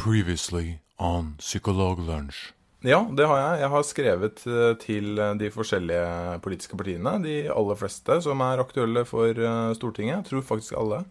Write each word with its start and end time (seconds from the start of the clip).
Previously 0.00 0.78
on 0.96 1.34
Psykologlunsj. 1.38 2.54
Ja, 2.80 3.02
det 3.12 3.26
har 3.28 3.36
jeg. 3.36 3.60
Jeg 3.60 3.68
har 3.74 3.82
skrevet 3.84 4.42
eh, 4.48 4.70
til 4.80 5.18
eh, 5.20 5.34
de 5.36 5.50
forskjellige 5.52 6.38
politiske 6.40 6.78
partiene, 6.80 7.18
de 7.20 7.34
aller 7.52 7.76
fleste 7.76 8.16
som 8.24 8.40
er 8.40 8.62
aktuelle 8.62 9.02
for 9.04 9.36
eh, 9.36 9.74
Stortinget, 9.76 10.22
jeg 10.22 10.28
tror 10.30 10.46
faktisk 10.54 10.78
alle, 10.80 11.02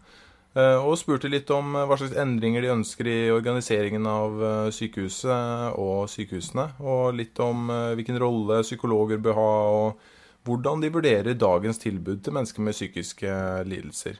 og 0.58 0.96
spurte 0.98 1.28
litt 1.30 1.46
om 1.54 1.76
hva 1.76 1.94
slags 1.94 2.16
endringer 2.18 2.64
de 2.64 2.72
ønsker 2.72 3.06
i 3.06 3.18
organiseringen 3.30 4.08
av 4.10 4.40
eh, 4.42 4.70
sykehuset 4.74 5.78
og 5.78 6.10
sykehusene, 6.10 6.64
og 6.82 7.14
litt 7.14 7.38
om 7.38 7.70
hvilken 7.94 8.18
rolle 8.18 8.64
psykologer 8.66 9.22
bør 9.22 9.38
ha, 9.38 9.52
og 9.84 10.48
hvordan 10.48 10.82
de 10.82 10.90
vurderer 10.90 11.38
dagens 11.38 11.78
tilbud 11.78 12.24
til 12.26 12.34
mennesker 12.34 12.66
med 12.66 12.74
psykiske 12.74 13.38
lidelser. 13.70 14.18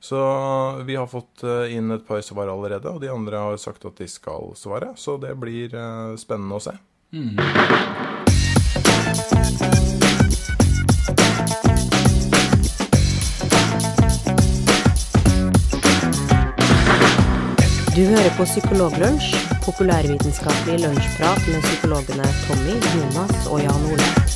Så 0.00 0.18
vi 0.86 0.96
har 0.96 1.06
fått 1.06 1.42
eh, 1.42 1.74
inn 1.76 1.90
et 1.90 2.06
par 2.06 2.20
svar 2.20 2.48
allerede, 2.48 2.90
og 2.90 3.00
de 3.02 3.10
andre 3.10 3.36
har 3.36 3.56
sagt 3.58 3.84
at 3.84 3.98
de 3.98 4.06
skal 4.08 4.52
svare. 4.56 4.94
Så 4.96 5.18
det 5.18 5.34
blir 5.40 5.74
eh, 5.74 6.14
spennende 6.20 6.58
å 6.58 6.62
se. 6.62 6.76
Du 17.98 18.04
hører 18.06 18.30
på 18.38 18.44
Psykologlunsj, 18.46 19.32
populærvitenskapelig 19.64 20.78
lunsjprat 20.84 21.50
med 21.50 21.66
psykologene 21.66 22.30
Tommy, 22.46 22.78
Jonas 22.94 23.50
og 23.50 23.64
Jan 23.66 23.88
Ole. 23.90 24.27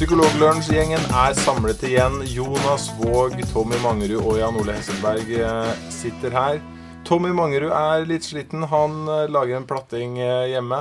Psykologlunsj-gjengen 0.00 1.02
er 1.12 1.34
samlet 1.36 1.82
igjen. 1.84 2.14
Jonas 2.32 2.86
Våg, 2.96 3.34
Tommy 3.50 3.76
Mangerud 3.82 4.30
og 4.30 4.38
Jan 4.38 4.56
Ole 4.56 4.72
Hesselberg 4.78 5.28
eh, 5.36 5.74
sitter 5.92 6.32
her. 6.32 6.60
Tommy 7.04 7.34
Mangerud 7.36 7.68
er 7.68 8.06
litt 8.08 8.24
sliten. 8.24 8.64
Han 8.70 9.04
eh, 9.04 9.26
lager 9.28 9.58
en 9.58 9.66
platting 9.68 10.16
eh, 10.24 10.54
hjemme. 10.54 10.78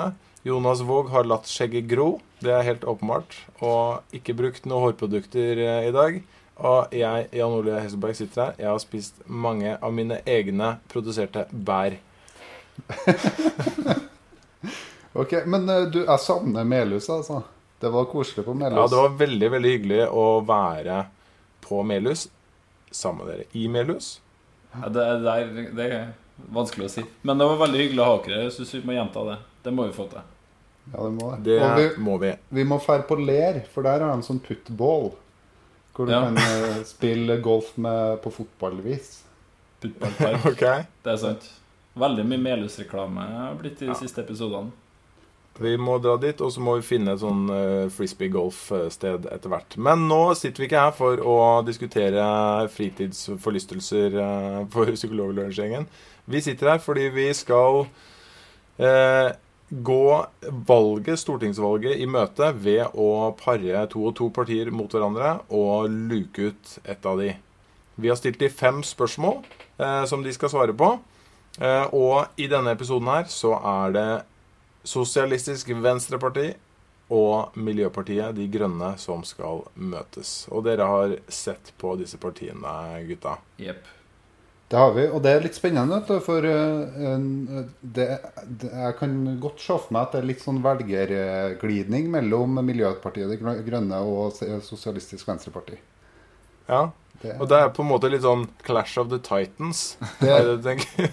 Jonas 0.48 0.86
Våg 0.88 1.12
har 1.12 1.28
latt 1.28 1.52
skjegget 1.52 1.92
gro. 1.92 2.08
Det 2.40 2.56
er 2.62 2.64
helt 2.70 2.88
åpenbart. 2.88 3.36
Og 3.60 4.16
ikke 4.16 4.38
brukt 4.40 4.64
noen 4.64 4.88
hårprodukter 4.88 5.66
i 5.68 5.92
dag. 5.92 6.24
Og 6.64 6.96
jeg, 6.96 7.28
Jan 7.42 7.60
Ole 7.60 7.84
Hesselberg, 7.84 8.16
sitter 8.24 8.46
her. 8.46 8.58
Jeg 8.64 8.72
har 8.72 8.82
spist 8.88 9.20
mange 9.28 9.76
av 9.76 10.00
mine 10.00 10.24
egne 10.24 10.78
produserte 10.88 11.44
bær. 11.52 12.00
Ok, 15.20 15.42
Men 15.50 15.66
du, 15.92 16.06
jeg 16.06 16.22
savner 16.24 16.64
Melhus, 16.64 17.10
altså. 17.12 17.42
Det 17.80 17.90
var 17.94 18.06
koselig 18.12 18.46
på 18.46 18.54
Melhus. 18.54 18.78
Ja, 18.82 18.88
det 18.92 18.96
var 19.04 19.14
veldig, 19.20 19.50
veldig 19.56 19.70
hyggelig 19.76 20.00
å 20.12 20.26
være 20.48 21.06
på 21.64 21.84
Melhus 21.88 22.26
sammen 22.92 23.26
med 23.26 23.36
dere. 23.38 23.46
I 23.56 23.68
Melhus. 23.72 24.10
Ja, 24.74 24.90
det, 24.90 25.06
er- 25.06 25.22
det, 25.24 25.36
er, 25.36 25.72
det 25.78 25.86
er 25.96 26.10
vanskelig 26.56 26.90
å 26.90 26.92
si. 26.98 27.04
Men 27.22 27.40
det 27.40 27.48
var 27.52 27.62
veldig 27.64 27.80
hyggelig 27.86 28.04
å 28.04 28.10
ha 28.10 28.18
dere. 28.26 28.42
Jeg 28.48 28.56
syns 28.58 28.74
vi 28.76 28.82
må 28.90 28.98
gjenta 28.98 29.24
det. 29.30 29.38
Det 29.64 29.74
må 29.76 29.86
vi 29.88 29.96
få 29.96 30.10
til. 30.12 30.28
Ja, 30.90 31.06
det 31.06 31.14
må 31.16 31.32
det. 31.46 31.56
Og 31.64 31.78
vi, 31.80 31.88
må 32.10 32.18
vi. 32.22 32.34
vi 32.60 32.64
må 32.68 32.80
fære 32.82 33.06
på 33.10 33.18
Ler, 33.22 33.62
for 33.74 33.86
der 33.88 34.04
har 34.04 34.12
de 34.18 34.26
sånn 34.28 34.40
puttball. 34.44 35.12
Hvor 35.96 36.08
du 36.08 36.14
Ja. 36.14 36.22
kan 36.26 36.38
eh, 36.40 36.84
spille 36.88 37.40
golf 37.44 37.74
med, 37.78 38.20
på 38.24 38.32
fotballvis. 38.32 39.24
Puttballpark. 39.84 40.46
okay. 40.54 40.86
Det 41.04 41.12
er 41.16 41.18
sant. 41.22 41.50
Veldig 42.00 42.24
mye 42.30 42.40
Melhus-reklame 42.44 43.26
har 43.34 43.56
blitt 43.60 43.82
i 43.84 43.90
de 43.90 43.96
siste 44.00 44.24
episodene. 44.24 44.72
Vi 45.60 45.74
må 45.76 45.98
dra 46.00 46.16
dit, 46.22 46.40
og 46.40 46.54
så 46.56 46.62
må 46.64 46.78
vi 46.78 46.86
finne 46.88 47.14
et 47.16 47.22
sånn 47.24 47.50
uh, 47.52 47.90
frisbee-golf-sted 47.92 49.28
etter 49.28 49.52
hvert. 49.52 49.76
Men 49.76 50.06
nå 50.08 50.22
sitter 50.40 50.64
vi 50.64 50.70
ikke 50.70 50.86
her 50.86 50.96
for 50.96 51.20
å 51.20 51.36
diskutere 51.68 52.24
fritidsforlystelser 52.72 54.16
eh, 54.24 54.62
for 54.72 54.92
psykologlunsjgjengen. 54.96 55.90
Vi 56.30 56.42
sitter 56.46 56.76
her 56.76 56.82
fordi 56.84 57.10
vi 57.12 57.28
skal 57.36 57.84
eh, 58.80 59.36
gå 59.70 60.26
valget, 60.70 61.20
stortingsvalget 61.20 62.00
i 62.02 62.08
møte 62.10 62.52
ved 62.58 62.96
å 62.98 63.34
pare 63.38 63.86
to 63.92 64.08
og 64.10 64.16
to 64.18 64.30
partier 64.34 64.72
mot 64.74 64.90
hverandre 64.94 65.38
og 65.54 65.92
luke 66.10 66.50
ut 66.50 66.76
ett 66.86 67.06
av 67.06 67.22
de. 67.22 67.34
Vi 68.00 68.10
har 68.10 68.18
stilt 68.18 68.40
de 68.40 68.50
fem 68.50 68.82
spørsmål 68.86 69.42
eh, 69.78 70.04
som 70.10 70.24
de 70.24 70.34
skal 70.34 70.54
svare 70.54 70.74
på. 70.74 70.94
Eh, 71.60 71.86
og 71.94 72.40
i 72.40 72.48
denne 72.50 72.74
episoden 72.74 73.10
her 73.12 73.28
så 73.30 73.58
er 73.60 73.96
det 73.96 74.10
Sosialistisk 74.88 75.70
Venstreparti 75.84 76.50
og 77.14 77.58
Miljøpartiet 77.58 78.36
De 78.38 78.46
Grønne 78.52 78.94
som 79.02 79.24
skal 79.28 79.64
møtes. 79.76 80.46
Og 80.54 80.64
dere 80.68 80.88
har 80.88 81.16
sett 81.28 81.74
på 81.82 81.96
disse 82.00 82.20
partiene, 82.22 82.76
gutta. 83.10 83.40
Jepp. 83.60 83.88
Det 84.70 84.78
har 84.78 84.92
vi, 84.94 85.08
og 85.10 85.24
det 85.26 85.32
er 85.34 85.42
litt 85.42 85.58
spennende, 85.58 85.98
vet 85.98 86.12
du, 86.12 86.20
for 86.22 86.46
eh, 86.46 87.14
det, 87.82 88.06
det, 88.62 88.68
jeg 88.70 88.98
kan 89.00 89.16
godt 89.42 89.64
se 89.64 89.74
for 89.74 89.96
meg 89.96 90.04
at 90.04 90.14
det 90.14 90.20
er 90.20 90.28
litt 90.30 90.44
sånn 90.44 90.60
velgerglidning 90.62 92.12
mellom 92.14 92.60
Miljøpartiet 92.68 93.34
De 93.34 93.56
Grønne 93.66 94.04
og 94.06 94.38
Sosialistisk 94.68 95.26
Venstreparti. 95.32 95.80
Ja, 96.70 96.84
Det, 97.22 97.34
Og 97.42 97.50
det 97.52 97.58
er 97.60 97.70
på 97.76 97.84
en 97.84 97.90
måte 97.90 98.10
litt 98.12 98.24
sånn 98.24 98.46
Clash 98.64 98.98
of 99.02 99.10
the 99.12 99.20
Titans. 99.20 99.98
Det- 100.22 100.30
Er 100.32 100.46
det 100.48 100.58
du 100.58 100.68
tenker? 100.70 101.10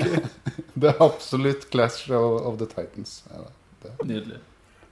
det 0.80 0.90
er 0.94 1.02
absolutt 1.04 1.66
Clash 1.70 2.10
of, 2.10 2.40
of 2.52 2.58
the 2.62 2.66
Titans. 2.70 3.22
Ja, 3.32 3.42
det. 3.84 3.92
Nydelig. 4.08 4.38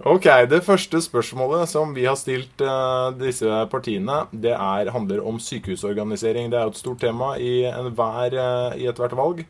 Ok, 0.05 0.27
Det 0.51 0.59
første 0.67 0.99
spørsmålet 1.01 1.69
som 1.71 1.95
vi 1.95 2.05
har 2.05 2.17
stilt 2.19 2.61
uh, 2.61 3.13
disse 3.17 3.47
partiene, 3.73 4.25
det 4.35 4.53
er, 4.53 4.91
handler 4.93 5.23
om 5.25 5.39
sykehusorganisering. 5.41 6.51
Det 6.51 6.59
er 6.59 6.67
jo 6.67 6.75
et 6.75 6.81
stort 6.83 7.01
tema 7.01 7.37
i, 7.41 7.63
enhver, 7.71 8.35
eh, 8.35 8.77
i 8.83 8.89
ethvert 8.91 9.15
valg. 9.17 9.45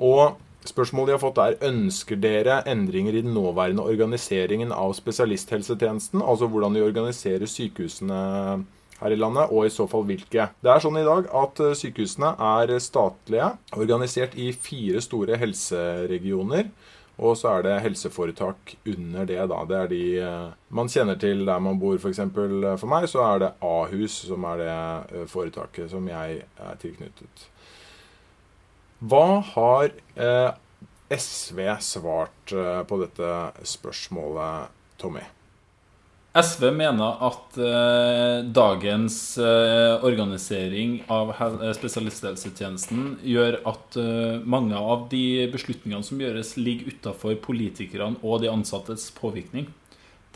Og 0.00 0.38
spørsmålet 0.66 1.12
de 1.12 1.14
har 1.18 1.22
fått, 1.22 1.38
er 1.44 1.60
ønsker 1.68 2.16
dere 2.18 2.62
endringer 2.66 3.14
i 3.14 3.22
den 3.22 3.36
nåværende 3.36 3.84
organiseringen 3.84 4.72
av 4.74 4.96
spesialisthelsetjenesten? 4.98 6.24
Altså 6.24 6.48
hvordan 6.50 6.74
de 6.74 6.82
organiserer 6.88 7.46
sykehusene 7.46 8.64
her 9.00 9.14
i 9.14 9.18
landet, 9.18 9.52
og 9.54 9.66
i 9.66 9.72
så 9.72 9.86
fall 9.90 10.06
hvilke. 10.08 10.48
Det 10.60 10.70
er 10.72 10.82
sånn 10.82 11.00
i 11.00 11.06
dag 11.06 11.30
at 11.42 11.62
eh, 11.64 11.74
sykehusene 11.78 12.34
er 12.50 12.74
statlige, 12.82 13.50
organisert 13.78 14.36
i 14.38 14.52
fire 14.52 15.02
store 15.04 15.38
helseregioner. 15.40 16.70
Og 17.18 17.34
så 17.34 17.56
er 17.56 17.64
det 17.66 17.78
helseforetak 17.82 18.76
under 18.86 19.26
det, 19.26 19.40
da. 19.50 19.62
Det 19.66 19.78
er 19.78 19.88
de 19.90 20.02
eh, 20.22 20.50
man 20.70 20.90
kjenner 20.92 21.18
til 21.18 21.42
der 21.48 21.62
man 21.62 21.80
bor, 21.82 21.98
f.eks. 21.98 22.22
For, 22.34 22.66
for 22.78 22.90
meg 22.90 23.08
så 23.10 23.24
er 23.26 23.42
det 23.42 23.52
Ahus 23.66 24.20
som 24.28 24.46
er 24.52 24.62
det 24.62 24.74
eh, 24.74 25.28
foretaket 25.30 25.90
som 25.94 26.06
jeg 26.10 26.42
er 26.44 26.78
tilknyttet. 26.82 27.48
Hva 28.98 29.40
har 29.54 29.90
eh, 30.18 30.50
SV 31.14 31.60
svart 31.82 32.54
eh, 32.54 32.82
på 32.86 33.00
dette 33.02 33.34
spørsmålet, 33.66 34.74
Tommy? 34.98 35.22
SV 36.36 36.68
mener 36.76 37.22
at 37.24 37.56
eh, 37.56 38.44
dagens 38.52 39.16
eh, 39.40 40.04
organisering 40.04 40.98
av 41.08 41.32
eh, 41.32 41.72
spesialisthelsetjenesten 41.74 43.14
gjør 43.24 43.56
at 43.66 43.96
eh, 43.98 44.36
mange 44.44 44.76
av 44.76 45.06
de 45.10 45.48
beslutningene 45.50 46.04
som 46.04 46.20
gjøres, 46.20 46.52
ligger 46.60 46.92
utafor 46.92 47.38
politikerne 47.42 48.20
og 48.20 48.42
de 48.44 48.52
ansattes 48.52 49.08
påvirkning. 49.16 49.70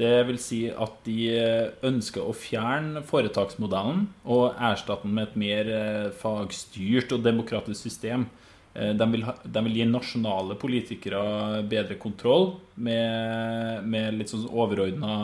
Det 0.00 0.14
vil 0.26 0.38
si 0.40 0.62
at 0.72 1.02
de 1.04 1.18
eh, 1.36 1.72
ønsker 1.84 2.24
å 2.24 2.32
fjerne 2.32 3.04
foretaksmodellen 3.06 4.06
og 4.24 4.56
erstatte 4.56 5.04
den 5.04 5.18
med 5.18 5.28
et 5.28 5.40
mer 5.44 5.72
eh, 5.76 6.08
fagstyrt 6.22 7.12
og 7.12 7.26
demokratisk 7.26 7.90
system. 7.90 8.30
Eh, 8.74 8.94
De 8.94 9.12
vil, 9.12 9.22
ha, 9.22 9.34
de 9.44 9.64
vil 9.64 9.76
gi 9.76 9.86
nasjonale 9.88 10.56
politikere 10.60 11.62
bedre 11.68 11.98
kontroll 12.00 12.54
med, 12.74 13.84
med 13.84 14.18
litt 14.18 14.32
sånn 14.32 14.48
overordna 14.48 15.14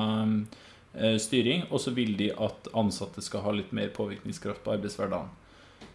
eh, 0.95 1.17
styring. 1.21 1.67
Og 1.71 1.83
så 1.83 1.95
vil 1.97 2.17
de 2.19 2.31
at 2.35 2.69
ansatte 2.77 3.25
skal 3.25 3.45
ha 3.47 3.55
litt 3.57 3.73
mer 3.77 3.93
påvirkningskraft 3.97 4.65
på 4.65 4.75
arbeidshverdagen. 4.77 5.31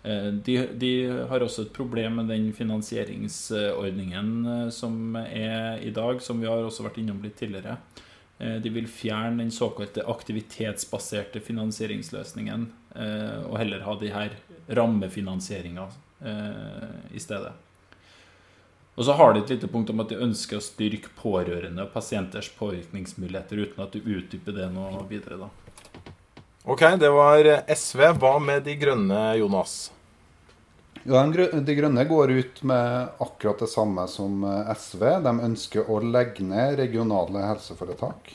Eh, 0.03 0.29
De, 0.45 0.57
de 0.79 0.93
har 1.29 1.45
også 1.45 1.67
et 1.67 1.75
problem 1.75 2.21
med 2.21 2.31
den 2.33 2.49
finansieringsordningen 2.57 4.71
som 4.73 5.15
er 5.21 5.83
i 5.83 5.93
dag, 5.93 6.21
som 6.21 6.41
vi 6.41 6.49
har 6.49 6.65
også 6.65 6.87
vært 6.87 6.99
innom 7.03 7.21
litt 7.23 7.37
tidligere. 7.39 7.77
De 8.43 8.69
vil 8.73 8.87
fjerne 8.89 9.39
den 9.39 9.51
såkalte 9.53 10.03
aktivitetsbaserte 10.09 11.39
finansieringsløsningen 11.39 12.65
og 13.45 13.53
heller 13.55 13.85
ha 13.85 13.93
de 14.01 14.09
her 14.11 14.33
rammefinansieringa 14.73 15.85
i 16.23 17.19
stedet. 17.19 17.51
Og 18.93 19.07
så 19.07 19.15
har 19.17 19.33
de 19.33 19.41
et 19.41 19.55
lite 19.55 19.67
punkt 19.67 19.89
om 19.89 20.03
at 20.03 20.11
de 20.11 20.19
ønsker 20.21 20.59
å 20.59 20.63
styrke 20.63 21.09
pårørende 21.17 21.87
og 21.87 21.93
pasienters 21.95 22.51
påvirkningsmuligheter, 22.59 23.63
uten 23.65 23.83
at 23.83 23.95
du 23.95 24.05
utdyper 24.05 24.55
det 24.59 24.69
noe 24.75 25.01
videre, 25.09 25.39
da. 25.41 25.49
Ok, 26.63 26.85
det 27.01 27.09
var 27.11 27.49
SV. 27.67 28.05
Hva 28.21 28.37
med 28.39 28.63
De 28.63 28.77
grønne, 28.79 29.23
Jonas? 29.41 29.91
Jo, 31.03 31.19
de 31.51 31.75
Grønne 31.75 32.05
går 32.07 32.31
ut 32.31 32.61
med 32.63 33.09
akkurat 33.19 33.59
det 33.59 33.67
samme 33.67 34.05
som 34.07 34.43
eh, 34.47 34.71
SV. 34.71 35.03
De 35.25 35.33
ønsker 35.49 35.89
å 35.91 35.99
legge 35.99 36.45
ned 36.47 36.77
regionale 36.79 37.43
helseforetak 37.49 38.31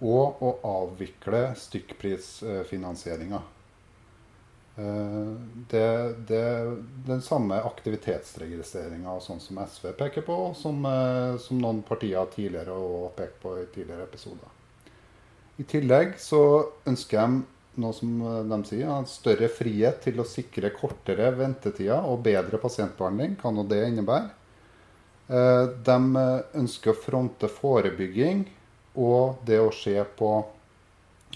og 0.00 0.42
å 0.42 0.50
avvikle 0.66 1.52
stykkprisfinansieringa. 1.60 3.38
Eh, 4.80 5.32
det, 5.70 6.14
det 6.28 6.76
den 7.06 7.22
samme 7.22 7.58
aktivitetsregistreringa 7.68 9.18
sånn 9.20 9.40
som 9.42 9.58
SV 9.60 9.92
peker 9.98 10.24
på, 10.24 10.36
som, 10.56 10.84
eh, 10.86 11.36
som 11.42 11.60
noen 11.60 11.82
partier 11.86 12.28
tidligere 12.32 12.76
har 12.76 13.14
pekt 13.18 13.40
på 13.42 13.56
i 13.60 13.66
tidligere 13.74 14.06
episoder. 14.08 14.56
I 15.60 15.66
tillegg 15.68 16.14
så 16.22 16.42
ønsker 16.88 17.20
de 17.20 17.80
noe 17.80 17.96
som 17.96 18.14
de 18.48 18.58
sier, 18.68 19.04
større 19.08 19.48
frihet 19.52 20.00
til 20.04 20.20
å 20.20 20.28
sikre 20.28 20.72
kortere 20.74 21.28
ventetider 21.36 22.06
og 22.08 22.22
bedre 22.24 22.58
pasientbehandling. 22.60 23.36
Hva 23.40 23.52
nå 23.54 23.64
det 23.68 23.82
innebærer. 23.86 24.32
De 25.86 26.24
ønsker 26.58 26.90
å 26.90 26.98
fronte 26.98 27.48
forebygging 27.52 28.42
og 28.98 29.44
det 29.46 29.60
å 29.62 29.70
se 29.72 29.94
på 30.18 30.32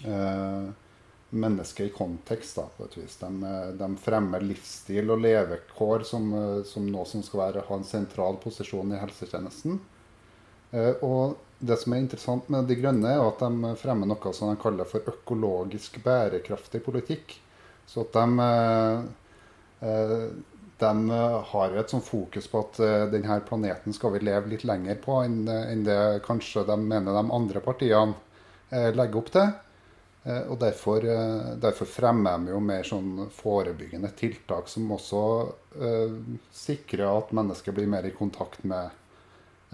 eh, 0.03 0.67
mennesket 1.35 1.87
i 1.87 1.93
kontekst, 1.93 2.57
da, 2.57 2.67
på 2.77 2.85
et 2.85 2.97
vis. 2.99 3.17
De, 3.17 3.31
eh, 3.43 3.73
de 3.79 3.89
fremmer 4.01 4.45
livsstil 4.45 5.11
og 5.11 5.23
levekår 5.25 6.05
som, 6.07 6.31
eh, 6.35 6.63
som 6.69 6.87
noe 6.87 7.07
som 7.07 7.23
skal 7.23 7.41
være, 7.41 7.65
ha 7.69 7.79
en 7.79 7.89
sentral 7.89 8.39
posisjon 8.43 8.95
i 8.95 9.01
helsetjenesten. 9.01 9.81
Eh, 10.73 10.95
og 11.03 11.37
det 11.59 11.79
som 11.81 11.93
er 11.95 12.03
interessant 12.03 12.49
med 12.51 12.67
De 12.69 12.77
grønne, 12.77 13.09
er 13.09 13.23
at 13.23 13.39
de 13.39 13.75
fremmer 13.81 14.07
noe 14.07 14.33
som 14.33 14.51
de 14.51 14.61
kaller 14.61 14.85
for 14.85 15.01
økologisk 15.01 16.03
bærekraftig 16.05 16.83
politikk. 16.85 17.39
Så 17.87 18.01
at 18.01 18.13
de, 18.13 18.27
de 20.81 21.11
har 21.51 21.77
et 21.77 21.91
sånt 21.91 22.05
fokus 22.05 22.47
på 22.49 22.61
at 22.65 23.11
denne 23.13 23.41
planeten 23.45 23.93
skal 23.93 24.15
vi 24.15 24.23
leve 24.25 24.49
litt 24.49 24.65
lenger 24.65 24.97
på 25.05 25.19
enn 25.23 25.85
det 25.85 26.23
kanskje 26.25 26.65
de 26.65 26.79
mener 26.81 27.13
de 27.13 27.25
andre 27.29 27.61
partiene 27.61 28.17
legger 28.97 29.21
opp 29.21 29.31
til. 29.37 29.53
Eh, 30.25 30.45
og 30.49 30.59
derfor, 30.59 31.05
eh, 31.05 31.55
derfor, 31.61 31.85
fremmer 31.85 32.39
de 32.41 32.55
jo 32.55 32.61
mer 32.65 32.85
sånn 32.89 33.27
forebyggende 33.37 34.09
tiltak 34.17 34.71
som 34.73 34.93
også 34.97 35.25
eh, 35.77 36.15
sikrer 36.57 37.11
at 37.11 37.35
mennesker 37.37 37.77
blir 37.77 37.91
mer 37.93 38.09
i 38.09 38.15
kontakt 38.17 38.65
med 38.65 38.89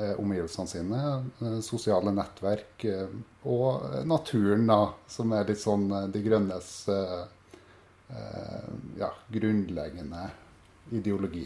eh, 0.00 0.16
omgivelsene 0.18 0.72
sine. 0.72 1.02
Eh, 1.38 1.60
sosiale 1.62 2.10
nettverk 2.16 2.82
eh, 2.90 3.14
og 3.46 4.02
naturen, 4.10 4.66
da, 4.66 4.80
som 5.06 5.30
er 5.38 5.46
litt 5.48 5.62
sånn 5.62 5.86
De 6.10 6.22
grønnes 6.24 6.72
ja, 8.98 9.06
grunnleggende 9.30 10.24
ideologi. 10.98 11.44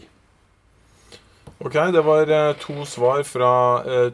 Ok, 1.60 1.76
det 1.92 2.00
var 2.06 2.32
to 2.56 2.86
svar 2.88 3.20
fra 3.28 3.50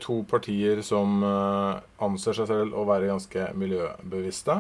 to 0.03 0.17
partier 0.27 0.83
som 0.83 1.23
anser 1.23 2.35
seg 2.41 2.51
selv 2.51 2.75
å 2.75 2.83
være 2.91 3.13
ganske 3.13 3.47
miljøbevisste. 3.55 4.59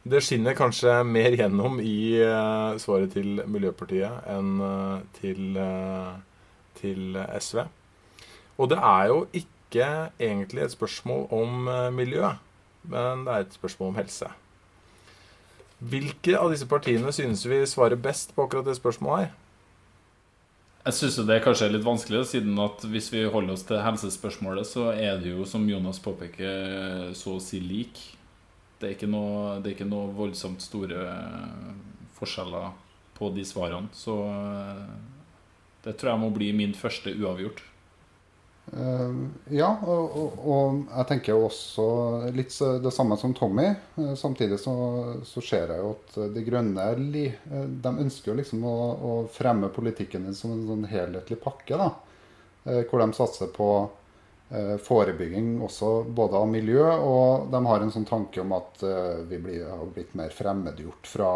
Det 0.00 0.22
skinner 0.24 0.56
kanskje 0.56 0.94
mer 1.04 1.34
gjennom 1.36 1.76
i 1.84 2.16
uh, 2.24 2.72
svaret 2.80 3.12
til 3.12 3.42
Miljøpartiet 3.44 4.28
enn 4.32 4.54
uh, 4.64 5.02
til, 5.18 5.58
uh, 5.60 6.14
til, 6.78 7.18
SV. 7.36 7.66
Og 8.56 8.70
det 8.72 8.78
er 8.80 9.10
jo 9.10 9.18
ikke 9.36 9.88
egentlig 10.16 10.64
et 10.64 10.72
spørsmål 10.72 11.28
om 11.30 11.68
miljø, 11.94 12.32
men 12.90 13.22
det 13.24 13.34
er 13.34 13.44
et 13.44 13.54
spørsmål 13.54 13.92
om 13.92 13.98
helse. 14.00 14.26
Hvilke 15.78 16.34
av 16.36 16.50
disse 16.52 16.66
partiene 16.68 17.12
synes 17.14 17.44
vi 17.48 17.60
svarer 17.68 18.00
best 18.00 18.34
på 18.34 18.44
akkurat 18.44 18.66
det 18.66 18.74
spørsmålet 18.76 19.28
her? 19.28 19.36
Jeg 20.84 20.96
syns 20.96 21.20
det 21.28 21.36
er 21.36 21.44
kanskje 21.44 21.70
litt 21.70 21.86
vanskelig, 21.86 22.24
siden 22.32 22.58
at 22.60 22.84
hvis 22.88 23.12
vi 23.12 23.28
holder 23.28 23.54
oss 23.54 23.64
til 23.68 23.80
helsespørsmålet, 23.84 24.68
så 24.68 24.90
er 24.92 25.20
det 25.20 25.36
jo, 25.36 25.46
som 25.48 25.68
Jonas 25.68 26.00
påpeker, 26.02 27.12
så 27.16 27.36
å 27.36 27.44
si 27.44 27.60
lik. 27.60 28.00
Det 28.80 28.94
er 28.94 29.10
noe, 29.12 29.58
det 29.60 29.70
er 29.70 29.74
ikke 29.76 29.90
noe 29.90 30.12
voldsomt 30.16 30.62
store 30.64 31.02
forskjeller 32.16 32.70
på 33.18 33.28
de 33.34 33.44
svarene. 33.44 33.92
Så 33.92 34.14
eh, 34.24 34.86
det 35.84 35.98
tror 36.00 36.14
jeg 36.14 36.22
må 36.22 36.30
bli 36.32 36.52
min 36.56 36.72
første 36.76 37.12
uavgjort. 37.12 37.66
Uh, 38.70 39.24
ja, 39.50 39.66
og, 39.82 40.12
og, 40.14 40.34
og, 40.46 40.74
jeg 40.92 41.06
tenker 41.08 41.34
også 41.34 41.84
litt 42.36 42.54
det 42.84 42.92
samme 42.94 43.16
som 43.18 43.32
Tommy. 43.34 43.66
Samtidig 44.20 44.60
så, 44.62 44.74
så, 45.26 45.42
ser 45.42 45.72
jeg 45.72 45.82
jo 45.82 45.94
at 45.96 46.18
De 46.36 46.44
Grønne 46.46 46.84
de 47.00 47.24
ønsker 47.90 48.30
jo 48.30 48.36
liksom 48.38 48.62
å, 48.68 48.76
å 48.94 49.14
fremme 49.34 49.72
politikken 49.74 50.28
som 50.38 50.54
en 50.54 50.68
sånn 50.68 50.86
helhetlig 50.92 51.40
pakke. 51.42 51.80
da, 51.80 51.88
Hvor 52.86 53.02
de 53.02 53.10
satser 53.16 53.50
på 53.56 53.72
Eh, 53.80 53.99
forebygging 54.82 55.60
også 55.62 55.90
både 56.04 56.38
av 56.40 56.48
miljø, 56.50 56.82
og 56.82 57.50
de 57.52 57.60
har 57.66 57.84
en 57.84 57.92
sånn 57.94 58.08
tanke 58.08 58.42
om 58.42 58.54
at 58.56 58.82
eh, 58.82 59.20
vi 59.30 59.38
blir, 59.38 59.68
har 59.68 59.92
blitt 59.94 60.16
mer 60.18 60.32
fremmedgjort 60.34 61.06
fra, 61.06 61.34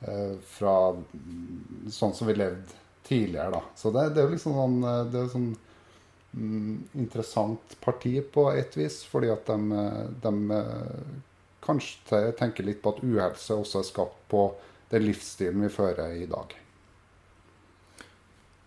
eh, 0.00 0.32
fra 0.56 0.74
sånn 1.94 2.16
som 2.16 2.30
vi 2.30 2.34
levde 2.34 2.80
tidligere. 3.06 3.54
Da. 3.54 3.62
Så 3.78 3.92
det, 3.94 4.08
det 4.14 4.22
er 4.22 4.26
jo 4.26 4.34
liksom 4.34 4.58
sånn, 4.58 4.76
det 5.12 5.20
er 5.20 5.30
sånn 5.30 5.48
mm, 6.32 6.74
interessant 7.04 7.78
parti 7.84 8.16
på 8.34 8.48
et 8.56 8.74
vis, 8.80 9.02
fordi 9.06 9.30
at 9.30 9.52
de, 9.52 9.84
de 10.24 10.34
kanskje 11.64 12.24
tenker 12.40 12.66
litt 12.66 12.82
på 12.82 12.96
at 12.96 13.04
uhelse 13.04 13.60
også 13.60 13.80
er 13.82 13.90
skapt 13.92 14.20
på 14.32 14.48
den 14.90 15.06
livsstilen 15.06 15.62
vi 15.68 15.72
fører 15.72 16.16
i 16.18 16.26
dag. 16.30 16.56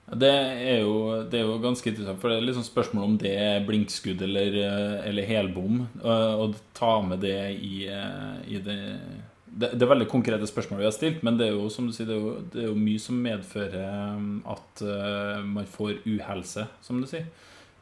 Det 0.07 0.29
er, 0.31 0.85
jo, 0.85 1.23
det 1.27 1.41
er 1.41 1.49
jo 1.49 1.57
ganske 1.59 1.89
interessant, 1.91 2.21
for 2.21 2.31
det 2.31 2.37
er 2.37 2.45
liksom 2.47 2.63
spørsmål 2.63 3.03
om 3.03 3.15
det 3.19 3.33
er 3.35 3.65
blinkskudd 3.67 4.21
eller, 4.23 4.55
eller 5.03 5.27
helbom. 5.27 5.81
Å 5.99 6.47
ta 6.77 6.93
med 7.03 7.25
det 7.25 7.41
i, 7.59 7.81
i 8.47 8.61
det, 8.63 8.77
det, 9.51 9.73
det 9.73 9.83
er 9.83 9.91
veldig 9.91 10.07
konkrete 10.07 10.47
spørsmål 10.47 10.79
vi 10.79 10.87
har 10.87 10.95
stilt, 10.95 11.25
men 11.27 11.35
det 11.35 11.49
er 11.49 11.57
jo 11.57 11.67
som 11.73 11.89
du 11.89 11.95
sier, 11.95 12.07
det 12.07 12.15
er 12.15 12.23
jo, 12.23 12.37
det 12.53 12.63
er 12.63 12.69
jo 12.69 12.79
mye 12.79 13.03
som 13.03 13.19
medfører 13.19 14.23
at 14.55 14.85
man 15.43 15.67
får 15.75 15.99
uhelse, 16.05 16.69
som 16.87 17.03
du 17.03 17.09
sier. 17.09 17.27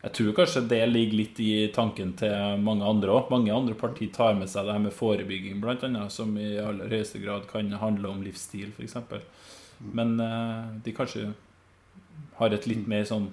Jeg 0.06 0.13
tror 0.13 0.36
kanskje 0.38 0.62
det 0.69 0.83
ligger 0.86 1.18
litt 1.18 1.39
i 1.42 1.54
tanken 1.74 2.12
til 2.19 2.60
mange 2.62 2.86
andre 2.86 3.10
òg. 3.10 3.31
Mange 3.33 3.54
andre 3.54 3.74
partier 3.77 4.12
tar 4.13 4.36
med 4.38 4.51
seg 4.51 4.68
det 4.68 4.75
her 4.75 4.83
med 4.83 4.94
forebygging, 4.94 5.57
bl.a., 5.63 6.04
som 6.13 6.36
i 6.38 6.51
aller 6.62 6.92
høyeste 6.94 7.22
grad 7.24 7.48
kan 7.50 7.72
handle 7.81 8.12
om 8.12 8.22
livsstil, 8.22 8.69
f.eks. 8.77 9.00
Men 9.98 10.13
uh, 10.22 10.77
de 10.86 10.94
kanskje 10.94 11.31
har 12.39 12.53
et 12.53 12.67
litt 12.69 12.85
mer 12.89 13.06
sånn 13.07 13.29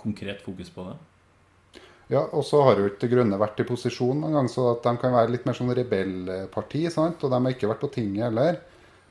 konkret 0.00 0.42
fokus 0.44 0.70
på 0.72 0.86
det. 0.86 0.96
Ja, 2.12 2.22
og 2.22 2.44
så 2.46 2.60
har 2.62 2.78
jo 2.78 2.86
ikke 2.86 3.02
De 3.02 3.10
Grønne 3.16 3.38
vært 3.40 3.58
i 3.62 3.66
posisjon 3.66 4.20
noen 4.22 4.36
gang, 4.38 4.48
så 4.50 4.68
at 4.76 4.84
de 4.84 4.92
kan 5.02 5.14
være 5.14 5.32
litt 5.34 5.46
mer 5.48 5.56
sånn 5.58 5.74
rebellparti. 5.74 6.84
sant? 6.92 7.22
Og 7.22 7.32
de 7.32 7.40
har 7.40 7.54
ikke 7.54 7.70
vært 7.70 7.82
på 7.82 7.90
tinget 7.96 8.28
heller. 8.28 8.60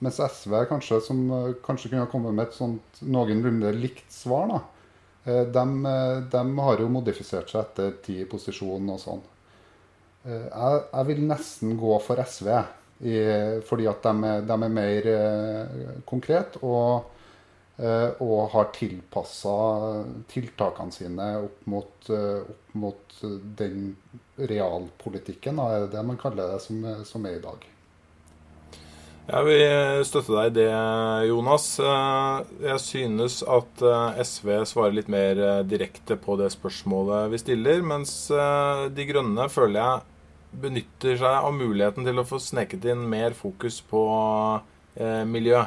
Mens 0.03 0.19
SV 0.19 0.55
kanskje, 0.69 1.01
som 1.03 1.19
kanskje 1.65 1.91
kunne 1.91 2.07
kommet 2.11 2.35
med 2.35 2.47
et 2.47 2.55
sånt 2.55 3.01
noenlunde 3.03 3.73
likt 3.75 4.07
svar, 4.11 4.47
da. 4.51 4.61
Eh, 5.25 5.43
de, 5.51 5.65
de, 6.31 6.43
har 6.67 6.83
jo 6.83 6.91
modifisert 6.91 7.51
seg 7.51 7.63
etter 7.63 7.95
tid 8.05 8.23
i 8.23 8.29
posisjon 8.29 8.91
og 8.93 8.99
sånn. 9.01 9.23
Eh, 10.27 10.47
jeg, 10.47 10.81
jeg, 10.91 11.07
vil 11.09 11.23
nesten 11.27 11.75
gå 11.79 11.99
for 12.05 12.21
SV, 12.23 12.51
i, 13.03 13.15
fordi 13.67 13.89
at 13.91 14.07
de, 14.07 14.33
de 14.47 14.55
er 14.55 14.75
mer 14.79 15.11
eh, 15.11 15.99
konkret. 16.07 16.59
Og 16.63 17.11
Eh, 17.14 17.14
og 17.77 18.51
har 18.53 18.69
tilpassa 18.75 19.53
tiltakene 20.31 20.95
sine 20.95 21.27
opp 21.43 21.65
mot, 21.67 22.09
eh, 22.09 22.47
opp 22.47 22.75
mot 22.79 23.17
den 23.59 23.95
realpolitikken, 24.39 25.59
er 25.59 25.89
det 25.91 26.03
man 26.07 26.19
kaller 26.19 26.53
det, 26.53 26.61
som, 26.63 26.79
som 27.03 27.27
er 27.27 27.35
i 27.35 27.43
dag. 27.43 27.67
Jeg 29.25 29.45
vil 29.47 30.03
støtte 30.05 30.35
deg 30.37 30.51
i 30.51 30.55
det, 30.59 30.71
Jonas. 31.27 31.67
Eh, 31.81 32.55
jeg 32.69 32.83
synes 32.83 33.39
at 33.43 33.85
SV 34.23 34.51
svarer 34.71 34.95
litt 34.95 35.11
mer 35.11 35.63
direkte 35.67 36.15
på 36.15 36.39
det 36.39 36.53
spørsmålet 36.55 37.31
vi 37.33 37.43
stiller, 37.43 37.83
mens 37.83 38.17
De 38.31 39.07
Grønne 39.09 39.49
føler 39.51 39.81
jeg 39.81 40.61
benytter 40.61 41.17
seg 41.19 41.41
av 41.43 41.51
muligheten 41.51 42.07
til 42.07 42.21
å 42.21 42.27
få 42.27 42.39
sneket 42.39 42.85
inn 42.87 43.01
mer 43.11 43.35
fokus 43.35 43.81
på 43.83 44.05
miljø. 45.27 45.65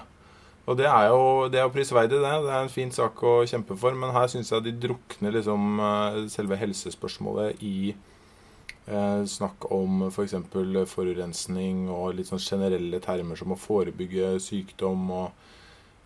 Og 0.68 0.76
det 0.76 0.84
er 0.90 1.08
jo 1.08 1.48
det 1.48 1.62
er 1.62 1.70
prisverdig, 1.72 2.20
det. 2.20 2.34
Det 2.44 2.52
er 2.52 2.60
en 2.60 2.72
fin 2.72 2.90
sak 2.92 3.22
å 3.25 3.40
kjempe 3.48 3.76
for. 3.80 3.96
Men 3.96 4.12
her 4.12 4.28
syns 4.28 4.52
jeg 4.52 4.66
de 4.66 4.76
drukner 4.84 5.32
liksom 5.38 5.80
eh, 5.80 6.18
selve 6.32 6.58
helsespørsmålet 6.60 7.62
i 7.64 7.94
eh, 7.94 9.22
snakk 9.25 9.70
om 9.72 10.08
f.eks. 10.10 10.37
For 10.52 10.90
forurensning 10.92 11.87
og 11.88 12.18
litt 12.18 12.28
sånn 12.28 12.44
generelle 12.44 13.00
termer 13.04 13.40
som 13.40 13.56
å 13.56 13.60
forebygge 13.60 14.37
sykdom. 14.44 15.08
og 15.22 15.46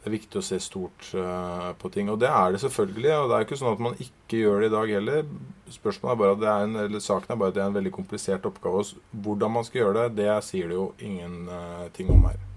det 0.02 0.09
er 0.11 0.14
viktig 0.16 0.38
å 0.40 0.42
se 0.42 0.57
stort 0.59 1.12
uh, 1.14 1.69
på 1.78 1.87
ting. 1.95 2.09
Og 2.11 2.16
det 2.19 2.26
er 2.26 2.50
det 2.50 2.59
selvfølgelig. 2.64 3.12
Og 3.21 3.28
det 3.31 3.37
er 3.37 3.45
jo 3.45 3.47
ikke 3.47 3.59
sånn 3.61 3.76
at 3.76 3.83
man 3.87 4.00
ikke 4.02 4.40
gjør 4.40 4.59
det 4.59 4.71
i 4.71 4.73
dag 4.75 4.95
heller. 4.97 5.28
Spørsmålet 5.71 6.16
er 6.16 6.23
bare 6.25 6.35
at 6.35 6.42
det 6.42 6.49
er 6.50 6.66
en, 6.66 6.78
eller 6.88 7.04
Saken 7.07 7.31
er 7.31 7.38
bare 7.38 7.54
at 7.54 7.59
det 7.61 7.62
er 7.62 7.71
en 7.71 7.78
veldig 7.78 7.95
komplisert 7.95 8.49
oppgave. 8.50 8.83
Hvordan 9.14 9.54
man 9.61 9.69
skal 9.69 9.85
gjøre 9.85 10.00
det, 10.00 10.25
det 10.25 10.40
sier 10.42 10.75
det 10.75 10.81
jo 10.81 10.88
ingenting 10.99 12.11
uh, 12.11 12.16
om 12.19 12.26
her. 12.33 12.49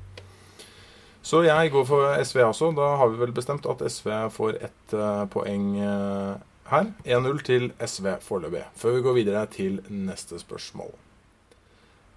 Så 1.25 1.41
jeg 1.41 1.71
går 1.73 1.87
for 1.89 2.11
SV 2.21 2.43
også. 2.45 2.69
Da 2.77 2.91
har 2.99 3.09
vi 3.09 3.21
vel 3.23 3.33
bestemt 3.33 3.65
at 3.69 3.81
SV 3.89 4.11
får 4.33 4.59
ett 4.67 4.93
uh, 4.93 5.23
poeng 5.33 5.71
uh, 5.81 6.35
her. 6.69 6.91
1-0 7.05 7.41
til 7.47 7.71
SV 7.81 8.11
foreløpig. 8.21 8.61
Før 8.77 8.99
vi 8.99 9.01
går 9.07 9.17
videre 9.17 9.47
til 9.49 9.81
neste 9.89 10.37
spørsmål. 10.41 10.93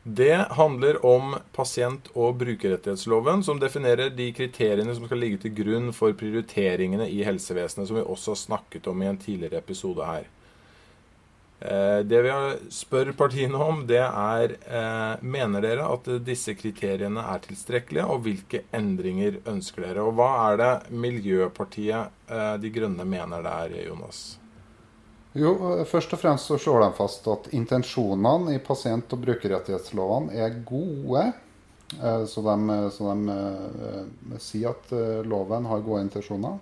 Det 0.09 0.37
handler 0.57 1.01
om 1.05 1.35
pasient- 1.57 2.09
og 2.15 2.39
brukerrettighetsloven, 2.41 3.43
som 3.45 3.59
definerer 3.61 4.13
de 4.15 4.31
kriteriene 4.33 4.95
som 4.97 5.05
skal 5.09 5.21
ligge 5.21 5.41
til 5.43 5.57
grunn 5.57 5.91
for 5.93 6.15
prioriteringene 6.17 7.09
i 7.13 7.25
helsevesenet, 7.27 7.89
som 7.89 7.99
vi 7.99 8.05
også 8.05 8.33
har 8.33 8.41
snakket 8.45 8.89
om 8.89 9.03
i 9.03 9.09
en 9.11 9.21
tidligere 9.21 9.61
episode 9.61 10.07
her. 10.07 10.29
Eh, 11.61 12.01
det 12.07 12.21
vi 12.23 12.33
spør 12.71 13.11
partiene 13.19 13.59
om, 13.59 13.81
det 13.89 13.99
er 14.05 14.53
eh, 14.55 15.23
mener 15.27 15.65
dere 15.65 15.89
at 15.91 16.07
disse 16.23 16.55
kriteriene 16.55 17.25
er 17.33 17.43
tilstrekkelige, 17.43 18.05
og 18.07 18.23
hvilke 18.27 18.63
endringer 18.75 19.41
ønsker 19.51 19.89
dere? 19.89 20.05
Og 20.07 20.15
hva 20.19 20.29
er 20.45 20.61
det 20.61 20.71
Miljøpartiet 20.95 22.31
eh, 22.31 22.53
De 22.63 22.71
Grønne 22.75 23.07
mener 23.09 23.43
der, 23.43 23.75
Jonas? 23.89 24.39
Jo, 25.39 25.57
Først 25.87 26.15
og 26.15 26.23
fremst 26.23 26.49
så 26.49 26.61
slår 26.63 26.87
de 26.87 26.93
fast 26.99 27.27
at 27.31 27.51
intensjonene 27.55 28.55
i 28.55 28.63
pasient- 28.63 29.13
og 29.15 29.21
brukerrettighetslovene 29.27 30.35
er 30.39 30.57
gode. 30.67 31.29
Så 32.29 32.43
de, 32.45 32.79
så 32.93 33.13
de 33.17 34.39
sier 34.45 34.75
at 34.75 34.91
loven 35.25 35.69
har 35.71 35.85
gode 35.87 36.03
intensjoner. 36.05 36.59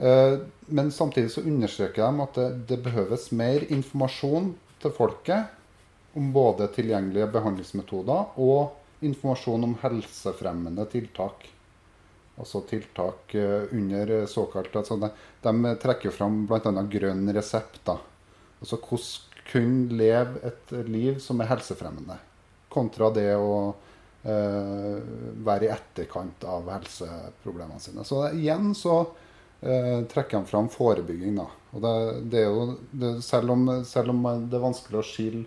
Eh, 0.00 0.38
men 0.66 0.92
samtidig 0.92 1.30
så 1.30 1.44
understreker 1.44 2.02
de 2.02 2.24
at 2.24 2.38
det, 2.38 2.50
det 2.72 2.82
behøves 2.84 3.30
mer 3.36 3.66
informasjon 3.68 4.54
til 4.80 4.94
folket 4.96 6.16
om 6.16 6.30
både 6.32 6.70
tilgjengelige 6.74 7.28
behandlingsmetoder 7.34 8.38
og 8.40 9.04
informasjon 9.04 9.66
om 9.68 9.74
helsefremmende 9.82 10.86
tiltak. 10.90 11.44
Altså 12.40 12.64
tiltak 12.70 13.34
eh, 13.36 13.68
under 13.76 14.14
såkalt 14.26 14.76
altså 14.76 14.96
de, 15.02 15.12
de 15.44 15.74
trekker 15.82 16.16
fram 16.16 16.46
bl.a. 16.48 16.72
grønn 16.96 17.28
resept. 17.36 17.82
da. 17.84 17.98
Altså 18.60 18.80
hvordan 18.80 19.28
kunne 19.50 19.96
leve 19.98 20.40
et 20.46 20.72
liv 20.86 21.16
som 21.20 21.40
er 21.42 21.50
helsefremmende, 21.50 22.16
kontra 22.70 23.08
det 23.12 23.32
å 23.34 23.72
eh, 24.22 25.00
være 25.42 25.66
i 25.66 25.72
etterkant 25.74 26.44
av 26.46 26.70
helseproblemene 26.70 27.82
sine. 27.82 28.04
Så 28.06 28.28
igjen 28.30 28.70
så 28.78 29.02
eh, 29.62 30.02
trekker 30.10 30.36
han 30.40 30.46
fram 30.46 30.68
forebygging. 30.72 31.36
Da. 31.40 31.46
Og 31.74 31.84
det, 31.84 31.94
det 32.32 32.42
er 32.42 32.48
jo, 32.50 32.66
det, 32.90 33.14
selv, 33.24 33.54
om, 33.54 33.66
selv, 33.86 34.14
om, 34.14 34.26
det 34.50 34.58
er 34.58 34.64
vanskelig 34.64 35.00
å 35.00 35.06
skille 35.06 35.44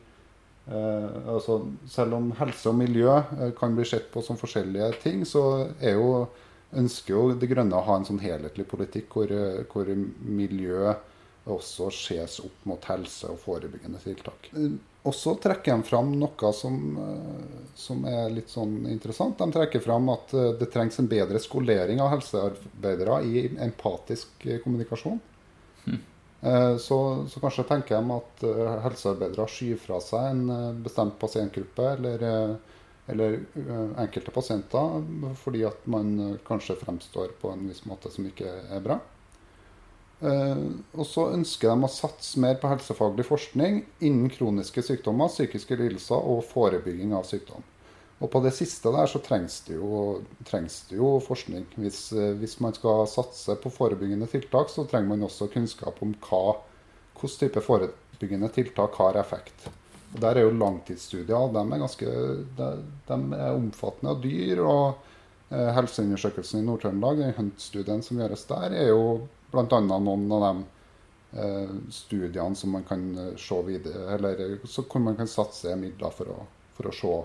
eh, 0.67 1.17
altså, 1.35 1.59
Selv 1.89 2.17
om 2.19 2.31
helse 2.39 2.71
og 2.71 2.79
miljø 2.79 3.17
eh, 3.17 3.51
kan 3.57 3.75
bli 3.75 3.87
sett 3.87 4.09
på 4.13 4.23
som 4.25 4.39
forskjellige 4.39 4.91
ting, 5.03 5.25
så 5.27 5.45
er 5.79 5.97
jo, 5.97 6.27
ønsker 6.79 7.15
jo 7.15 7.25
De 7.39 7.49
Grønne 7.49 7.79
å 7.79 7.87
ha 7.89 7.99
en 7.99 8.07
sånn 8.07 8.23
helhetlig 8.23 8.67
politikk 8.71 9.17
hvor, 9.17 9.33
eh, 9.33 9.65
hvor 9.71 9.91
miljø 9.93 10.95
også 11.43 11.89
ses 11.91 12.37
opp 12.39 12.65
mot 12.69 12.85
helse 12.87 13.27
og 13.27 13.41
forebyggende 13.43 13.99
tiltak. 13.99 14.47
Og 15.03 15.15
så 15.15 15.33
trekker 15.35 15.75
de 15.75 15.83
fram 15.83 16.13
noe 16.15 16.51
som, 16.55 16.77
eh, 16.97 17.67
som, 17.75 18.05
er 18.07 18.29
litt 18.31 18.51
sånn 18.51 18.85
interessant. 18.87 19.35
De 19.39 19.51
trekker 19.51 19.83
fram 19.83 20.07
at 20.13 20.31
eh, 20.33 20.53
det 20.59 20.69
trengs 20.71 20.99
en 20.99 21.09
bedre 21.11 21.41
skolering 21.43 21.99
av 22.01 22.13
helsearbeidere 22.13 23.19
i 23.27 23.43
empatisk 23.65 24.47
eh, 24.47 24.61
kommunikasjon. 24.63 25.19
Mm. 25.83 26.01
Så, 26.83 26.95
så, 27.31 27.39
kanskje 27.39 27.63
tenker 27.69 28.01
de 28.03 28.15
at 28.17 28.41
helsearbeidere 28.83 29.45
skyver 29.47 29.79
fra 29.79 29.99
seg 30.03 30.25
en 30.27 30.81
bestemt 30.83 31.15
pasientgruppe 31.21 31.85
eller, 31.93 32.25
eller 33.07 33.37
enkelte 34.03 34.33
pasienter 34.35 35.05
fordi 35.39 35.61
at 35.69 35.87
man 35.87 36.35
kanskje 36.43 36.75
fremstår 36.81 37.31
på 37.39 37.53
en 37.53 37.63
viss 37.69 37.85
måte 37.87 38.11
som 38.11 38.27
ikke 38.27 38.57
er 38.75 38.83
bra. 38.83 38.99
Eh, 40.21 40.63
og 40.93 41.07
så 41.09 41.27
ønsker 41.33 41.73
de 41.73 41.87
å 41.87 41.91
satse 41.91 42.39
mer 42.39 42.55
på 42.61 42.69
helsefaglig 42.71 43.25
forskning 43.27 43.81
innen 44.05 44.31
kroniske 44.31 44.83
sykdommer, 44.85 45.31
psykiske 45.31 45.77
lidelser 45.79 46.19
og 46.19 46.45
forebygging 46.51 47.15
av 47.17 47.25
sykdom. 47.27 47.63
Og 48.23 48.29
på 48.31 48.39
det 48.45 48.53
siste 48.55 48.91
der 48.93 49.09
så 49.09 49.19
trengs 49.19 49.57
det 49.67 49.75
jo, 49.75 50.21
trengs 50.47 50.83
det 50.87 50.95
jo 50.95 51.17
forskning. 51.23 51.65
Hvis, 51.75 52.05
eh, 52.15 52.31
hvis, 52.39 52.59
man 52.63 52.75
skal 52.77 53.03
satse 53.11 53.57
på 53.59 53.71
forebyggende 53.73 54.29
tiltak, 54.31 54.71
så 54.71 54.87
trenger 54.87 55.11
man 55.11 55.27
også 55.27 55.49
kunnskap 55.51 55.99
om 56.05 56.13
hva, 56.27 56.59
hvilken 57.19 57.39
type 57.41 57.63
forebyggende 57.65 58.51
tiltak 58.55 58.95
har 59.01 59.19
effekt. 59.19 59.67
Og 60.13 60.21
Der 60.21 60.37
er 60.37 60.45
jo 60.45 60.55
langtidsstudier. 60.55 61.51
De 61.51 61.59
er, 61.59 61.81
ganske, 61.81 62.15
de, 62.57 62.69
de 63.09 63.19
er 63.41 63.57
omfattende 63.57 64.13
og 64.15 64.23
dyr. 64.23 64.61
og 64.61 64.95
eh, 65.49 65.71
Helseundersøkelsen 65.75 66.61
i 66.61 66.67
Nord-Trøndelag, 66.69 67.19
den 67.19 67.35
HUNT-studien 67.35 68.05
som 68.05 68.21
gjøres 68.21 68.45
der, 68.47 68.77
er 68.85 68.93
jo 68.93 69.27
Bl.a. 69.53 69.79
noen 69.85 70.31
av 70.33 70.41
de 70.41 70.65
eh, 71.37 71.69
studiene 71.89 72.55
som 72.55 72.71
man 72.73 72.83
kan 72.83 73.17
eh, 73.17 73.35
se 73.37 73.61
videre, 73.67 74.15
eller 74.15 74.43
hvor 74.65 74.99
man 74.99 75.17
kan 75.19 75.29
satse 75.29 75.75
midler 75.77 76.13
for 76.13 76.33
å, 76.33 76.37
for 76.73 76.89
å 76.89 76.93
se 76.97 77.15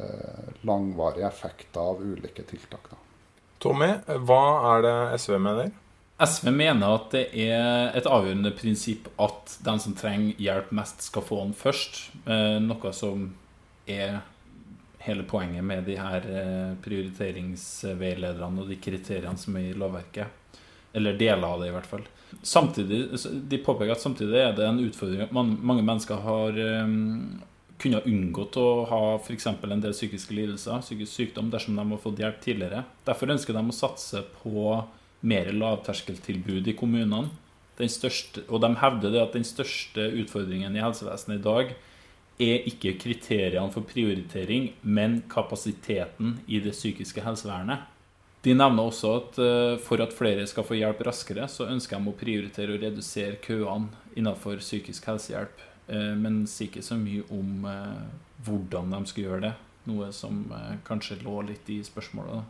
eh, 0.00 0.52
langvarige 0.64 1.28
effekter 1.28 1.80
av 1.80 2.00
ulike 2.00 2.46
tiltak. 2.48 2.88
Da. 2.90 3.00
Tommy, 3.60 3.90
hva 4.24 4.44
er 4.74 4.86
det 4.86 4.98
SV 5.20 5.36
mener? 5.38 5.72
SV 6.24 6.48
mener 6.54 6.94
at 6.94 7.10
det 7.12 7.24
er 7.44 7.90
et 7.98 8.06
avgjørende 8.06 8.54
prinsipp 8.56 9.10
at 9.20 9.58
den 9.66 9.82
som 9.82 9.96
trenger 9.98 10.38
hjelp 10.40 10.70
mest, 10.76 11.02
skal 11.10 11.26
få 11.26 11.42
den 11.42 11.52
først. 11.58 12.06
Eh, 12.24 12.56
noe 12.64 12.94
som 12.96 13.26
er 13.84 14.22
hele 15.04 15.26
poenget 15.28 15.60
med 15.68 15.84
de 15.84 15.98
her 16.00 16.24
prioriteringsveilederne 16.80 18.62
og 18.62 18.70
de 18.72 18.78
kriteriene 18.80 19.36
som 19.36 19.58
er 19.60 19.66
i 19.68 19.76
lovverket. 19.76 20.40
Eller 20.94 21.16
deler 21.18 21.48
av 21.48 21.62
det, 21.62 21.68
i 21.70 21.74
hvert 21.74 21.88
fall. 21.90 22.04
Samtidig, 22.42 23.00
De 23.50 23.58
påpeker 23.58 23.94
at 23.94 24.02
samtidig 24.02 24.38
er 24.38 24.54
det 24.54 24.66
en 24.68 24.82
utfordring 24.82 25.24
at 25.26 25.34
mange 25.34 25.82
mennesker 25.82 26.22
har 26.22 26.58
um, 26.84 27.40
kunnet 27.82 28.06
unngått 28.06 28.58
å 28.60 28.68
ha 28.88 29.00
f.eks. 29.18 29.48
en 29.50 29.82
del 29.82 29.94
psykiske 29.94 30.34
lidelser, 30.36 30.82
psykisk 30.84 31.12
sykdom, 31.12 31.50
dersom 31.52 31.78
de 31.78 31.86
har 31.90 32.02
fått 32.02 32.22
hjelp 32.22 32.38
tidligere. 32.44 32.84
Derfor 33.06 33.34
ønsker 33.34 33.56
de 33.56 33.64
å 33.66 33.74
satse 33.74 34.22
på 34.42 34.68
mer 35.24 35.50
lavterskeltilbud 35.54 36.68
i 36.70 36.76
kommunene. 36.78 37.32
Største, 37.74 38.44
og 38.46 38.60
de 38.62 38.70
hevder 38.78 39.10
det 39.10 39.22
at 39.24 39.34
den 39.34 39.46
største 39.46 40.06
utfordringen 40.20 40.76
i 40.76 40.82
helsevesenet 40.84 41.40
i 41.40 41.42
dag 41.42 41.72
er 42.44 42.68
ikke 42.70 42.94
kriteriene 43.02 43.72
for 43.74 43.86
prioritering, 43.86 44.72
men 44.82 45.22
kapasiteten 45.30 46.38
i 46.46 46.60
det 46.62 46.74
psykiske 46.74 47.22
helsevernet. 47.24 47.82
De 48.44 48.52
nevner 48.52 48.90
også 48.90 49.12
at 49.16 49.38
eh, 49.40 49.74
for 49.80 50.02
at 50.04 50.12
flere 50.12 50.44
skal 50.48 50.66
få 50.68 50.76
hjelp 50.76 51.00
raskere, 51.06 51.46
så 51.48 51.68
ønsker 51.72 51.96
de 51.96 52.10
å 52.10 52.18
prioritere 52.18 52.74
å 52.74 52.80
redusere 52.80 53.38
køene 53.44 53.88
innenfor 54.18 54.60
psykisk 54.60 55.08
helsehjelp. 55.08 55.62
Eh, 55.88 56.12
men 56.20 56.42
sier 56.50 56.68
ikke 56.68 56.84
så 56.84 56.98
mye 57.00 57.24
om 57.32 57.64
eh, 57.70 58.02
hvordan 58.44 58.92
de 58.92 59.00
skal 59.08 59.28
gjøre 59.28 59.46
det. 59.46 59.54
Noe 59.84 60.10
som 60.16 60.44
kanskje 60.86 61.18
lå 61.20 61.42
litt 61.44 61.68
i 61.68 61.82
spørsmålet. 61.84 62.44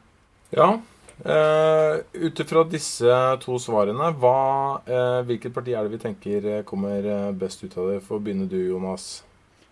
Ja. 0.54 0.68
Uh, 1.14 1.98
Ut 2.14 2.40
ifra 2.42 2.62
disse 2.70 3.16
to 3.42 3.56
svarene, 3.62 4.12
hva, 4.22 4.82
hvilket 5.26 5.54
parti 5.54 5.74
er 5.74 5.86
det 5.86 5.96
vi 5.96 6.02
tenker 6.02 6.46
kommer 6.66 7.32
best 7.34 7.66
ut 7.66 7.74
av 7.74 7.90
det? 7.90 7.96
For 8.06 8.20
å 8.20 8.22
begynne 8.22 8.46
du, 8.50 8.60
Jonas. 8.68 9.24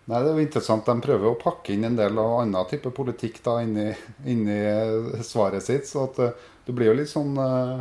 Nei, 0.05 0.19
Det 0.19 0.29
er 0.29 0.35
jo 0.35 0.43
interessant. 0.43 0.85
De 0.85 1.05
prøver 1.05 1.29
å 1.29 1.39
pakke 1.39 1.73
inn 1.73 1.87
en 1.87 1.95
del 1.95 2.17
av 2.19 2.41
annen 2.41 2.67
type 2.67 2.91
politikk 2.95 3.39
da 3.45 3.59
inni, 3.63 3.87
inni 4.27 4.59
svaret 5.23 5.63
sitt. 5.63 5.87
Så 5.87 6.07
at 6.09 6.19
eh, 6.19 6.33
du 6.67 6.73
blir 6.75 6.91
jo 6.91 6.97
litt 6.99 7.11
sånn 7.11 7.37
eh, 7.39 7.77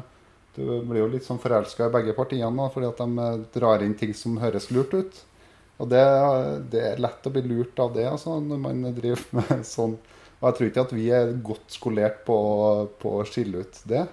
du 0.54 0.62
blir 0.84 1.00
jo 1.00 1.08
litt 1.08 1.24
sånn 1.26 1.40
forelska 1.40 1.88
i 1.88 1.92
begge 1.94 2.12
partiene 2.14 2.52
da, 2.54 2.68
fordi 2.70 2.90
at 2.90 3.00
de 3.00 3.26
eh, 3.26 3.44
drar 3.56 3.82
inn 3.82 3.96
ting 3.98 4.12
som 4.14 4.38
høres 4.38 4.70
lurt 4.70 4.94
ut. 4.94 5.22
Og 5.82 5.88
det, 5.90 6.02
det 6.70 6.82
er 6.92 7.02
lett 7.02 7.26
å 7.26 7.32
bli 7.34 7.42
lurt 7.42 7.80
av 7.82 7.94
det 7.96 8.04
altså, 8.06 8.36
når 8.38 8.60
man 8.68 8.84
driver 8.94 9.24
med 9.40 9.64
sånn. 9.66 9.96
Og 10.38 10.46
jeg 10.46 10.58
tror 10.58 10.68
ikke 10.68 10.84
at 10.86 10.94
vi 10.94 11.06
er 11.14 11.32
godt 11.42 11.74
skolert 11.74 12.22
på, 12.26 12.36
på 13.02 13.16
å 13.18 13.26
skille 13.26 13.62
ut 13.62 13.80
det. 13.90 14.04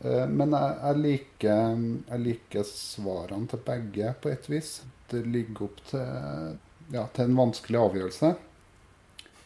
Men 0.00 0.54
jeg, 0.54 0.76
jeg, 0.80 0.98
liker, 1.04 1.80
jeg 2.08 2.22
liker 2.22 2.66
svarene 2.66 3.50
til 3.50 3.62
begge 3.66 4.12
på 4.22 4.30
et 4.30 4.46
vis. 4.48 4.70
Det 5.10 5.24
ligger 5.26 5.66
opp 5.66 5.82
til 5.90 6.54
ja, 6.92 7.06
til 7.14 7.28
en 7.28 7.38
vanskelig 7.38 7.80
avgjørelse. 7.80 8.34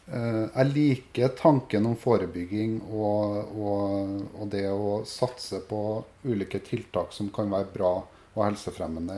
Eh, 0.05 0.43
jeg 0.53 0.71
liker 0.71 1.31
tanken 1.37 1.87
om 1.89 1.95
forebygging 1.97 2.77
og, 2.93 3.55
og, 3.57 4.11
og, 4.35 4.49
det 4.53 4.67
å 4.69 4.99
satse 5.09 5.63
på 5.65 5.79
ulike 6.27 6.61
tiltak 6.65 7.13
som 7.15 7.31
kan 7.33 7.49
være 7.49 7.71
bra 7.73 7.93
og 8.35 8.41
helsefremmende 8.43 9.15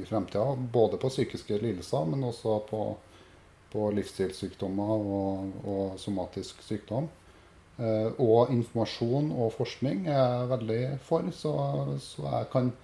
i 0.00 0.04
fremtida. 0.08 0.56
Både 0.56 0.98
på 0.98 1.12
psykiske 1.12 1.60
lidelser, 1.62 2.08
men 2.10 2.24
også 2.30 2.58
på, 2.70 2.86
på 3.74 3.90
livsstilssykdommer 3.98 4.94
og, 4.96 5.52
og, 5.62 5.84
somatisk 6.02 6.64
sykdom. 6.66 7.06
Eh, 7.78 8.10
og 8.22 8.50
informasjon 8.54 9.30
og 9.34 9.54
forskning 9.54 10.08
er 10.08 10.18
jeg 10.18 10.50
veldig 10.56 10.82
for, 11.06 11.30
så, 11.34 11.54
så 12.02 12.26
jeg, 12.26 12.50
kan, 12.50 12.74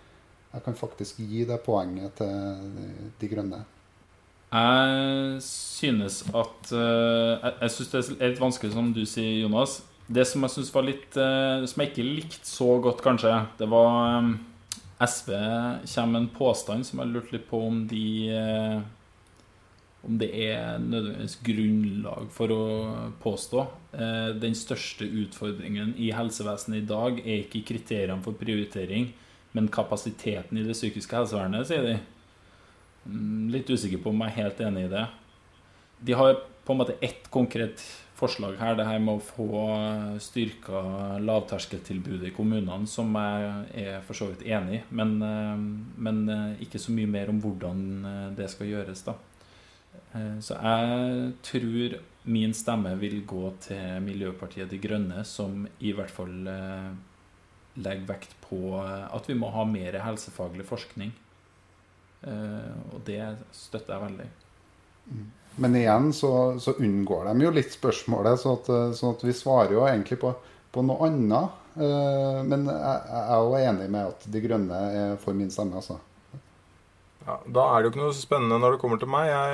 jeg 0.55 0.67
kan 0.67 0.79
faktisk 0.79 1.23
gi 1.25 1.45
det 1.51 1.63
poenget 1.67 2.19
til 2.21 3.13
De 3.19 3.35
Grønne. 3.35 3.65
Jeg 4.51 5.43
synes 5.47 6.25
at 6.35 6.73
uh, 6.75 7.39
Jeg, 7.39 7.53
jeg 7.61 7.71
synes 7.71 7.91
det 7.91 8.01
er 8.19 8.33
litt 8.33 8.43
vanskelig, 8.43 8.73
som 8.75 8.93
du 8.95 9.05
sier, 9.07 9.45
Jonas. 9.45 9.81
Det 10.11 10.25
som 10.27 10.43
jeg 10.43 10.55
synes 10.57 10.73
var 10.75 10.89
litt 10.89 11.19
uh, 11.19 11.63
Som 11.71 11.85
jeg 11.85 11.93
ikke 11.93 12.07
likte 12.07 12.49
så 12.49 12.73
godt, 12.83 13.05
kanskje, 13.05 13.35
det 13.61 13.69
var 13.71 14.19
um, 14.19 14.33
SV 15.01 15.31
kommer 15.95 16.11
med 16.13 16.21
en 16.21 16.33
påstand 16.35 16.85
som 16.85 17.01
jeg 17.01 17.13
lurte 17.13 17.37
litt 17.37 17.47
på 17.49 17.61
om 17.71 17.85
de 17.89 18.09
om 20.03 20.17
det 20.19 20.31
er 20.33 20.79
nødvendigvis 20.81 21.39
grunnlag 21.45 22.29
for 22.33 22.53
å 22.55 22.63
påstå. 23.21 23.65
Eh, 23.93 24.29
den 24.41 24.57
største 24.57 25.05
utfordringen 25.05 25.93
i 26.01 26.11
helsevesenet 26.17 26.83
i 26.83 26.89
dag 26.89 27.21
er 27.21 27.43
ikke 27.43 27.67
kriteriene 27.75 28.23
for 28.25 28.39
prioritering, 28.41 29.11
men 29.53 29.69
kapasiteten 29.73 30.59
i 30.59 30.65
det 30.65 30.77
psykiske 30.79 31.17
helsevernet, 31.17 31.69
sier 31.69 31.85
de. 31.85 31.99
Mm, 33.07 33.49
litt 33.53 33.71
usikker 33.71 34.03
på 34.03 34.13
om 34.13 34.23
jeg 34.25 34.33
er 34.33 34.43
helt 34.45 34.63
enig 34.67 34.85
i 34.87 34.93
det. 34.93 35.07
De 36.05 36.17
har 36.17 36.37
på 36.65 36.75
en 36.75 36.81
måte 36.81 36.99
ett 37.01 37.29
konkret 37.33 37.83
forslag 38.21 38.59
her, 38.61 38.75
det 38.77 38.85
her 38.85 39.01
med 39.01 39.17
å 39.17 39.25
få 39.25 39.63
styrka 40.21 40.83
lavterskeltilbudet 41.25 42.29
i 42.29 42.35
kommunene, 42.37 42.89
som 42.89 43.15
jeg 43.17 43.87
er 43.87 44.05
for 44.05 44.19
så 44.19 44.29
vidt 44.29 44.45
enig 44.45 44.77
i, 44.77 44.83
men, 44.93 45.17
eh, 45.25 45.65
men 46.05 46.21
eh, 46.29 46.63
ikke 46.67 46.81
så 46.83 46.93
mye 46.93 47.09
mer 47.09 47.33
om 47.33 47.41
hvordan 47.41 48.35
det 48.37 48.51
skal 48.53 48.69
gjøres, 48.69 49.05
da. 49.09 49.17
Så 50.43 50.55
jeg 50.55 51.33
tror 51.47 51.97
min 52.31 52.53
stemme 52.55 52.93
vil 52.99 53.21
gå 53.27 53.45
til 53.63 54.03
Miljøpartiet 54.03 54.71
De 54.71 54.79
Grønne, 54.83 55.23
som 55.27 55.65
i 55.79 55.93
hvert 55.95 56.11
fall 56.11 56.35
legger 57.75 58.07
vekt 58.09 58.35
på 58.43 58.75
at 58.83 59.31
vi 59.31 59.37
må 59.39 59.51
ha 59.55 59.65
mer 59.67 59.99
helsefaglig 60.03 60.67
forskning. 60.67 61.13
Og 62.27 62.99
det 63.07 63.23
støtter 63.57 63.95
jeg 63.95 64.05
veldig. 64.05 64.29
Men 65.61 65.77
igjen 65.77 66.11
så, 66.15 66.33
så 66.61 66.75
unngår 66.79 67.31
de 67.31 67.47
jo 67.47 67.55
litt 67.55 67.73
spørsmålet, 67.75 68.41
så 68.43 68.55
at, 68.59 68.69
sånn 68.99 69.17
at 69.17 69.25
vi 69.27 69.35
svarer 69.37 69.75
jo 69.75 69.87
egentlig 69.89 70.21
på, 70.21 70.35
på 70.71 70.85
noe 70.87 71.09
annet. 71.09 71.57
Men 71.75 72.69
jeg, 72.69 73.01
jeg 73.09 73.25
er 73.25 73.41
jo 73.41 73.59
enig 73.59 73.89
med 73.91 74.13
at 74.13 74.29
De 74.31 74.45
Grønne 74.45 74.85
er 75.01 75.17
for 75.23 75.37
min 75.39 75.51
stemme, 75.53 75.81
altså. 75.81 75.99
Ja, 77.27 77.41
da 77.47 77.65
er 77.71 77.81
det 77.81 77.89
jo 77.89 77.93
ikke 77.95 78.05
noe 78.05 78.17
spennende 78.17 78.61
når 78.61 78.77
det 78.77 78.81
kommer 78.85 79.01
til 79.01 79.11
meg. 79.13 79.29
Jeg, 79.29 79.51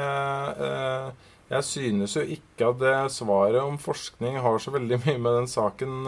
jeg, 0.61 1.17
jeg 1.51 1.67
synes 1.71 2.15
jo 2.19 2.23
ikke 2.37 2.69
at 2.73 2.79
det 2.83 2.95
svaret 3.15 3.59
om 3.63 3.77
forskning 3.79 4.39
har 4.43 4.61
så 4.63 4.75
veldig 4.75 5.01
mye 5.05 5.19
med 5.23 5.41
den 5.41 5.51
saken 5.51 5.99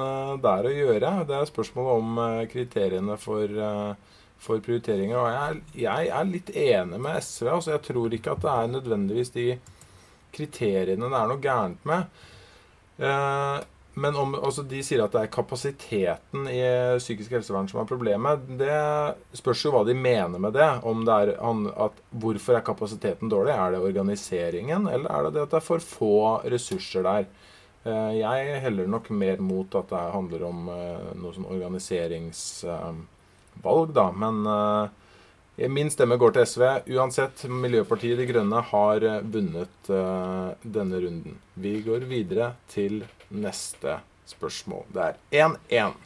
der 0.44 0.68
å 0.68 0.76
gjøre. 0.76 1.12
Det 1.28 1.36
er 1.38 1.50
spørsmålet 1.50 2.02
om 2.02 2.22
kriteriene 2.52 3.18
for, 3.20 3.46
for 4.42 4.62
prioriteringer. 4.64 5.18
Og 5.18 5.30
jeg, 5.32 5.62
jeg, 5.84 6.12
er 6.14 6.28
litt 6.28 6.52
enig 6.54 7.00
med 7.02 7.18
SV. 7.24 7.48
Altså 7.56 7.74
jeg 7.74 7.84
tror 7.88 8.14
ikke 8.14 8.36
at 8.36 8.44
det 8.44 8.54
er 8.54 8.70
nødvendigvis 8.76 9.34
de 9.34 9.48
kriteriene 10.34 11.08
det 11.08 11.18
er 11.18 11.32
noe 11.32 11.42
gærent 11.42 11.88
med. 11.88 12.06
Men 13.98 14.16
om, 14.20 14.34
altså 14.36 14.62
de 14.68 14.78
sier 14.86 15.02
at 15.02 15.14
det 15.14 15.24
er 15.24 15.32
kapasiteten 15.34 16.46
i 16.52 16.60
psykisk 17.00 17.32
helsevern 17.34 17.66
som 17.70 17.80
er 17.82 17.88
problemet. 17.90 18.44
Det 18.60 19.38
spørs 19.40 19.64
jo 19.64 19.72
hva 19.74 19.82
de 19.88 19.96
mener 19.98 20.38
med 20.38 20.54
det. 20.54 20.68
Om 20.86 21.02
det 21.08 21.16
er 21.16 21.34
at 21.88 21.98
Hvorfor 22.10 22.58
er 22.58 22.66
kapasiteten 22.66 23.32
dårlig? 23.32 23.56
Er 23.56 23.74
det 23.74 23.82
organiseringen, 23.82 24.86
eller 24.86 25.10
er 25.10 25.26
det 25.26 25.34
det 25.34 25.46
at 25.46 25.56
det 25.56 25.60
er 25.60 25.66
for 25.66 25.82
få 25.82 26.14
ressurser 26.46 27.06
der? 27.08 27.28
Jeg 28.14 28.60
heller 28.62 28.88
nok 28.90 29.10
mer 29.10 29.40
mot 29.40 29.74
at 29.78 29.90
det 29.90 30.06
handler 30.12 30.46
om 30.46 30.66
noe 30.68 31.34
sånn 31.34 31.46
organiseringsvalg, 33.62 33.94
da. 33.94 34.10
Men 34.12 35.72
min 35.74 35.90
stemme 35.90 36.16
går 36.16 36.36
til 36.36 36.46
SV. 36.46 36.64
Uansett, 36.94 37.44
Miljøpartiet 37.50 38.18
De 38.18 38.26
Grønne 38.28 38.60
har 38.70 39.06
vunnet 39.26 39.88
denne 40.62 41.00
runden. 41.02 41.38
Vi 41.54 41.80
går 41.82 42.06
videre 42.10 42.52
til 42.70 43.04
neste 43.30 43.98
spørsmål. 44.28 44.84
Det 44.94 45.02
er 45.32 45.48
1-1. 45.48 45.96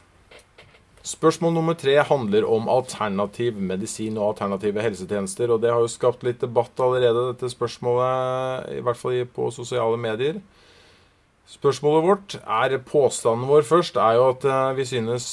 Spørsmål 1.03 1.51
nummer 1.51 1.75
tre 1.75 1.97
handler 2.07 2.45
om 2.47 2.69
alternativ 2.71 3.57
medisin 3.59 4.15
og 4.17 4.29
alternative 4.29 4.81
helsetjenester. 4.81 5.51
Og 5.51 5.59
det 5.61 5.73
har 5.73 5.83
jo 5.83 5.91
skapt 5.91 6.23
litt 6.23 6.39
debatt 6.39 6.79
allerede, 6.79 7.33
dette 7.33 7.51
spørsmålet, 7.51 8.71
i 8.77 8.83
hvert 8.85 8.97
fall 8.97 9.25
på 9.35 9.51
sosiale 9.51 9.99
medier. 9.99 10.39
Spørsmålet 11.49 12.05
vårt 12.05 12.35
er 12.39 12.77
Påstanden 12.87 13.49
vår 13.49 13.65
først 13.67 13.97
er 13.99 14.15
jo 14.15 14.29
at 14.31 14.45
vi 14.77 14.85
synes 14.87 15.25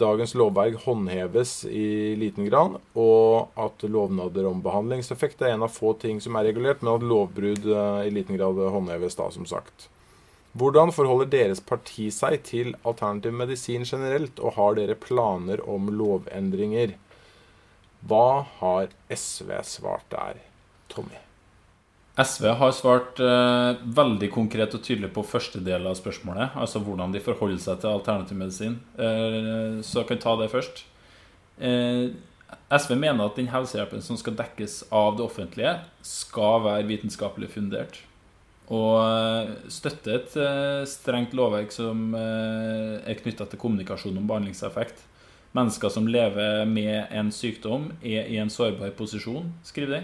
dagens 0.00 0.32
lovverk 0.36 0.80
håndheves 0.86 1.52
i 1.68 2.16
liten 2.18 2.48
grad, 2.48 2.78
og 2.96 3.52
at 3.60 3.84
lovnader 3.84 4.48
om 4.48 4.62
behandlingseffekt 4.64 5.44
er 5.44 5.54
en 5.54 5.66
av 5.68 5.74
få 5.76 5.92
ting 6.00 6.22
som 6.24 6.40
er 6.40 6.48
regulert, 6.48 6.80
men 6.82 6.94
at 6.96 7.04
lovbrudd 7.04 7.68
i 7.68 8.10
liten 8.16 8.40
grad 8.40 8.58
håndheves 8.72 9.20
da, 9.20 9.28
som 9.32 9.46
sagt. 9.48 9.90
Hvordan 10.58 10.90
forholder 10.96 11.28
deres 11.30 11.60
parti 11.60 12.08
seg 12.10 12.40
til 12.48 12.72
alternativ 12.82 13.36
medisin 13.36 13.84
generelt, 13.86 14.40
og 14.40 14.56
har 14.56 14.80
dere 14.80 14.96
planer 14.98 15.62
om 15.68 15.92
lovendringer? 15.92 16.96
Hva 18.08 18.48
har 18.58 18.92
SV 19.12 19.52
svart 19.68 20.08
der, 20.10 20.40
Tommy? 20.88 21.27
SV 22.18 22.48
har 22.58 22.72
svart 22.74 23.20
eh, 23.22 23.78
veldig 23.94 24.28
konkret 24.34 24.72
og 24.74 24.82
tydelig 24.82 25.12
på 25.14 25.22
første 25.26 25.60
del 25.62 25.86
av 25.86 25.94
spørsmålet. 25.98 26.56
Altså 26.58 26.82
hvordan 26.82 27.14
de 27.14 27.22
forholder 27.22 27.60
seg 27.62 27.78
til 27.78 27.92
alternativ 27.92 28.40
medisin. 28.40 28.80
Eh, 28.98 29.78
så 29.86 30.00
jeg 30.00 30.08
kan 30.08 30.24
ta 30.24 30.34
det 30.40 30.50
først. 30.50 30.82
Eh, 31.62 32.10
SV 32.74 32.96
mener 32.98 33.28
at 33.28 33.38
den 33.38 33.52
helsehjelpen 33.52 34.02
som 34.02 34.18
skal 34.18 34.34
dekkes 34.34 34.80
av 34.90 35.14
det 35.18 35.26
offentlige, 35.28 35.76
skal 36.02 36.64
være 36.66 36.88
vitenskapelig 36.90 37.52
fundert. 37.54 38.02
Og 38.68 39.70
støtte 39.72 40.12
et 40.18 40.34
strengt 40.90 41.32
lovverk 41.36 41.70
som 41.72 42.12
er 42.18 43.16
knytta 43.22 43.46
til 43.48 43.60
kommunikasjon 43.62 44.18
om 44.20 44.26
behandlingseffekt. 44.28 45.00
Mennesker 45.56 45.92
som 45.92 46.08
lever 46.08 46.66
med 46.68 47.08
en 47.08 47.30
sykdom, 47.32 47.92
er 48.02 48.28
i 48.28 48.36
en 48.42 48.52
sårbar 48.52 48.92
posisjon, 48.98 49.48
skriver 49.64 49.94
de. 49.94 50.02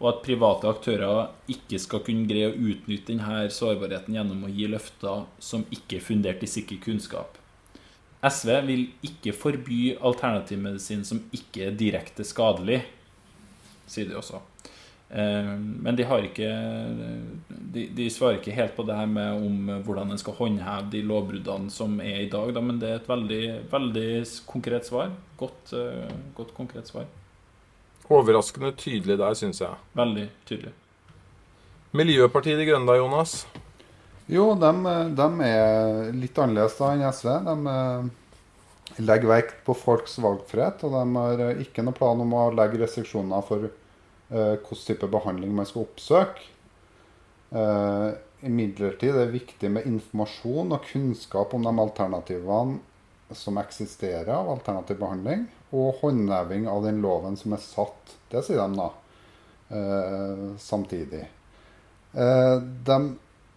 Og 0.00 0.06
at 0.08 0.22
private 0.24 0.68
aktører 0.70 1.52
ikke 1.52 1.78
skal 1.82 2.00
kunne 2.06 2.28
greie 2.28 2.48
å 2.48 2.56
utnytte 2.56 3.12
denne 3.12 3.44
sårbarheten 3.52 4.16
gjennom 4.16 4.46
å 4.48 4.52
gi 4.52 4.68
løfter 4.72 5.26
som 5.44 5.66
ikke 5.68 5.98
er 5.98 6.06
fundert 6.06 6.44
i 6.44 6.48
sikker 6.48 6.80
kunnskap. 6.80 7.36
SV 8.24 8.52
vil 8.68 8.86
ikke 9.04 9.32
forby 9.36 9.80
alternativmedisin 9.96 11.04
som 11.08 11.20
ikke 11.36 11.68
er 11.68 11.76
direkte 11.76 12.24
skadelig, 12.24 12.82
sier 13.88 14.08
de 14.08 14.16
også. 14.20 14.40
Men 15.10 15.96
de, 15.98 16.04
ikke, 16.28 16.48
de, 17.48 17.86
de, 17.96 18.10
svarer 18.12 18.38
ikke 18.38 18.54
helt 18.54 18.76
på 18.76 18.84
det 18.86 18.94
her 18.94 19.08
med 19.10 19.40
om 19.42 19.72
hvordan 19.86 20.12
en 20.14 20.20
skal 20.20 20.36
håndheve 20.38 20.92
de 20.92 21.00
lovbruddene 21.02 21.72
som 21.74 21.96
er 22.04 22.22
i 22.26 22.28
dag. 22.30 22.54
Men 22.62 22.78
det 22.78 22.92
er 22.92 23.00
et 23.00 23.10
veldig, 23.10 23.42
veldig 23.72 24.10
konkret 24.46 24.86
svar. 24.86 25.10
Godt, 25.40 25.74
godt 26.36 26.54
konkret 26.56 26.92
svar. 26.92 27.08
Overraskende 28.10 28.72
tydelig 28.74 29.18
der, 29.20 29.34
syns 29.38 29.60
jeg. 29.62 29.76
Veldig 29.94 30.26
tydelig. 30.48 30.72
Miljøpartiet 31.94 32.58
De 32.58 32.66
Grønne 32.66 32.88
da, 32.90 32.96
Jonas? 32.98 33.44
Jo, 34.30 34.52
de, 34.58 34.70
de, 35.18 35.28
er 35.46 36.10
litt 36.14 36.38
annerledes 36.38 36.76
da 36.78 36.92
enn 36.94 37.04
SV. 37.06 37.30
De 37.46 39.02
legger 39.06 39.30
vekt 39.30 39.60
på 39.66 39.74
folks 39.78 40.18
valgfrihet. 40.22 40.82
Og 40.86 40.94
de 40.94 41.04
har 41.18 41.62
ikke 41.62 41.84
noen 41.86 41.98
plan 41.98 42.22
om 42.22 42.34
å 42.34 42.48
legge 42.54 42.82
restriksjoner 42.82 43.46
for 43.46 43.68
uh, 43.70 44.54
hvilken 44.58 44.82
type 44.86 45.10
behandling 45.10 45.54
man 45.54 45.68
skal 45.70 45.86
oppsøke. 45.86 46.50
Uh, 47.50 48.10
Imidlertid 48.46 49.12
er 49.12 49.26
det 49.26 49.34
viktig 49.34 49.68
med 49.74 49.86
informasjon 49.86 50.70
og 50.72 50.86
kunnskap 50.88 51.50
om 51.52 51.66
de 51.66 51.72
alternativene 51.82 53.34
som 53.36 53.58
eksisterer 53.60 54.30
av 54.32 54.48
alternativ 54.50 54.96
behandling 55.02 55.44
og 55.70 56.00
håndheving 56.00 56.68
av 56.68 56.84
den 56.84 57.00
loven 57.02 57.36
som 57.38 57.54
er 57.54 57.62
satt. 57.62 58.16
Det 58.30 58.42
sier 58.46 58.62
de 58.62 58.78
da, 58.78 58.90
eh, 59.70 60.46
samtidig. 60.58 61.24
Eh, 62.12 62.56
de, 62.86 62.96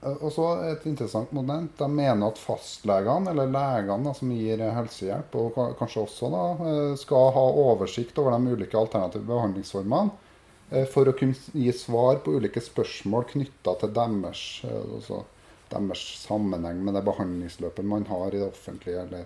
og 0.03 0.31
så 0.35 0.47
Et 0.71 0.85
interessant 0.85 1.31
moment. 1.31 1.71
De 1.77 1.87
mener 1.89 2.27
at 2.27 2.37
fastlegene, 2.41 3.31
eller 3.31 3.51
legene 3.51 4.13
som 4.15 4.31
gir 4.31 4.57
helsehjelp, 4.75 5.35
og 5.35 5.77
kanskje 5.79 6.03
også 6.03 6.29
da, 6.33 6.45
eh, 6.69 6.95
skal 6.99 7.31
ha 7.31 7.45
oversikt 7.63 8.17
over 8.19 8.37
de 8.37 8.55
ulike 8.55 8.77
alternative 8.77 9.25
behandlingsformene 9.25 10.11
eh, 10.71 10.85
for 10.85 11.05
å 11.05 11.17
kunne 11.17 11.35
gi 11.53 11.71
svar 11.71 12.19
på 12.23 12.35
ulike 12.37 12.61
spørsmål 12.61 13.29
knytta 13.31 13.79
til 13.79 13.93
deres, 13.93 14.61
eh, 14.65 14.95
altså 14.97 15.23
deres 15.69 16.03
sammenheng 16.27 16.83
med 16.83 16.93
det 16.93 17.05
behandlingsløpet 17.05 17.85
man 17.85 18.05
har 18.05 18.27
i 18.33 18.41
det 18.41 18.51
offentlige. 18.51 19.07
eller 19.07 19.25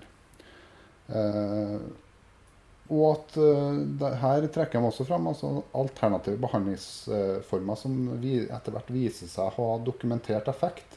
og 2.88 3.08
at 3.10 3.36
uh, 3.36 4.04
her 4.21 4.45
trekker 4.54 4.80
de 4.80 4.88
også 4.88 5.06
fram 5.08 5.28
altså, 5.28 5.50
alternative 5.76 6.39
behandlingsformer 6.39 7.80
som 7.80 7.95
vi, 8.21 8.38
etter 8.45 8.76
hvert 8.76 8.91
viser 8.95 9.28
seg 9.28 9.50
å 9.50 9.56
ha 9.58 9.80
dokumentert 9.84 10.47
effekt. 10.52 10.95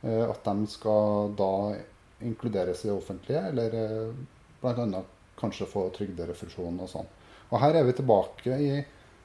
Uh, 0.00 0.30
at 0.30 0.46
de 0.46 0.70
skal 0.72 1.34
da 1.36 1.52
inkluderes 2.24 2.84
i 2.84 2.88
det 2.88 2.96
offentlige, 2.96 3.42
eller 3.52 3.76
uh, 3.76 4.14
bl.a. 4.62 5.02
kanskje 5.40 5.68
få 5.68 5.88
trygderefusjon 5.96 6.80
og 6.80 6.88
sånn. 6.88 7.12
Og 7.50 7.60
her 7.60 7.76
er 7.76 7.84
vi 7.88 7.96
tilbake 7.98 8.56
i 8.56 8.72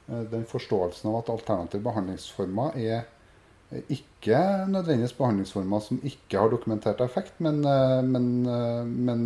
den 0.06 0.44
forståelsen 0.46 1.08
av 1.10 1.16
at 1.20 1.32
alternative 1.34 1.82
behandlingsformer 1.86 2.76
er 2.78 3.86
ikke 3.90 4.38
nødvendigvis 4.70 5.16
behandlingsformer 5.18 5.82
som 5.82 6.02
ikke 6.06 6.44
har 6.44 6.52
dokumentert 6.54 7.02
effekt, 7.02 7.40
men, 7.42 7.64
men, 8.06 8.28
men 8.86 9.24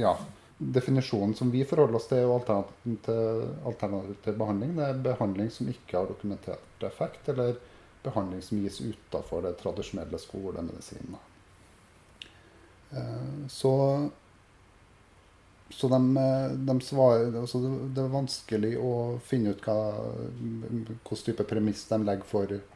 ja 0.00 0.14
definisjonen 0.58 1.34
som 1.34 1.50
vi 1.50 1.64
forholder 1.64 1.98
oss 1.98 2.08
til, 2.08 2.18
er 2.18 2.26
jo 2.26 2.34
alternativ 2.38 4.16
til, 4.24 4.36
behandling. 4.38 4.74
Det 4.78 4.86
er 4.86 5.04
behandling 5.06 5.50
som 5.50 5.70
ikke 5.70 5.98
har 5.98 6.10
dokumentert 6.10 6.86
effekt, 6.86 7.28
eller 7.28 7.56
behandling 8.04 8.42
som 8.42 8.60
gis 8.62 8.80
utafor 8.84 9.42
det 9.46 9.56
tradisjonelle 9.62 10.20
skolemedisinen. 10.20 11.16
Eh, 12.90 13.48
så 13.48 13.74
så 15.70 15.88
de, 15.88 15.98
de 16.54 16.80
svarer 16.84 17.32
altså 17.40 17.58
Det 17.64 18.02
er 18.02 18.10
vanskelig 18.12 18.74
å 18.78 19.18
finne 19.24 19.54
ut 19.54 19.64
hvilken 19.64 21.22
type 21.24 21.46
premiss 21.48 21.86
de 21.88 21.98
legger 22.04 22.28
for 22.28 22.52
eh, 22.52 22.73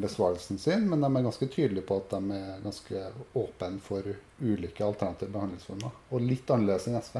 besvarelsen 0.00 0.56
sin, 0.58 0.86
men 0.88 1.02
de 1.04 1.08
er 1.10 1.24
ganske 1.26 1.48
tydelige 1.52 1.84
på 1.84 1.98
at 2.00 2.14
de 2.14 2.36
er 2.36 2.62
ganske 2.64 3.02
åpne 3.36 3.80
for 3.84 4.06
ulike 4.40 4.84
alternative 4.84 5.28
behandlingsformer. 5.34 5.98
Og 6.10 6.24
litt 6.24 6.48
annerledes 6.48 6.86
enn 6.88 6.96
SV. 6.96 7.18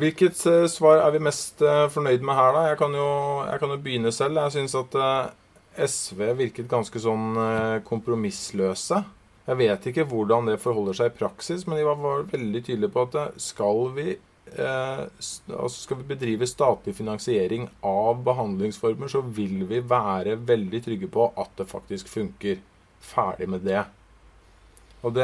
Hvilket 0.00 0.42
eh, 0.50 0.66
svar 0.70 1.00
er 1.00 1.14
vi 1.16 1.22
mest 1.24 1.64
fornøyd 1.64 2.26
med 2.26 2.36
her, 2.36 2.52
da? 2.56 2.66
Jeg 2.68 2.80
kan 2.82 2.98
jo, 2.98 3.08
jeg 3.48 3.62
kan 3.62 3.72
jo 3.72 3.80
begynne 3.86 4.12
selv. 4.12 4.42
Jeg 4.44 4.58
syns 4.58 4.76
at 4.82 5.00
SV 5.90 6.20
virket 6.42 6.68
ganske 6.68 7.00
sånn 7.00 7.40
kompromissløse. 7.88 9.00
Jeg 9.50 9.58
vet 9.58 9.86
ikke 9.90 10.04
hvordan 10.06 10.46
det 10.46 10.60
forholder 10.62 10.94
seg 10.96 11.10
i 11.10 11.16
praksis, 11.16 11.64
men 11.66 11.80
de 11.80 11.86
var, 11.88 12.26
veldig 12.30 12.60
tydelige 12.66 12.92
på 12.94 13.06
at 13.08 13.16
eh, 13.18 13.38
skal 13.42 13.88
vi, 13.96 14.12
eh, 14.14 14.29
altså 14.58 15.74
skal 15.74 16.00
vi 16.00 16.08
bedrive 16.14 16.48
statlig 16.48 16.96
finansiering 16.98 17.68
av 17.86 18.24
behandlingsformer, 18.26 19.08
så 19.12 19.22
vil 19.22 19.62
vi 19.70 19.80
være 19.80 20.34
veldig 20.48 20.82
trygge 20.84 21.10
på 21.12 21.30
at 21.38 21.54
det 21.60 21.70
faktisk 21.70 22.10
funker. 22.10 22.60
Ferdig 23.00 23.46
med 23.48 23.62
det. 23.64 23.80
Og, 25.00 25.16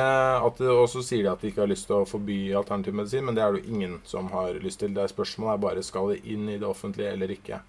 så 0.89 1.03
sier 1.05 1.27
de 1.27 1.29
at 1.29 1.43
de 1.43 1.51
ikke 1.51 1.61
har 1.61 1.69
lyst 1.69 1.91
til 1.91 1.99
å 1.99 2.09
forby 2.09 2.39
alternativ 2.57 2.97
medisin, 2.97 3.27
men 3.27 3.37
det 3.37 3.43
er 3.45 3.53
det 3.53 3.61
jo 3.61 3.75
ingen 3.75 3.99
som 4.09 4.31
har 4.33 4.57
lyst 4.63 4.81
til. 4.81 4.95
Det 4.97 5.05
er 5.05 5.13
Spørsmålet 5.13 5.53
er 5.53 5.65
bare 5.67 5.85
skal 5.85 6.15
det 6.15 6.23
inn 6.33 6.49
i 6.49 6.57
det 6.57 6.69
offentlige 6.69 7.13
eller 7.13 7.35
ikke. 7.35 7.61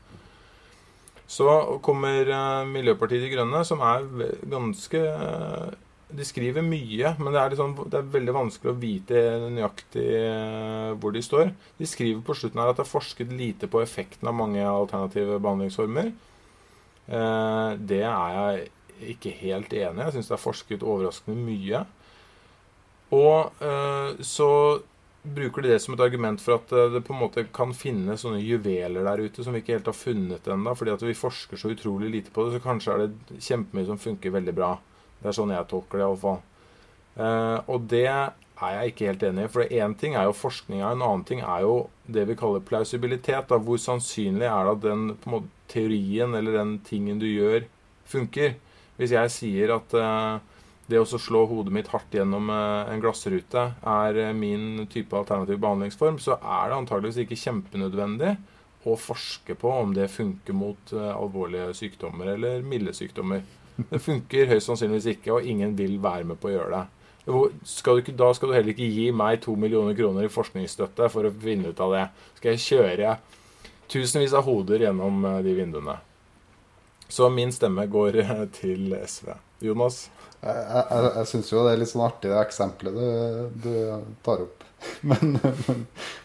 Så 1.27 1.49
kommer 1.83 2.29
eh, 2.31 2.69
Miljøpartiet 2.71 3.25
De 3.25 3.33
Grønne, 3.33 3.65
som 3.67 3.83
er 3.83 4.05
ganske 4.47 5.01
eh, 5.03 5.75
de 6.07 6.23
skriver 6.23 6.63
mye, 6.63 7.09
men 7.19 7.33
det 7.35 7.39
er, 7.41 7.51
liksom, 7.51 7.73
det 7.91 7.99
er, 7.99 8.11
veldig 8.13 8.35
vanskelig 8.35 8.71
å 8.71 8.79
vite 8.79 9.23
nøyaktig 9.51 10.05
eh, 10.15 10.93
hvor 11.01 11.11
de 11.11 11.23
står. 11.23 11.51
De 11.79 11.89
skriver 11.89 12.23
på 12.23 12.35
slutten 12.37 12.61
her 12.63 12.71
at 12.71 12.79
det 12.79 12.85
er 12.85 12.93
forsket 12.93 13.33
lite 13.35 13.67
på 13.71 13.81
effekten 13.83 14.29
av 14.29 14.37
mange 14.39 14.63
alternative 14.63 15.41
behandlingsformer. 15.43 16.13
Eh, 17.11 17.69
det 17.91 18.01
er 18.07 18.37
jeg 18.37 19.11
ikke 19.17 19.35
helt 19.43 19.75
enig 19.75 19.99
i. 19.99 20.05
Jeg 20.05 20.15
syns 20.15 20.31
det 20.31 20.37
er 20.39 20.45
forsket 20.45 20.87
overraskende 20.87 21.43
mye. 21.43 21.83
Og 23.17 23.63
eh, 23.67 24.23
så 24.23 24.51
bruker 25.27 25.65
de 25.65 25.75
det 25.75 25.83
som 25.83 25.91
et 25.91 26.07
argument 26.07 26.39
for 26.39 26.55
at 26.55 26.71
det 26.93 27.03
på 27.03 27.11
en 27.11 27.19
måte 27.19 27.49
kan 27.51 27.73
finnes 27.75 28.21
sånne 28.23 28.39
juveler 28.39 29.03
der 29.03 29.27
ute 29.27 29.43
som 29.43 29.51
vi 29.51 29.59
ikke 29.59 29.75
helt 29.75 29.89
har 29.91 29.97
funnet 29.97 30.47
ennå, 30.47 30.71
fordi 30.71 30.93
at 30.95 31.03
vi 31.03 31.19
forsker 31.19 31.59
så 31.59 31.73
utrolig 31.75 32.13
lite 32.13 32.31
på 32.31 32.47
det. 32.47 32.55
Så 32.55 32.63
kanskje 32.63 32.93
er 32.93 33.09
det 33.09 33.41
kjempemye 33.43 33.89
som 33.91 33.99
funker 33.99 34.39
veldig 34.39 34.55
bra. 34.55 34.77
Det 35.21 35.31
er 35.31 35.37
sånn 35.37 35.53
jeg 35.55 35.69
tolker 35.71 35.99
det 35.99 36.05
iallfall. 36.07 36.41
Eh, 37.17 37.57
og 37.67 37.87
det 37.89 38.05
er 38.07 38.73
jeg 38.73 38.93
ikke 38.93 39.09
helt 39.11 39.25
enig 39.27 39.45
i. 39.45 39.51
For 39.53 39.77
én 39.81 39.95
ting 39.99 40.15
er 40.17 40.27
jo 40.27 40.37
forskninga, 40.37 40.91
en 40.91 41.05
annen 41.05 41.25
ting 41.27 41.41
er 41.43 41.65
jo 41.65 41.75
det 42.09 42.27
vi 42.29 42.37
kaller 42.39 42.65
plausibilitet. 42.65 43.49
Da. 43.49 43.59
Hvor 43.61 43.79
sannsynlig 43.81 44.47
er 44.49 44.67
det 44.67 44.75
at 44.77 44.85
den 44.85 45.07
måte, 45.29 45.53
teorien 45.67 46.31
eller 46.37 46.55
den 46.55 46.77
tingen 46.87 47.19
du 47.19 47.27
gjør, 47.27 47.65
funker? 48.07 48.55
Hvis 48.97 49.13
jeg 49.13 49.33
sier 49.33 49.73
at 49.75 49.93
eh, 49.93 50.37
det 50.89 51.01
å 51.01 51.05
slå 51.05 51.43
hodet 51.49 51.73
mitt 51.75 51.89
hardt 51.91 52.15
gjennom 52.15 52.49
eh, 52.49 52.93
en 52.93 53.03
glassrute 53.03 53.65
er 53.77 54.21
eh, 54.23 54.33
min 54.33 54.87
type 54.89 55.13
alternativ 55.17 55.59
behandlingsform, 55.61 56.17
så 56.23 56.39
er 56.39 56.71
det 56.71 56.79
antageligvis 56.79 57.21
ikke 57.25 57.41
kjempenødvendig 57.43 58.33
å 58.87 58.95
forske 58.97 59.57
på 59.59 59.69
om 59.83 59.91
det 59.93 60.07
funker 60.13 60.55
mot 60.55 60.93
alvorlige 60.95 61.73
sykdommer 61.75 62.29
eller 62.37 62.61
milde 62.63 62.93
sykdommer. 62.95 63.41
Det 63.77 63.99
funker 64.01 64.49
høyst 64.49 64.69
sannsynligvis 64.69 65.11
ikke, 65.15 65.33
og 65.37 65.45
ingen 65.45 65.75
vil 65.77 65.97
være 66.01 66.25
med 66.31 66.39
på 66.41 66.49
å 66.49 66.53
gjøre 66.55 66.73
det. 66.73 66.85
Skal 67.67 68.01
ikke, 68.01 68.15
da 68.17 68.29
skal 68.33 68.49
du 68.49 68.55
heller 68.55 68.71
ikke 68.71 68.87
gi 68.87 69.09
meg 69.15 69.41
to 69.43 69.55
millioner 69.59 69.95
kroner 69.97 70.25
i 70.25 70.31
forskningsstøtte 70.31 71.09
for 71.11 71.27
å 71.27 71.33
finne 71.43 71.73
ut 71.73 71.81
av 71.83 71.93
det. 71.93 72.05
Skal 72.39 72.55
jeg 72.55 72.63
kjøre 72.63 73.17
tusenvis 73.91 74.35
av 74.35 74.47
hoder 74.47 74.87
gjennom 74.87 75.25
eh, 75.25 75.41
de 75.45 75.55
vinduene. 75.57 75.97
Så 77.07 77.29
min 77.31 77.51
stemme 77.55 77.87
går 77.91 78.21
eh, 78.23 78.45
til 78.55 78.95
SV. 78.99 79.33
Jonas? 79.63 80.07
Jeg, 80.41 80.63
jeg, 80.69 81.11
jeg 81.17 81.29
syns 81.31 81.51
jo 81.51 81.65
det 81.65 81.73
er 81.73 81.81
litt 81.81 81.91
sånn 81.91 82.05
artig 82.05 82.31
det 82.31 82.39
eksempelet 82.39 82.97
du, 82.97 83.61
du 83.63 83.71
tar 84.25 84.45
opp. 84.47 84.65
Men, 85.09 85.39
men, 85.41 85.79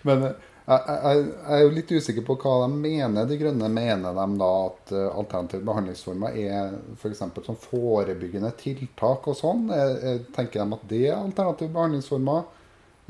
men 0.05 0.25
jeg, 0.62 0.83
jeg, 0.87 1.22
er 1.51 1.64
jo 1.64 1.72
litt 1.75 1.90
usikker 1.90 2.22
på 2.27 2.37
hva 2.38 2.51
de 2.62 2.68
mener. 2.79 3.27
De 3.27 3.35
Grønne 3.40 3.66
mener 3.72 4.12
de 4.14 4.27
da 4.38 4.51
at 4.68 4.92
uh, 4.94 5.16
alternative 5.18 5.66
behandlingsformer 5.66 6.31
er 6.38 6.77
f.eks. 6.94 7.22
For 7.35 7.42
som 7.48 7.57
forebyggende 7.59 8.53
tiltak 8.61 9.27
og 9.31 9.37
sånn? 9.38 9.62
Tenker 10.37 10.59
de 10.62 10.66
at 10.79 10.85
det 10.92 11.03
er 11.09 11.16
alternative 11.18 11.75
behandlingsformer? 11.75 12.40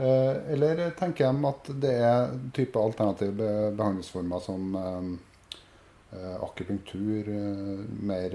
Uh, 0.01 0.35
eller 0.55 0.75
tenker 0.97 1.23
de 1.29 1.33
at 1.51 1.65
det 1.85 1.95
er 2.01 2.19
type 2.57 2.77
alternative 2.81 3.49
behandlingsformer 3.77 4.39
som 4.41 4.61
uh, 4.81 5.13
akupunktur, 6.45 7.25
mer, 8.05 8.31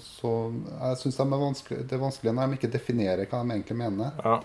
så 0.03 0.31
Jeg 0.71 1.01
syns 1.01 1.19
de 1.19 1.27
det, 1.83 1.97
er 1.97 2.05
vanskelig 2.05 2.33
når 2.33 2.47
de 2.47 2.59
ikke 2.59 2.71
definerer 2.77 3.25
hva 3.25 3.43
de 3.43 3.57
egentlig 3.57 3.77
mener. 3.81 4.23
Ja. 4.23 4.39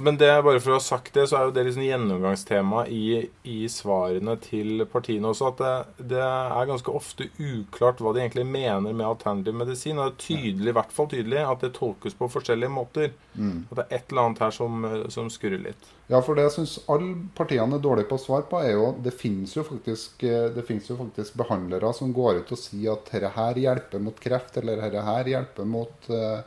Men 0.00 0.16
det, 0.18 0.30
bare 0.42 0.60
for 0.60 0.74
å 0.74 0.78
ha 0.78 0.82
sagt 0.82 1.14
det, 1.14 1.28
så 1.30 1.38
er 1.38 1.48
jo 1.48 1.54
det 1.54 1.64
liksom 1.68 1.84
gjennomgangstema 1.86 2.84
i, 2.90 3.28
i, 3.46 3.58
svarene 3.70 4.34
til 4.42 4.82
partiene 4.90 5.30
også. 5.30 5.52
At 5.52 5.60
det, 5.60 6.06
det, 6.14 6.22
er 6.24 6.70
ganske 6.70 6.94
ofte 6.94 7.28
uklart 7.38 8.02
hva 8.02 8.14
de 8.14 8.24
egentlig 8.24 8.46
mener 8.48 8.90
med 8.90 9.06
alternativ 9.06 9.54
medisin. 9.60 10.00
Og 10.00 10.08
det 10.08 10.14
er 10.14 10.24
tydelig, 10.24 10.72
i 10.72 10.76
hvert 10.80 10.94
fall 10.96 11.10
tydelig 11.12 11.44
at 11.46 11.62
det 11.62 11.74
tolkes 11.78 12.18
på 12.18 12.30
forskjellige 12.32 12.74
måter. 12.74 13.12
Mm. 13.38 13.68
At 13.68 13.76
det 13.78 13.84
er 13.84 14.00
et 14.00 14.10
eller 14.10 14.24
annet 14.24 14.42
her 14.46 14.56
som, 14.58 14.88
som 15.14 15.30
skurrer 15.32 15.62
litt. 15.62 15.92
Ja, 16.10 16.18
for 16.20 16.36
det 16.36 16.48
jeg 16.48 16.56
syns 16.58 16.74
alle 16.90 17.14
partiene 17.38 17.78
er 17.78 17.84
dårlige 17.84 18.10
på 18.10 18.18
å 18.18 18.24
svare 18.24 18.44
på, 18.50 18.58
er 18.60 18.74
jo 18.74 18.90
det 19.04 19.14
finnes 19.16 19.54
jo 19.56 19.62
faktisk, 19.64 20.20
det 20.20 20.64
jo 20.90 20.98
faktisk 20.98 21.38
behandlere 21.40 21.94
som 21.96 22.12
går 22.12 22.42
ut 22.42 22.52
og 22.52 22.60
sier 22.60 22.92
at 22.92 23.08
dette 23.08 23.30
her 23.38 23.62
hjelper 23.62 24.02
mot 24.04 24.18
kreft, 24.20 24.58
eller 24.60 24.82
dette 24.82 25.06
her 25.06 25.30
hjelper 25.32 25.70
mot 25.70 26.10
uh, 26.12 26.42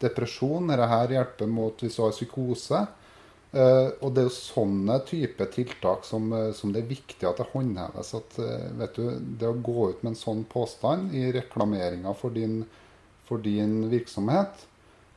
depresjon. 0.00 0.70
Dette 0.70 1.14
hjelper 1.14 1.50
mot 1.50 1.84
hvis 1.84 1.98
du 1.98 2.02
har 2.04 2.16
psykose. 2.16 2.86
Uh, 3.50 3.90
og 3.98 4.12
det 4.14 4.22
er 4.22 4.26
jo 4.28 4.34
sånne 4.36 4.96
type 5.08 5.46
tiltak 5.50 6.04
som, 6.06 6.28
uh, 6.30 6.52
som, 6.54 6.70
det 6.70 6.84
er 6.84 6.92
viktig 6.92 7.26
at 7.26 7.40
det 7.40 7.48
håndheves. 7.50 8.12
At, 8.14 8.36
uh, 8.38 8.68
vet 8.78 8.94
du, 8.94 9.08
det 9.40 9.48
å 9.48 9.56
gå 9.58 9.88
ut 9.90 10.04
med 10.04 10.12
en 10.12 10.20
sånn 10.20 10.44
påstand 10.50 11.16
i 11.18 11.24
reklameringa 11.34 12.14
for, 12.14 12.36
for, 13.26 13.42
din 13.42 13.88
virksomhet, 13.90 14.68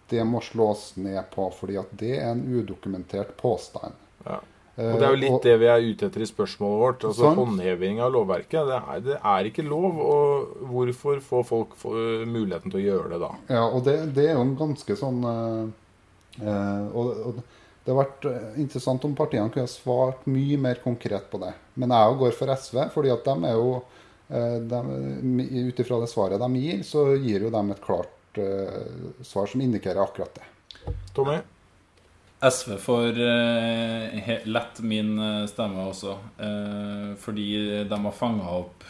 det 0.09 0.25
må 0.25 0.41
slås 0.41 0.95
ned 0.97 1.21
på, 1.33 1.45
fordi 1.53 1.77
at 1.77 1.93
det 1.99 2.15
er 2.17 2.31
en 2.31 2.41
udokumentert 2.41 3.37
påstand. 3.37 4.01
Ja. 4.25 4.41
Og 4.73 4.95
Det 4.97 5.05
er 5.05 5.11
jo 5.13 5.21
litt 5.21 5.35
og, 5.35 5.43
det 5.45 5.55
vi 5.61 5.67
er 5.69 5.83
ute 5.85 6.07
etter 6.09 6.23
i 6.25 6.27
spørsmålet 6.27 6.79
vårt. 6.81 7.03
altså 7.09 7.27
sant? 7.27 7.41
Håndheving 7.43 7.99
av 8.01 8.13
lovverket. 8.15 8.61
Det 8.69 8.77
er, 8.79 9.01
det 9.05 9.17
er, 9.19 9.49
ikke 9.49 9.65
lov. 9.67 9.99
Og 10.01 10.63
hvorfor 10.71 11.19
får 11.21 11.43
folk 11.45 11.75
muligheten 11.83 12.73
til 12.73 12.79
å 12.81 12.85
gjøre 12.87 13.11
det 13.13 13.19
da? 13.21 13.33
Ja, 13.53 13.65
og 13.67 13.83
det, 13.85 13.99
det 14.17 14.31
er 14.31 14.39
jo 14.39 14.47
en 14.47 14.55
ganske 14.57 14.97
sånn 14.97 15.21
og, 15.23 17.11
og 17.13 17.43
det 17.83 17.91
har 17.91 17.99
vært 17.99 18.25
eh, 18.29 18.59
interessant 18.63 19.03
om 19.03 19.15
partiene 19.17 19.51
kunne 19.51 19.67
ha 19.67 19.71
svart 19.71 20.23
mye 20.31 20.57
mer 20.61 20.79
konkret 20.83 21.27
på 21.31 21.39
det. 21.41 21.51
Men 21.79 21.91
jeg 21.91 22.19
går 22.21 22.35
for 22.37 22.53
SV, 22.55 22.79
fordi 22.93 23.11
at 23.11 23.27
de 23.27 23.49
er 23.49 23.57
jo 23.59 23.73
eh, 24.31 24.59
Ut 25.67 25.81
ifra 25.83 25.99
det 25.99 26.11
svaret 26.11 26.41
de 26.41 26.61
gir, 26.63 26.83
så 26.87 27.09
gir 27.19 27.43
jo 27.43 27.51
de 27.53 27.63
et 27.73 27.81
klart 27.83 28.39
uh, 28.39 29.19
svar 29.25 29.49
som 29.51 29.61
indikerer 29.61 30.01
akkurat 30.01 30.39
det. 30.39 30.93
Tommy? 31.13 31.35
SV 32.43 32.77
får 32.83 33.19
uh, 33.19 34.31
lett 34.49 34.79
min 34.83 35.15
stemme 35.47 35.87
også, 35.89 36.17
uh, 36.39 37.13
fordi 37.19 37.47
de 37.87 37.99
har 38.07 38.17
fanga 38.17 38.59
opp 38.63 38.89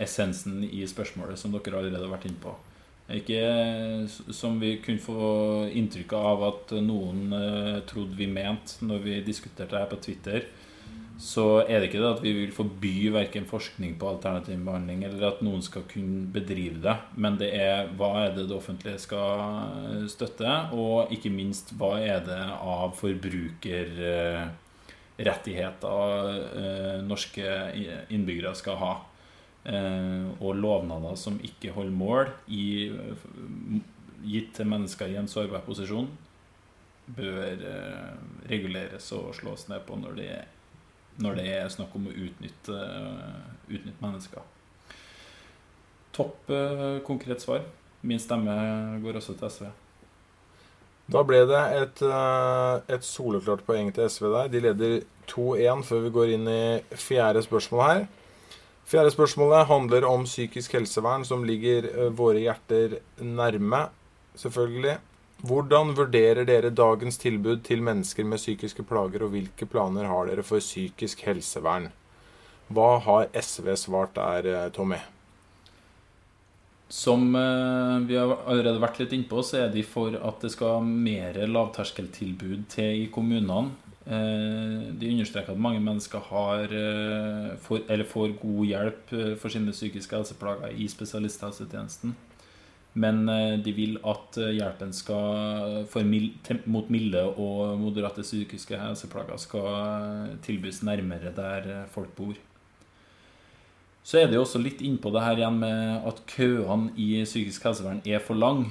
essensen 0.00 0.62
i 0.64 0.78
spørsmålet 0.88 1.36
som 1.36 1.52
dere 1.52 1.76
allerede 1.76 2.06
har 2.06 2.12
vært 2.14 2.30
inne 2.30 2.40
på. 2.40 2.54
Ikke 3.10 3.40
som 4.32 4.60
vi 4.62 4.76
kunne 4.84 5.02
få 5.02 5.30
inntrykk 5.74 6.12
av 6.14 6.44
at 6.46 6.74
noen 6.84 7.32
uh, 7.34 7.78
trodde 7.90 8.14
vi 8.18 8.28
mente 8.30 8.86
når 8.86 9.02
vi 9.06 9.16
diskuterte 9.26 9.74
det 9.74 9.82
her 9.82 9.90
på 9.90 9.98
Twitter. 10.04 10.46
Så 11.20 11.44
er 11.66 11.80
det 11.80 11.90
ikke 11.90 12.00
det 12.00 12.14
at 12.14 12.22
vi 12.24 12.32
vil 12.32 12.52
forby 12.54 13.10
verken 13.12 13.44
forskning 13.48 13.98
på 14.00 14.08
alternativ 14.08 14.56
behandling 14.64 15.04
eller 15.04 15.26
at 15.28 15.42
noen 15.44 15.60
skal 15.62 15.84
kunne 15.90 16.24
bedrive 16.32 16.80
det, 16.80 16.96
men 17.20 17.36
det 17.40 17.50
er 17.58 17.92
hva 17.98 18.14
er 18.22 18.32
det 18.38 18.46
det 18.48 18.56
offentlige 18.56 19.02
skal 19.02 20.08
støtte, 20.08 20.54
og 20.72 21.12
ikke 21.12 21.32
minst 21.34 21.74
hva 21.76 21.98
er 22.00 22.24
det 22.26 22.42
av 22.56 22.96
forbruker... 22.98 23.94
Uh, 24.00 24.66
rettigheter 25.24 26.28
eh, 26.56 27.02
norske 27.04 27.46
innbyggere 28.08 28.54
skal 28.58 28.78
ha. 28.80 28.92
Eh, 29.64 30.28
og 30.40 30.56
lovnader 30.56 31.18
som 31.20 31.36
ikke 31.44 31.74
holder 31.76 31.96
mål, 31.96 32.30
gitt 34.20 34.54
til 34.56 34.68
mennesker 34.68 35.12
i 35.12 35.18
en 35.20 35.28
sårbar 35.28 35.64
posisjon, 35.66 36.08
bør 37.16 37.66
eh, 37.66 38.14
reguleres 38.50 39.10
og 39.16 39.34
slås 39.36 39.68
ned 39.68 39.84
på 39.88 39.98
når 40.00 40.16
det, 40.20 40.32
når 41.20 41.36
det 41.38 41.46
er 41.58 41.68
snakk 41.72 41.92
om 41.98 42.08
å 42.08 42.14
utnytte, 42.14 42.78
utnytte 43.68 44.00
mennesker. 44.00 44.46
Topp 46.16 46.50
konkret 47.06 47.44
svar. 47.44 47.62
Min 48.00 48.20
stemme 48.20 48.54
går 49.04 49.20
også 49.20 49.36
til 49.38 49.52
SV. 49.52 49.66
Da 51.10 51.22
ble 51.26 51.42
det 51.48 51.60
et, 51.76 52.02
et 52.94 53.04
soleklart 53.06 53.64
poeng 53.66 53.90
til 53.94 54.08
SV 54.08 54.30
der. 54.32 54.50
De 54.52 54.62
leder 54.64 54.96
2-1 55.30 55.84
før 55.86 56.04
vi 56.06 56.14
går 56.14 56.34
inn 56.36 56.48
i 56.50 56.62
fjerde 56.98 57.42
spørsmål 57.44 57.84
her. 57.86 58.02
Fjerde 58.90 59.12
spørsmålet 59.14 59.68
handler 59.70 60.06
om 60.08 60.24
psykisk 60.26 60.72
helsevern, 60.74 61.22
som 61.24 61.44
ligger 61.46 61.86
eh, 61.86 62.08
våre 62.10 62.40
hjerter 62.42 62.96
nærme, 63.22 63.84
selvfølgelig. 64.34 64.96
Hvordan 65.40 65.94
vurderer 65.96 66.44
dere 66.44 66.68
dagens 66.68 67.16
tilbud 67.16 67.62
til 67.64 67.80
mennesker 67.80 68.26
med 68.28 68.40
psykiske 68.42 68.84
plager, 68.84 69.24
og 69.24 69.32
hvilke 69.32 69.64
planer 69.64 70.04
har 70.10 70.28
dere 70.28 70.44
for 70.44 70.60
psykisk 70.60 71.22
helsevern? 71.24 71.88
Hva 72.68 72.98
har 73.00 73.30
SV 73.32 73.72
svart 73.80 74.12
der, 74.18 74.46
eh, 74.46 74.68
Tommy? 74.70 74.98
Som 76.90 77.34
eh, 77.34 77.96
vi 78.04 78.18
har 78.20 78.36
allerede 78.44 78.82
vært 78.82 79.00
litt 79.00 79.14
innpå, 79.16 79.40
så 79.42 79.64
er 79.64 79.72
de 79.72 79.82
for 79.82 80.12
at 80.12 80.44
det 80.44 80.52
skal 80.52 80.84
mer 80.84 81.38
lavterskeltilbud 81.48 82.68
til 82.68 83.06
i 83.06 83.10
kommunene. 83.10 83.72
Eh, 84.04 84.92
de 84.92 85.12
understreker 85.14 85.56
at 85.56 85.66
mange 85.68 85.80
mennesker 85.80 86.20
har, 86.28 86.68
får, 87.64 88.04
får, 88.12 88.36
god 88.42 88.66
hjelp 88.66 89.14
for 89.40 89.48
sine 89.48 89.72
psykiske 89.72 90.20
helseplager 90.20 90.76
i 90.76 90.90
spesialisthelsetjenesten. 90.90 92.14
Men 92.98 93.22
de 93.62 93.70
vil 93.70 94.00
at 94.02 94.34
hjelpen 94.34 94.90
skal 94.90 95.84
mot 96.66 96.88
milde 96.90 97.22
og 97.28 97.78
moderate 97.78 98.24
psykiske 98.26 98.74
helseplager 98.80 99.38
skal 99.38 100.32
tilbys 100.42 100.82
nærmere 100.82 101.30
der 101.36 101.68
folk 101.94 102.10
bor. 102.18 102.34
Så 104.02 104.18
er 104.18 104.26
det 104.26 104.38
jo 104.38 104.44
også 104.44 104.60
litt 104.62 104.80
innpå 104.82 105.12
det 105.12 105.22
her 105.22 105.38
igjen 105.38 105.58
med 105.60 106.06
at 106.08 106.22
køene 106.30 106.94
i 106.98 107.20
psykisk 107.22 107.66
helsevern 107.68 108.00
er 108.08 108.22
for 108.24 108.38
lang. 108.38 108.64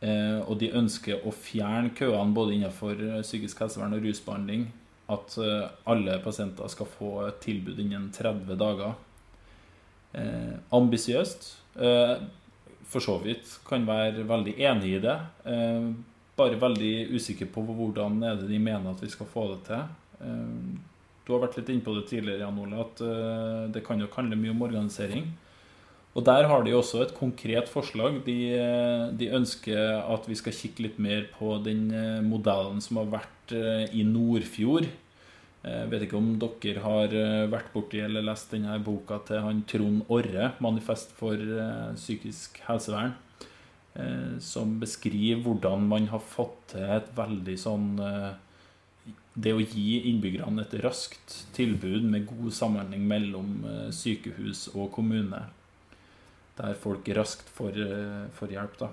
Eh, 0.00 0.40
og 0.46 0.60
de 0.60 0.70
ønsker 0.76 1.24
å 1.26 1.32
fjerne 1.34 1.92
køene 1.96 2.36
både 2.36 2.56
innenfor 2.56 3.00
eh, 3.00 3.22
psykisk 3.24 3.64
helsevern 3.64 3.96
og 3.96 4.04
rusbehandling. 4.04 4.68
At 5.10 5.34
eh, 5.40 5.66
alle 5.90 6.18
pasienter 6.24 6.70
skal 6.72 6.88
få 6.92 7.14
et 7.26 7.40
tilbud 7.44 7.80
innen 7.82 8.10
30 8.14 8.60
dager. 8.60 8.94
Eh, 10.14 10.54
ambisiøst. 10.76 11.56
Eh, 12.90 12.92
for 12.92 13.00
så 13.00 13.18
vidt 13.22 13.60
kan 13.66 13.86
være 13.86 14.26
veldig 14.26 14.56
enig 14.58 14.96
i 14.96 15.02
det. 15.02 15.18
Eh, 15.46 15.90
bare 16.36 16.60
veldig 16.60 17.10
usikker 17.14 17.46
på 17.52 17.62
hvordan 17.62 18.22
er 18.22 18.36
det 18.36 18.48
de 18.50 18.58
mener 18.58 18.90
at 18.90 19.02
vi 19.02 19.10
skal 19.10 19.26
få 19.26 19.54
det 19.54 19.64
til. 19.66 19.82
du 21.26 21.32
har 21.32 21.40
vært 21.46 21.56
litt 21.58 21.68
inne 21.70 21.84
på 21.84 21.94
det 21.94 22.08
tidligere, 22.08 22.40
Jan 22.40 22.58
Ole, 22.58 22.80
at 22.80 23.00
det 23.72 23.84
kan 23.84 24.00
jo 24.00 24.08
handle 24.16 24.36
mye 24.36 24.50
om 24.50 24.62
organisering. 24.62 25.28
Og 26.14 26.24
Der 26.26 26.48
har 26.50 26.64
de 26.66 26.74
også 26.74 27.04
et 27.04 27.14
konkret 27.14 27.68
forslag. 27.70 28.18
De, 28.26 28.38
de, 29.18 29.30
ønsker 29.36 30.00
at 30.02 30.26
vi 30.26 30.34
skal 30.34 30.56
kikke 30.56 30.88
litt 30.88 30.98
mer 30.98 31.28
på 31.36 31.54
den 31.62 31.86
eh, 31.94 32.18
modellen 32.24 32.80
som 32.82 32.98
har 32.98 33.12
vært 33.12 33.54
eh, 33.54 33.86
i 33.94 34.02
Nordfjord. 34.06 34.88
Jeg 35.60 35.84
eh, 35.84 35.88
vet 35.92 36.06
ikke 36.06 36.18
om 36.18 36.30
dere 36.40 36.84
har 36.84 37.16
vært 37.52 37.72
borti 37.74 38.00
eller 38.00 38.24
lest 38.24 38.54
denne 38.54 38.78
boka 38.84 39.20
til 39.28 39.42
han 39.44 39.64
Trond 39.68 40.06
Orre, 40.08 40.52
'Manifest 40.60 41.12
for 41.18 41.36
psykisk 41.96 42.62
helsevern', 42.68 43.18
som 44.40 44.78
beskriver 44.80 45.42
hvordan 45.42 45.88
man 45.90 46.06
har 46.08 46.22
fått 46.22 46.72
til 46.72 46.84
et 46.84 47.08
veldig 47.16 47.56
sånn 47.58 47.88
Det 49.34 49.52
å 49.52 49.60
gi 49.60 49.98
innbyggerne 50.10 50.62
et 50.62 50.76
raskt 50.84 51.34
tilbud 51.56 52.06
med 52.06 52.26
god 52.26 52.52
samhandling 52.54 53.02
mellom 53.08 53.64
sykehus 53.90 54.68
og 54.74 54.92
kommune 54.94 55.42
der 56.60 56.74
folk 56.74 57.08
raskt 57.16 57.48
får, 57.56 57.78
eh, 57.84 58.26
får 58.36 58.48
hjelp. 58.56 58.78
da. 58.78 58.88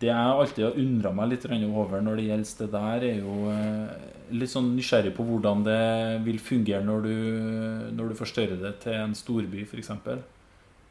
Eh, 0.00 0.06
det 0.06 0.08
jeg 0.08 0.16
alltid 0.16 0.64
har 0.64 0.80
undra 0.80 1.12
meg 1.12 1.28
litt 1.30 1.46
over 1.46 2.00
når 2.00 2.16
det 2.16 2.24
gjelder 2.24 2.58
det 2.58 2.70
der, 2.72 3.04
er 3.04 3.18
jo 3.20 3.50
eh, 3.52 3.90
litt 4.32 4.50
sånn 4.50 4.74
nysgjerrig 4.76 5.14
på 5.14 5.24
hvordan 5.24 5.64
det 5.64 6.24
vil 6.24 6.38
fungere 6.38 6.84
når 6.84 7.02
du, 7.02 7.16
når 7.92 8.08
du 8.08 8.14
forstørrer 8.14 8.56
det 8.56 8.80
til 8.80 8.94
en 8.94 9.14
storby, 9.14 9.64
f.eks. 9.64 9.90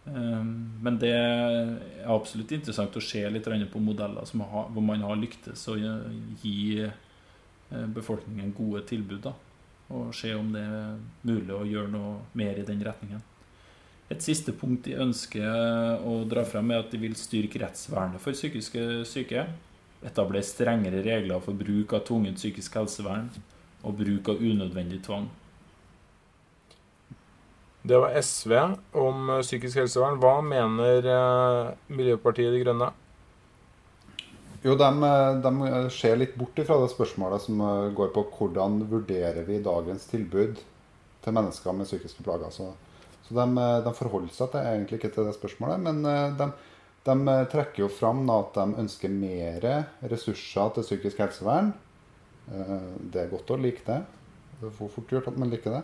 Men 0.09 0.95
det 0.97 1.11
er 1.13 2.07
absolutt 2.09 2.51
interessant 2.51 2.95
å 2.97 3.01
se 3.03 3.21
litt 3.29 3.45
på 3.69 3.79
modeller 3.79 4.25
hvor 4.33 4.81
man 4.81 5.03
har 5.05 5.19
lyktes 5.19 5.67
å 5.69 5.75
gi 6.41 6.87
befolkningen 7.69 8.55
gode 8.57 8.81
tilbud. 8.89 9.21
Da. 9.27 9.33
Og 9.93 10.15
se 10.15 10.33
om 10.33 10.49
det 10.53 10.63
er 10.65 10.97
mulig 11.27 11.53
å 11.53 11.67
gjøre 11.67 11.91
noe 11.93 12.15
mer 12.33 12.57
i 12.57 12.65
den 12.65 12.81
retningen. 12.81 13.21
Et 14.09 14.23
siste 14.25 14.53
punkt 14.57 14.87
de 14.87 14.95
ønsker 14.97 15.45
å 16.01 16.23
dra 16.29 16.41
frem, 16.47 16.71
er 16.73 16.81
at 16.81 16.93
de 16.93 16.97
vil 17.01 17.13
styrke 17.17 17.61
rettsvernet 17.61 18.21
for 18.23 18.33
psykiske 18.33 19.03
syke. 19.05 19.45
Etablere 20.05 20.47
strengere 20.47 21.03
regler 21.05 21.43
for 21.43 21.57
bruk 21.57 21.93
av 21.93 22.05
tvungent 22.07 22.39
psykisk 22.39 22.79
helsevern 22.79 23.27
og 23.83 23.99
bruk 23.99 24.31
av 24.31 24.41
unødvendig 24.41 25.03
tvang. 25.05 25.27
Det 27.89 27.99
var 28.01 28.17
SV 28.17 28.55
om 28.97 29.29
psykisk 29.43 29.83
helsevern. 29.83 30.17
Hva 30.19 30.39
mener 30.43 31.05
eh, 31.05 31.69
Miljøpartiet 31.93 32.51
De 32.53 32.63
Grønne? 32.63 32.89
Jo, 34.65 34.73
de, 34.75 34.89
de, 35.45 35.53
ser 35.95 36.17
litt 36.19 36.35
bort 36.35 36.57
fra 36.67 36.81
det 36.81 36.89
spørsmålet 36.91 37.45
som 37.45 37.61
går 37.95 38.09
på 38.15 38.25
hvordan 38.33 38.81
vurderer 38.89 39.45
vi 39.47 39.61
dagens 39.63 40.09
tilbud 40.09 40.59
til 41.23 41.35
mennesker 41.35 41.77
med 41.77 41.87
psykiske 41.87 42.25
plager. 42.25 42.51
Så 42.51 42.73
så 43.29 43.35
de, 43.37 43.57
eh, 43.61 43.83
de, 43.85 43.93
forholder 43.93 44.33
seg 44.33 44.49
til, 44.53 44.65
egentlig 44.65 44.97
ikke 44.97 45.11
til 45.13 45.27
det 45.29 45.35
spørsmålet, 45.37 45.83
men 45.85 46.01
eh, 46.09 46.31
de, 46.39 46.47
de 47.05 47.15
eh, 47.35 47.45
trekker 47.51 47.83
jo 47.83 47.91
fram 47.93 48.23
da, 48.25 48.39
at 48.41 48.57
de 48.57 48.81
ønsker 48.83 49.13
mer 49.13 49.69
ressurser 50.09 50.73
til 50.75 50.87
psykisk 50.87 51.21
helsevern. 51.21 51.71
Det 52.49 53.19
er 53.21 53.29
godt 53.29 53.51
å 53.53 53.59
like 53.61 53.83
det. 53.85 53.99
Det 54.57 54.71
er 54.71 54.73
fort 54.73 55.11
gjort 55.13 55.27
at 55.29 55.35
man 55.37 55.51
liker 55.53 55.75
det. 55.75 55.83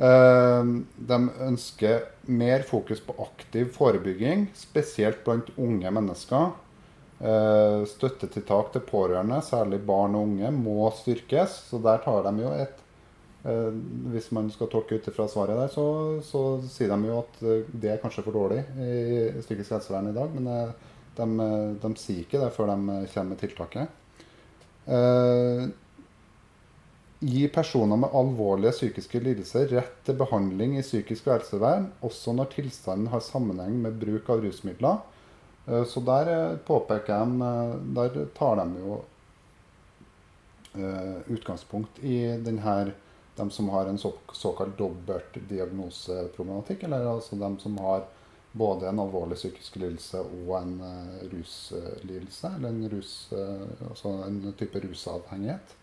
De 0.00 1.16
ønsker 1.44 2.06
mer 2.32 2.64
fokus 2.64 3.02
på 3.04 3.12
aktiv 3.20 3.68
forebygging, 3.74 4.46
spesielt 4.56 5.20
blant 5.26 5.50
unge 5.60 5.92
mennesker. 5.92 6.54
Støttetiltak 7.92 8.72
til 8.72 8.86
pårørende, 8.88 9.42
særlig 9.44 9.82
barn 9.84 10.16
og 10.16 10.30
unge, 10.30 10.54
må 10.56 10.88
styrkes. 11.02 11.58
Så 11.68 11.82
der 11.84 12.00
tar 12.06 12.24
de 12.30 12.46
jo 12.46 12.54
et 12.56 12.80
hvis 13.42 14.30
man 14.36 14.50
skal 14.52 14.68
tolke 14.68 14.98
ut 15.00 15.06
fra 15.16 15.24
svaret 15.28 15.56
der, 15.56 15.70
så, 15.72 15.84
så, 16.24 16.60
sier 16.68 16.90
de 16.92 17.08
jo 17.08 17.20
at 17.22 17.38
eh, 17.40 17.68
det 17.72 17.94
er 17.94 18.02
kanskje 18.02 18.24
for 18.26 18.36
dårlig 18.36 18.60
i 18.76 19.40
psykisk 19.40 19.78
helsevern 19.78 20.10
i 20.10 20.16
dag. 20.16 20.34
Men 20.36 20.50
eh, 20.52 20.72
de, 21.16 21.28
de, 21.80 21.92
sier 22.00 22.26
ikke 22.26 22.42
det 22.42 22.50
før 22.56 22.74
de 22.74 22.76
kommer 23.14 23.32
med 23.32 23.40
tiltaket. 23.40 23.96
Gi 27.20 27.42
personer 27.52 28.00
med 28.00 28.14
alvorlige 28.16 28.72
psykiske 28.72 29.20
lidelser 29.20 29.68
rett 29.74 29.98
til 30.06 30.16
behandling 30.20 30.78
i 30.78 30.84
psykisk 30.84 31.28
helsevern, 31.28 31.90
også 32.04 32.32
når 32.36 32.48
tilstanden 32.54 33.10
har 33.12 33.20
sammenheng 33.24 33.76
med 33.82 33.98
bruk 34.00 34.30
av 34.32 34.40
rusmidler. 34.44 35.02
Så 35.86 36.00
der 36.02 36.56
påpeker 36.64 37.12
jeg 37.12 37.28
Der 37.98 38.16
tar 38.38 38.56
de 38.62 38.80
jo 38.80 38.96
utgangspunkt 41.36 42.00
i 42.00 42.24
denne 42.40 42.78
de 43.36 43.50
som 43.50 43.68
har 43.68 43.86
en 43.86 43.98
så, 43.98 44.12
såkalt 44.32 44.78
dobbelt 44.78 45.38
diagnoseproblematikk, 45.48 46.82
eller 46.82 47.06
altså 47.06 47.36
de 47.36 47.58
som 47.62 47.78
har 47.78 48.04
både 48.52 48.88
en 48.88 49.00
alvorlig 49.00 49.38
psykisk 49.38 49.76
lidelse 49.78 50.20
og 50.20 50.54
en 50.58 50.72
uh, 50.82 51.18
ruslidelse, 51.30 52.50
eller 52.56 52.68
en, 52.68 52.88
rus, 52.90 53.12
uh, 53.32 53.90
altså 53.90 54.14
en 54.26 54.40
type 54.58 54.82
rusavhengighet. 54.82 55.76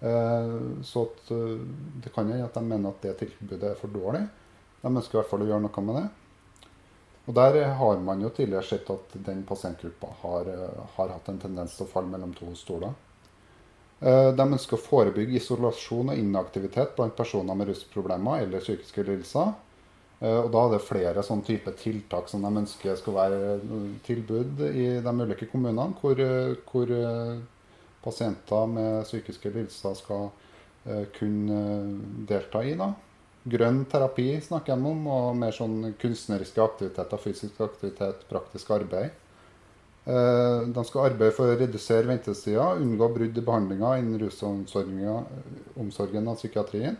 Uh, 0.00 0.80
så 0.84 1.04
at, 1.06 1.28
det 2.02 2.12
kan 2.14 2.30
hende 2.30 2.48
at 2.48 2.56
de 2.56 2.64
mener 2.64 2.90
at 2.90 3.04
det 3.04 3.18
tilbudet 3.20 3.70
er 3.70 3.78
for 3.78 3.92
dårlig. 3.94 4.24
De 4.80 4.90
ønsker 4.90 5.18
i 5.18 5.20
hvert 5.20 5.30
fall 5.30 5.44
å 5.44 5.50
gjøre 5.52 5.66
noe 5.66 5.86
med 5.86 6.00
det. 6.00 6.08
Og 7.28 7.36
Der 7.36 7.60
har 7.78 8.00
man 8.02 8.22
jo 8.24 8.32
tidligere 8.34 8.66
sett 8.66 8.90
at 8.90 9.12
den 9.26 9.44
pasientgruppa 9.46 10.08
har, 10.22 10.48
har 10.96 11.12
hatt 11.14 11.28
en 11.30 11.38
tendens 11.38 11.76
til 11.76 11.86
å 11.86 11.92
falle 11.92 12.10
mellom 12.10 12.32
to 12.34 12.48
stoler. 12.58 12.96
Eh, 14.00 14.30
de 14.32 14.46
ønsker 14.46 14.78
å 14.78 14.80
forebygge 14.80 15.36
isolasjon 15.36 16.12
og 16.12 16.20
inaktivitet 16.20 16.94
blant 16.96 17.16
personer 17.16 17.56
med 17.58 17.68
rusproblemer 17.68 18.46
eller 18.46 18.64
psykiske 18.64 19.04
lidelser. 19.04 19.52
Eh, 20.20 20.38
og 20.40 20.50
Da 20.52 20.64
er 20.64 20.74
det 20.74 20.82
flere 20.86 21.24
sånne 21.26 21.44
type 21.44 21.72
tiltak 21.76 22.28
som 22.28 22.42
de 22.42 22.52
ønsker 22.62 22.96
skal 22.96 23.14
være 23.14 23.60
tilbud 24.06 24.64
i 24.70 24.88
de 25.04 25.16
ulike 25.24 25.50
kommunene, 25.52 25.92
hvor, 26.00 26.16
hvor 26.70 26.94
pasienter 28.02 28.66
med 28.66 29.04
psykiske 29.04 29.52
lidelser 29.52 29.96
skal 29.98 30.30
eh, 30.86 31.04
kunne 31.18 31.60
delta 32.28 32.64
i. 32.64 32.74
da. 32.74 32.92
Grønn 33.50 33.84
terapi 33.88 34.34
snakker 34.44 34.76
de 34.76 34.90
om, 34.90 35.06
og 35.08 35.36
mer 35.36 35.52
sånn 35.56 35.94
kunstneriske 36.00 36.60
aktiviteter, 36.64 37.20
fysisk 37.20 37.60
aktivitet, 37.64 38.24
praktisk 38.28 38.72
arbeid. 38.76 39.12
Eh, 40.04 40.68
de 40.68 40.84
skal 40.84 41.10
arbeide 41.10 41.34
for 41.36 41.50
å 41.50 41.56
redusere 41.60 42.08
ventetida, 42.08 42.72
unngå 42.80 43.08
brudd 43.12 43.36
i 43.36 43.44
behandlinga 43.44 43.96
innen 44.00 44.20
rusomsorgen 44.22 46.30
og 46.30 46.38
psykiatrien. 46.38 46.96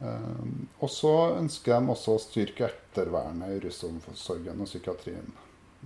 Eh, 0.00 0.42
og 0.78 0.90
så 0.92 1.14
ønsker 1.38 1.72
de 1.72 1.94
også 1.94 2.16
å 2.16 2.20
styrke 2.20 2.68
ettervernet 2.68 3.56
i 3.56 3.62
rusomsorgen 3.64 4.60
og 4.60 4.68
psykiatrien 4.68 5.32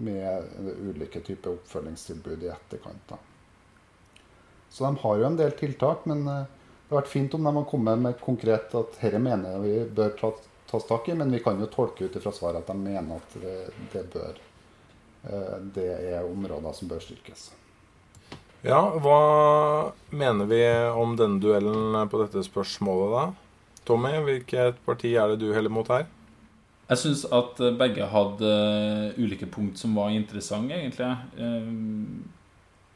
med 0.02 0.58
ulike 0.90 1.22
typer 1.22 1.60
oppfølgingstilbud 1.60 2.42
i 2.42 2.50
etterkant. 2.50 3.14
Så 4.74 4.82
de 4.82 4.90
har 5.04 5.20
jo 5.20 5.28
en 5.28 5.38
del 5.38 5.54
tiltak, 5.54 6.08
men 6.10 6.26
eh, 6.26 6.48
det 6.88 6.90
har 6.90 7.04
vært 7.04 7.12
fint 7.12 7.36
om 7.38 7.46
de 7.46 7.52
har 7.54 7.68
kommet 7.70 8.02
med 8.02 8.18
konkret 8.22 8.74
at 8.74 8.98
dette 8.98 9.22
mener 9.22 9.62
vi 9.62 9.76
bør 9.94 10.18
tas 10.18 10.88
tak 10.88 11.06
i, 11.08 11.14
men 11.14 11.30
vi 11.30 11.38
kan 11.44 11.62
jo 11.62 11.70
tolke 11.70 12.08
ut 12.08 12.18
fra 12.18 12.34
svaret 12.34 12.64
at 12.64 12.74
de 12.74 12.82
mener 12.82 13.22
at 13.22 13.38
det, 13.38 13.54
det 13.94 14.04
bør 14.10 14.34
Eh, 14.34 14.53
det 15.74 15.90
er 16.12 16.26
områder 16.26 16.74
som 16.76 16.90
bør 16.90 17.00
styrkes. 17.00 17.48
Ja, 18.64 18.80
hva 18.96 19.92
mener 20.08 20.48
vi 20.48 20.60
om 20.96 21.16
denne 21.20 21.36
duellen 21.40 21.96
på 22.08 22.20
dette 22.22 22.40
spørsmålet, 22.46 23.10
da? 23.12 23.24
Tommy, 23.84 24.14
hvilket 24.24 24.78
parti 24.86 25.10
er 25.20 25.34
det 25.34 25.42
du 25.42 25.50
heller 25.52 25.72
mot 25.72 25.88
her? 25.92 26.06
Jeg 26.88 27.00
syns 27.00 27.26
at 27.32 27.60
begge 27.76 28.06
hadde 28.08 28.54
ulike 29.20 29.48
punkt 29.52 29.80
som 29.80 29.96
var 29.96 30.14
interessante, 30.16 30.76
egentlig. 30.76 31.10
Eh, 31.36 31.68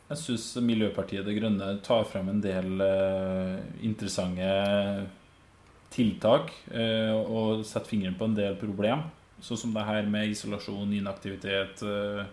jeg 0.09 0.23
syns 0.23 0.49
Miljøpartiet 0.65 1.29
De 1.29 1.37
Grønne 1.37 1.69
tar 1.85 2.09
frem 2.09 2.33
en 2.33 2.41
del 2.41 2.81
eh, 2.85 3.61
interessante 3.85 4.49
tiltak 5.93 6.51
og 6.69 7.63
setter 7.65 7.89
fingeren 7.89 8.17
på 8.19 8.27
en 8.29 8.35
del 8.37 8.59
problem. 8.61 9.07
Sånn 9.45 9.61
som 9.61 9.75
det 9.75 9.87
her 9.87 10.09
med 10.11 10.33
isolasjon, 10.33 10.93
inaktivitet, 10.97 11.83
eh, 11.87 12.25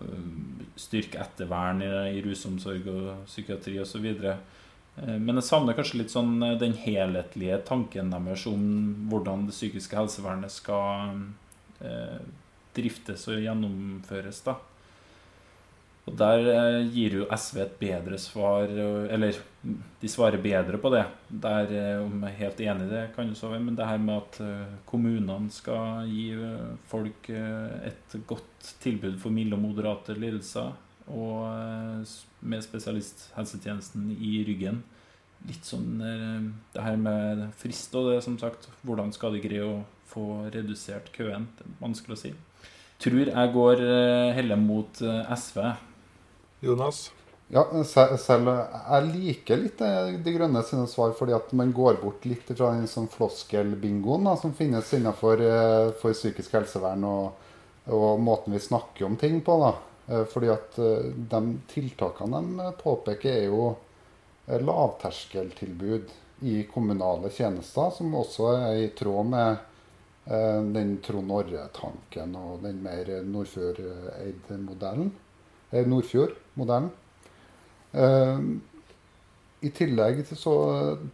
eh, 0.00 0.32
styrke 0.76 1.20
ettervern 1.20 1.82
i 1.84 2.22
rusomsorg 2.24 2.88
og 2.88 3.26
psykiatri 3.26 3.78
osv. 3.82 4.08
Eh, 4.24 5.18
men 5.18 5.36
jeg 5.36 5.48
savner 5.48 5.76
kanskje 5.76 6.02
litt 6.02 6.12
sånn 6.12 6.34
den 6.60 6.74
helhetlige 6.80 7.62
tanken 7.68 8.12
deres 8.12 8.46
om 8.46 8.66
hvordan 9.10 9.46
det 9.48 9.56
psykiske 9.56 9.96
helsevernet 9.96 10.52
skal 10.52 11.24
driftes 12.72 13.24
og 13.28 13.40
gjennomføres. 13.42 14.44
da. 14.46 14.54
Og 16.02 16.16
Der 16.18 16.48
eh, 16.50 16.88
gir 16.90 17.14
jo 17.20 17.26
SV 17.30 17.60
et 17.62 17.74
bedre 17.78 18.18
svar, 18.18 18.70
eller 19.14 19.36
de 19.62 20.08
svarer 20.10 20.40
bedre 20.42 20.80
på 20.82 20.90
det. 20.90 21.04
Der, 21.44 21.68
eh, 21.70 22.00
om 22.02 22.24
jeg 22.24 22.32
er 22.32 22.40
helt 22.40 22.62
enig 22.64 22.88
i 22.88 22.90
det, 22.90 23.02
kan 23.14 23.28
jo 23.30 23.38
så 23.38 23.52
være, 23.52 23.62
men 23.62 23.76
det 23.78 23.86
her 23.86 24.00
med 24.02 24.16
at 24.18 24.40
eh, 24.42 24.72
kommunene 24.88 25.50
skal 25.54 26.08
gi 26.10 26.32
folk 26.90 27.30
et 27.30 28.16
godt 28.26 28.72
tilbud 28.82 29.20
for 29.22 29.30
milde 29.30 29.54
og 29.54 29.62
moderate 29.62 30.16
lidelser, 30.18 30.72
og 31.12 31.46
med 32.42 32.64
spesialisthelsetjenesten 32.66 34.10
i 34.18 34.42
ryggen. 34.46 34.82
Litt 35.46 35.66
sånn 35.66 35.98
det 35.98 36.82
her 36.82 36.98
med 36.98 37.48
frist 37.58 37.94
og 37.98 38.12
det, 38.12 38.20
som 38.22 38.36
sagt. 38.38 38.68
Hvordan 38.86 39.10
skal 39.14 39.34
de 39.34 39.42
greie 39.42 39.66
å 39.66 39.82
få 40.06 40.46
redusert 40.54 41.10
køen? 41.14 41.48
Det 41.58 41.66
er 41.66 41.80
vanskelig 41.82 42.18
å 42.18 42.20
si. 42.20 42.34
Tror 43.02 43.32
jeg 43.32 43.54
går 43.56 43.82
heller 44.38 44.62
mot 44.62 45.02
SV. 45.02 45.58
Jonas? 46.62 47.10
Ja, 47.52 47.66
selv 47.84 48.48
Jeg 48.48 49.08
liker 49.10 49.58
litt 49.60 49.80
De 50.24 50.32
Grønne 50.32 50.62
sine 50.64 50.86
svar, 50.88 51.10
fordi 51.18 51.34
at 51.36 51.50
man 51.58 51.72
går 51.74 51.98
bort 52.00 52.24
litt 52.24 52.48
fra 52.48 52.70
den 52.72 52.86
sånn 52.88 53.10
floskelbingoen 53.12 54.30
som 54.40 54.54
finnes 54.56 54.92
innenfor 54.96 55.42
eh, 55.44 55.90
for 56.00 56.16
psykisk 56.16 56.54
helsevern, 56.56 57.02
og, 57.04 57.48
og, 57.90 58.22
måten 58.24 58.54
vi 58.54 58.62
snakker 58.62 59.04
om 59.08 59.18
ting 59.20 59.42
på. 59.44 59.56
da. 59.60 59.72
Eh, 60.06 60.22
fordi 60.32 60.48
at 60.54 60.78
eh, 60.80 61.10
de 61.34 61.40
tiltakene 61.74 62.40
de 62.54 62.70
påpeker, 62.78 63.42
er 63.42 63.50
jo 63.50 63.74
lavterskeltilbud 64.48 66.14
i 66.48 66.62
kommunale 66.70 67.28
tjenester, 67.30 67.90
som 67.94 68.14
også 68.16 68.48
er 68.54 68.78
i 68.80 68.88
tråd 68.96 69.28
med 69.30 69.68
den 70.74 70.96
Trond 71.02 71.30
Orre-tanken 71.34 72.34
og 72.38 72.62
den 72.62 72.80
mer 72.82 73.08
Nordfjord-eid-modellen. 73.26 75.10
Nordfjord-modellen. 75.72 76.90
Uh, 77.92 78.40
I 79.62 79.70
tillegg 79.70 80.24
så 80.26 80.52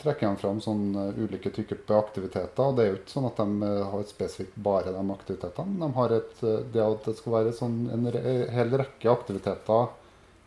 trekker 0.01 0.31
de 0.31 0.41
fram 0.41 0.61
sånne 0.65 1.11
ulike 1.19 1.51
typer 1.53 1.99
aktiviteter. 1.99 2.65
og 2.65 2.77
Det 2.77 2.85
er 2.85 2.91
jo 2.91 2.99
ikke 2.99 3.13
sånn 3.13 3.29
at 3.29 3.41
de 3.43 3.69
har 3.69 3.91
har 3.93 4.07
spesifikt 4.09 4.57
bare 4.65 4.95
de 4.95 5.03
aktivitetene. 5.13 5.77
De 5.83 5.89
har 5.99 6.15
et, 6.17 6.43
eh, 6.43 6.63
det 6.73 6.81
at 6.81 7.05
det 7.05 7.17
skal 7.19 7.35
være 7.35 7.53
sånn 7.53 7.77
en 7.93 8.09
hel 8.55 8.73
rekke 8.81 9.13
aktiviteter 9.13 9.91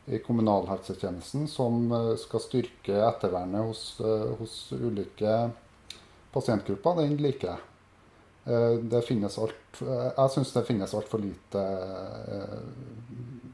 i 0.10 0.18
kommunalhelsetjenesten 0.18 1.46
som 1.48 1.94
skal 2.18 2.42
styrke 2.42 3.04
ettervernet 3.06 3.70
hos, 3.70 4.02
hos 4.40 4.56
ulike 4.74 5.52
pasientgrupper. 6.34 7.04
Den 7.04 7.22
liker 7.22 7.54
jeg. 7.54 8.82
Det 8.90 9.04
finnes 9.06 9.38
alt, 9.38 9.84
jeg 9.86 10.34
syns 10.34 10.56
det 10.56 10.66
finnes 10.66 10.98
altfor 10.98 11.22
lite 11.22 11.62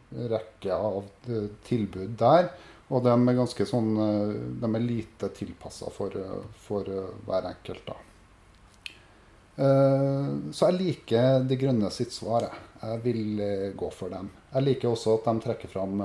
rekke 0.10 0.74
av 0.74 1.06
eh, 1.28 1.43
tilbud 1.67 2.10
der. 2.20 2.50
Og 2.88 3.04
de 3.04 3.12
er 3.12 3.36
ganske 3.36 3.65
sånn 3.67 3.98
eh, 4.00 4.30
De 4.62 4.67
er 4.70 4.80
lite 4.84 5.30
tilpassa 5.36 5.89
for, 5.91 6.12
eh, 6.15 6.43
for, 6.67 6.84
hver 7.28 7.43
enkelt, 7.54 7.86
da. 7.88 7.96
Så 9.58 10.62
jeg 10.67 10.78
liker 10.78 11.41
De 11.50 11.56
Grønne 11.58 11.89
sitt 11.89 12.13
svar. 12.13 12.46
Jeg 12.78 12.98
vil 13.02 13.41
gå 13.74 13.89
for 13.89 14.06
dem. 14.13 14.30
Jeg 14.52 14.62
liker 14.67 14.91
også 14.91 15.17
at 15.17 15.26
de 15.26 15.34
trekker 15.41 15.65
fram 15.72 15.98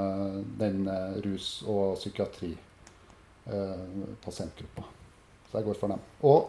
den 0.56 0.88
rus- 1.20 1.60
og 1.68 1.98
psykiatri-pasientgruppa. 1.98 4.84
Så 5.50 5.54
jeg 5.58 5.66
går 5.68 5.76
for 5.82 5.88
dem. 5.92 6.00
Og 6.24 6.40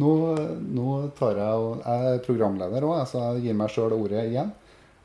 nå, 0.00 0.10
nå 0.72 1.12
tar 1.20 1.36
jeg 1.36 1.52
Jeg 1.82 2.00
er 2.14 2.24
programleder 2.24 2.80
òg, 2.88 3.04
så 3.12 3.16
jeg 3.34 3.44
gir 3.44 3.52
meg 3.60 3.68
sjøl 3.76 3.92
ordet 4.00 4.24
igjen. 4.30 4.50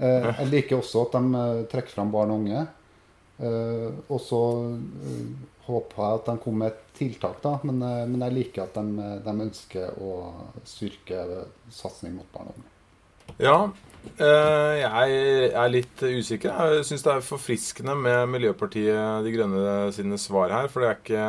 Eh, 0.01 0.29
jeg 0.39 0.49
liker 0.49 0.79
også 0.79 1.05
at 1.05 1.17
de 1.17 1.41
eh, 1.41 1.65
trekker 1.69 1.93
fram 1.93 2.13
barn 2.13 2.33
og 2.33 2.41
unge. 2.41 2.65
Eh, 3.41 3.87
og 4.09 4.17
så 4.21 4.41
håper 5.67 6.01
jeg 6.01 6.17
at 6.17 6.27
de 6.31 6.41
kommer 6.41 6.65
med 6.65 6.81
tiltak, 6.97 7.37
da. 7.43 7.55
Men, 7.67 7.85
men 8.09 8.25
jeg 8.25 8.37
liker 8.39 8.65
at 8.65 8.79
de, 8.79 9.13
de, 9.21 9.37
ønsker 9.45 10.01
å 10.01 10.17
styrke 10.67 11.45
satsing 11.73 12.17
mot 12.17 12.27
barn 12.33 12.51
og 12.51 12.59
unge. 12.59 12.67
Ja, 13.41 13.57
jeg 14.81 15.17
er 15.55 15.69
litt 15.71 16.01
usikker. 16.01 16.49
Jeg 16.73 16.85
syns 16.89 17.05
det 17.05 17.11
er 17.13 17.23
forfriskende 17.23 17.93
med 17.95 18.31
Miljøpartiet 18.33 19.21
De 19.23 19.33
Grønne 19.33 19.75
sine 19.95 20.17
svar 20.19 20.51
her. 20.51 20.67
For 20.73 20.83
ikke, 20.89 21.21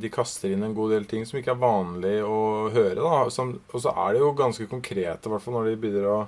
de 0.00 0.12
kaster 0.12 0.52
inn 0.52 0.62
en 0.68 0.76
god 0.76 0.94
del 0.94 1.08
ting 1.10 1.24
som 1.26 1.40
ikke 1.40 1.56
er 1.56 1.64
vanlig 1.64 2.18
å 2.22 2.68
høre. 2.76 3.00
Og 3.24 3.32
så 3.32 3.94
er 3.96 4.12
det 4.14 4.22
jo 4.22 4.30
ganske 4.38 4.68
konkrete, 4.70 5.26
i 5.26 5.32
hvert 5.32 5.44
fall 5.46 5.56
når 5.56 5.72
de 5.72 5.80
begynner 5.80 6.10
å 6.12 6.20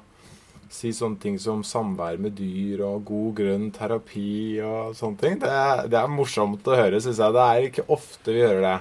si 0.73 0.93
sånne 0.97 1.21
ting 1.23 1.39
som 1.41 1.63
samvær 1.67 2.19
med 2.23 2.37
dyr 2.39 2.83
og 2.87 3.05
god 3.11 3.35
grønn 3.41 3.69
terapi 3.75 4.61
og 4.65 4.97
sånne 4.99 5.21
ting. 5.21 5.39
Det 5.43 5.53
det 5.93 6.01
er 6.01 6.13
morsomt 6.13 6.69
å 6.69 6.79
høre, 6.79 7.01
syns 7.03 7.21
jeg. 7.21 7.37
Det 7.37 7.47
er 7.47 7.69
ikke 7.69 7.89
ofte 7.93 8.35
vi 8.35 8.45
hører 8.45 8.65
det. 8.67 8.77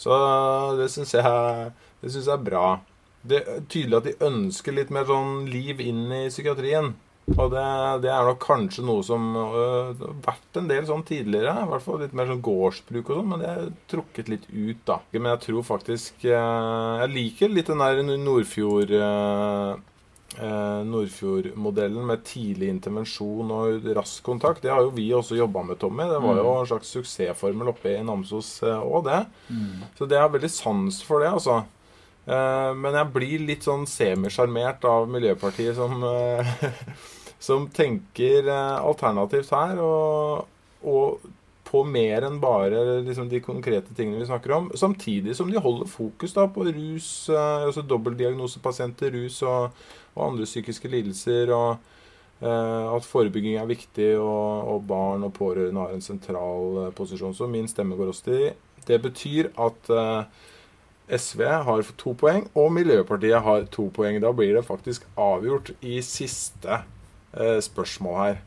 Så 0.00 0.20
det 0.78 0.90
syns 0.92 1.14
jeg, 1.16 1.72
det 2.02 2.12
synes 2.12 2.28
jeg 2.28 2.36
er 2.36 2.46
bra. 2.50 2.66
Det 3.26 3.40
er 3.42 3.64
tydelig 3.66 3.98
at 3.98 4.06
de 4.06 4.28
ønsker 4.28 4.76
litt 4.76 4.92
mer 4.94 5.08
sånn 5.08 5.48
liv 5.50 5.80
inn 5.82 6.06
i 6.14 6.26
psykiatrien. 6.30 6.94
Og 7.34 7.50
det, 7.50 7.62
det 8.04 8.10
er 8.12 8.28
nok 8.28 8.38
kanskje 8.44 8.84
noe 8.86 9.02
som 9.02 9.32
har 9.34 9.56
øh, 9.58 10.02
vært 10.22 10.60
en 10.60 10.68
del 10.70 10.84
sånn 10.86 11.02
tidligere. 11.08 11.56
I 11.64 11.70
hvert 11.72 11.82
fall 11.82 11.98
litt 12.04 12.14
mer 12.14 12.30
sånn 12.30 12.44
gårdsbruk 12.46 13.10
og 13.10 13.18
sånn, 13.18 13.32
men 13.32 13.42
det 13.42 13.48
er 13.50 13.72
trukket 13.90 14.30
litt 14.30 14.46
ut, 14.52 14.84
da. 14.86 15.00
Men 15.16 15.32
jeg 15.32 15.42
tror 15.48 15.66
faktisk 15.66 16.22
øh, 16.22 17.02
Jeg 17.02 17.12
liker 17.16 17.50
litt 17.50 17.72
den 17.72 17.82
der 17.82 18.02
Nordfjord 18.06 18.94
øh, 18.94 19.72
eh, 20.38 20.80
Nordfjord-modellen 20.86 22.06
med 22.08 22.24
tidlig 22.26 22.68
intervensjon 22.72 23.52
og 23.54 23.88
rask 23.96 24.24
kontakt, 24.26 24.62
det 24.64 24.72
har 24.72 24.84
jo 24.84 24.92
vi 24.96 25.08
også 25.16 25.38
jobba 25.38 25.64
med, 25.66 25.78
Tommy. 25.80 26.06
Det 26.10 26.20
var 26.22 26.40
jo 26.40 26.48
mm. 26.48 26.58
en 26.60 26.68
slags 26.72 26.92
suksessformel 26.96 27.72
oppe 27.72 27.94
i 27.94 28.02
Namsos 28.04 28.50
òg, 28.66 28.98
eh, 28.98 29.08
det. 29.08 29.22
Mm. 29.48 29.86
Så 29.98 30.10
det 30.10 30.20
har 30.20 30.32
veldig 30.34 30.52
sans 30.52 31.00
for 31.06 31.24
det, 31.24 31.32
altså. 31.38 31.62
Eh, 32.26 32.72
men 32.74 33.00
jeg 33.00 33.12
blir 33.14 33.46
litt 33.52 33.66
sånn 33.66 33.86
semisjarmert 33.90 34.84
av 34.88 35.08
Miljøpartiet 35.10 35.78
som, 35.78 36.02
eh, 36.10 36.54
som 37.48 37.70
tenker 37.70 38.46
eh, 38.46 38.76
alternativt 38.82 39.54
her. 39.54 39.82
og, 39.82 40.46
og 40.86 41.32
på 41.66 41.82
mer 41.82 42.24
enn 42.26 42.38
bare 42.42 43.00
liksom, 43.04 43.28
de 43.30 43.42
konkrete 43.42 43.94
tingene 43.96 44.22
vi 44.22 44.28
snakker 44.28 44.54
om. 44.56 44.68
Samtidig 44.78 45.36
som 45.36 45.50
de 45.50 45.60
holder 45.62 45.88
fokus 45.90 46.34
da, 46.36 46.46
på 46.52 46.66
rus, 46.68 47.10
eh, 47.32 47.66
altså 47.66 47.84
dobbeltdiagnosepasienter, 47.86 49.14
rus 49.16 49.40
og, 49.46 49.86
og 50.16 50.30
andre 50.30 50.48
psykiske 50.48 50.88
lidelser. 50.88 51.52
og 51.54 51.76
eh, 52.40 52.96
At 52.96 53.04
forebygging 53.06 53.60
er 53.60 53.68
viktig, 53.70 54.16
og, 54.18 54.74
og, 54.74 54.82
barn 54.88 55.24
og 55.24 55.32
pårørende 55.36 55.84
har 55.84 55.94
en 55.94 56.04
sentral 56.04 56.82
eh, 56.86 56.92
posisjon. 56.96 57.34
Så 57.34 57.46
min 57.46 57.68
stemme 57.68 57.96
går 57.96 58.12
også 58.12 58.30
til, 58.30 58.50
Det 58.86 59.02
betyr 59.02 59.50
at 59.58 59.90
eh, 59.90 60.24
SV 61.06 61.42
har 61.42 61.86
to 61.98 62.14
poeng, 62.18 62.48
og 62.54 62.72
Miljøpartiet 62.72 63.42
har 63.42 63.66
to 63.70 63.90
poeng. 63.94 64.18
Da 64.22 64.32
blir 64.32 64.54
det 64.56 64.66
faktisk 64.66 65.06
avgjort 65.16 65.70
i 65.82 66.00
siste 66.02 66.82
eh, 67.32 67.60
spørsmål 67.62 68.22
her. 68.24 68.44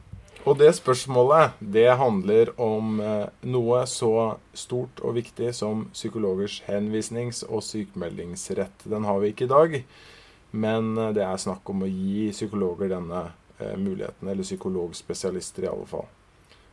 Og 0.47 0.55
det 0.59 0.71
spørsmålet 0.77 1.57
det 1.59 1.89
handler 1.99 2.53
om 2.59 2.99
eh, 3.03 3.27
noe 3.51 3.83
så 3.87 4.39
stort 4.55 5.01
og 5.03 5.17
viktig 5.19 5.51
som 5.55 5.87
psykologers 5.93 6.61
henvisnings- 6.67 7.43
og 7.47 7.63
sykemeldingsrett. 7.63 8.87
Den 8.87 9.07
har 9.07 9.19
vi 9.19 9.33
ikke 9.33 9.49
i 9.49 9.51
dag, 9.51 9.75
men 10.51 10.97
eh, 10.97 11.11
det 11.15 11.25
er 11.25 11.41
snakk 11.41 11.69
om 11.69 11.85
å 11.85 11.89
gi 11.89 12.29
psykologer 12.33 12.91
denne 12.93 13.25
eh, 13.59 13.75
muligheten. 13.77 14.29
Eller 14.29 14.47
psykologspesialister, 14.47 15.65
i 15.65 15.71
alle 15.71 15.87
fall. 15.89 16.07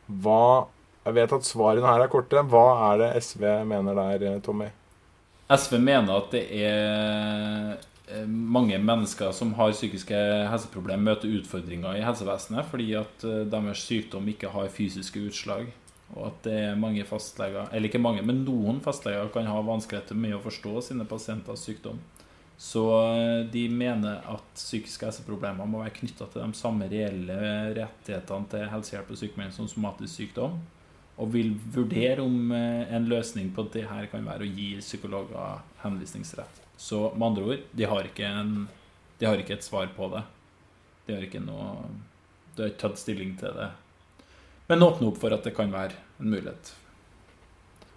Hva, 0.07 0.67
jeg 1.05 1.19
vet 1.19 1.37
at 1.37 1.49
svarene 1.49 1.91
her 1.91 2.05
er 2.05 2.13
korte. 2.13 2.45
Hva 2.51 2.67
er 2.93 3.03
det 3.03 3.11
SV 3.25 3.45
mener 3.69 3.99
der, 3.99 4.27
eh, 4.31 4.41
Tommy? 4.45 4.71
SV 5.47 5.79
mener 5.79 6.17
at 6.17 6.33
det 6.35 6.47
er 6.59 7.77
mange 8.27 8.79
mennesker 8.83 9.31
som 9.35 9.53
har 9.59 9.75
psykiske 9.75 10.19
helseproblemer, 10.51 11.13
møter 11.13 11.31
utfordringer 11.39 11.99
i 11.99 12.03
helsevesenet 12.03 12.67
fordi 12.71 12.87
at 12.99 13.23
deres 13.51 13.83
sykdom 13.87 14.27
ikke 14.31 14.51
har 14.51 14.73
fysiske 14.75 15.23
utslag. 15.27 15.69
Og 16.15 16.29
at 16.29 16.43
det 16.47 16.57
er 16.65 16.79
mange 16.79 17.07
fastleger, 17.07 17.71
eller 17.71 17.91
ikke 17.91 18.03
mange, 18.03 18.23
men 18.27 18.45
noen 18.47 18.79
fastleger 18.83 19.31
kan 19.35 19.47
ha 19.51 19.63
vanskeligheter 19.67 20.19
med 20.19 20.35
å 20.35 20.43
forstå 20.43 20.83
sine 20.89 21.07
pasienters 21.07 21.63
sykdom. 21.67 21.99
Så 22.59 22.85
eh, 23.13 23.43
de 23.53 23.67
mener 23.69 24.23
at 24.33 24.47
psykiske 24.57 25.05
helseproblemer 25.05 25.69
må 25.69 25.83
være 25.83 25.99
knytta 25.99 26.29
til 26.33 26.41
de 26.41 26.57
samme 26.57 26.89
reelle 26.89 27.37
rettighetene 27.77 28.49
til 28.53 28.71
helsehjelp 28.73 29.13
og 29.13 29.21
sykemelding 29.21 29.55
som 29.57 29.69
somatisk 29.71 30.15
sykdom 30.23 30.57
og 31.17 31.33
vil 31.33 31.55
vurdere 31.73 32.25
om 32.25 32.53
eh, 32.53 32.93
en 32.97 33.09
løsning 33.09 33.53
på 33.57 33.67
det 33.73 33.87
her 33.89 34.09
kan 34.13 34.25
være 34.27 34.45
å 34.45 34.55
gi 34.59 34.75
psykologer 34.83 35.63
henvisningsrett. 35.83 36.63
Så 36.77 37.07
med 37.15 37.31
andre 37.31 37.45
ord, 37.45 37.63
de 37.73 37.89
har 37.89 38.09
ikke, 38.09 38.29
en, 38.29 38.67
de 39.21 39.29
har 39.29 39.41
ikke 39.41 39.57
et 39.57 39.65
svar 39.65 39.89
på 39.97 40.11
det. 40.13 40.23
De 41.07 41.17
har 41.17 41.25
ikke 41.25 41.41
noe 41.41 41.87
De 42.57 42.65
har 42.65 42.73
ikke 42.73 42.83
tatt 42.87 43.01
stilling 43.01 43.35
til 43.37 43.53
det. 43.53 43.69
Men 44.69 44.85
åpne 44.85 45.11
opp 45.11 45.19
for 45.21 45.33
at 45.33 45.45
det 45.45 45.53
kan 45.57 45.73
være 45.73 45.97
en 46.21 46.31
mulighet. 46.33 46.73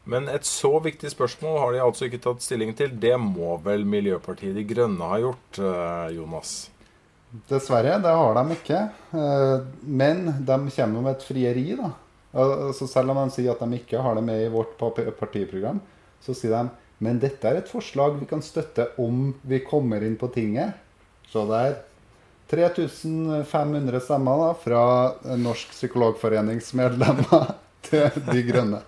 Men 0.09 0.29
et 0.31 0.47
så 0.47 0.71
viktig 0.81 1.11
spørsmål 1.13 1.59
har 1.61 1.75
de 1.75 1.83
altså 1.85 2.07
ikke 2.07 2.21
tatt 2.23 2.41
stilling 2.41 2.73
til. 2.77 2.95
Det 2.97 3.13
må 3.21 3.55
vel 3.65 3.85
Miljøpartiet 3.85 4.57
De 4.57 4.65
Grønne 4.67 5.09
ha 5.11 5.21
gjort, 5.21 5.61
eh, 5.61 6.15
Jonas? 6.17 6.53
Dessverre, 7.49 7.99
det 8.01 8.13
har 8.21 8.39
de 8.39 8.57
ikke. 8.57 8.81
Eh, 9.13 9.55
men 9.85 10.25
de 10.47 10.59
kommer 10.73 11.05
med 11.05 11.15
et 11.15 11.27
frieri, 11.27 11.67
da. 11.77 11.93
Så 12.77 12.85
selv 12.85 13.09
om 13.09 13.17
de 13.23 13.33
sier 13.33 13.55
at 13.55 13.61
de 13.63 13.77
ikke 13.79 14.01
har 14.05 14.17
det 14.17 14.21
med 14.21 14.43
i 14.43 14.51
vårt 14.53 14.75
partiprogram, 14.77 15.79
så 16.21 16.35
sier 16.37 16.53
de 16.53 16.89
men 16.99 17.19
dette 17.19 17.47
er 17.47 17.61
et 17.61 17.71
forslag 17.71 18.17
vi 18.19 18.27
kan 18.27 18.43
støtte 18.43 18.89
om 18.99 19.29
vi 19.47 19.61
kommer 19.63 20.03
inn 20.03 20.17
på 20.19 20.27
tinget. 20.35 20.75
Så 21.31 21.45
det 21.47 21.61
er 21.63 21.77
3500 22.51 24.01
stemmer 24.03 24.43
da, 24.43 24.49
fra 24.59 24.83
Norsk 25.39 25.71
Psykologforenings 25.77 26.73
medlemmer 26.75 27.53
til 27.87 28.09
De 28.27 28.43
Grønne. 28.49 28.81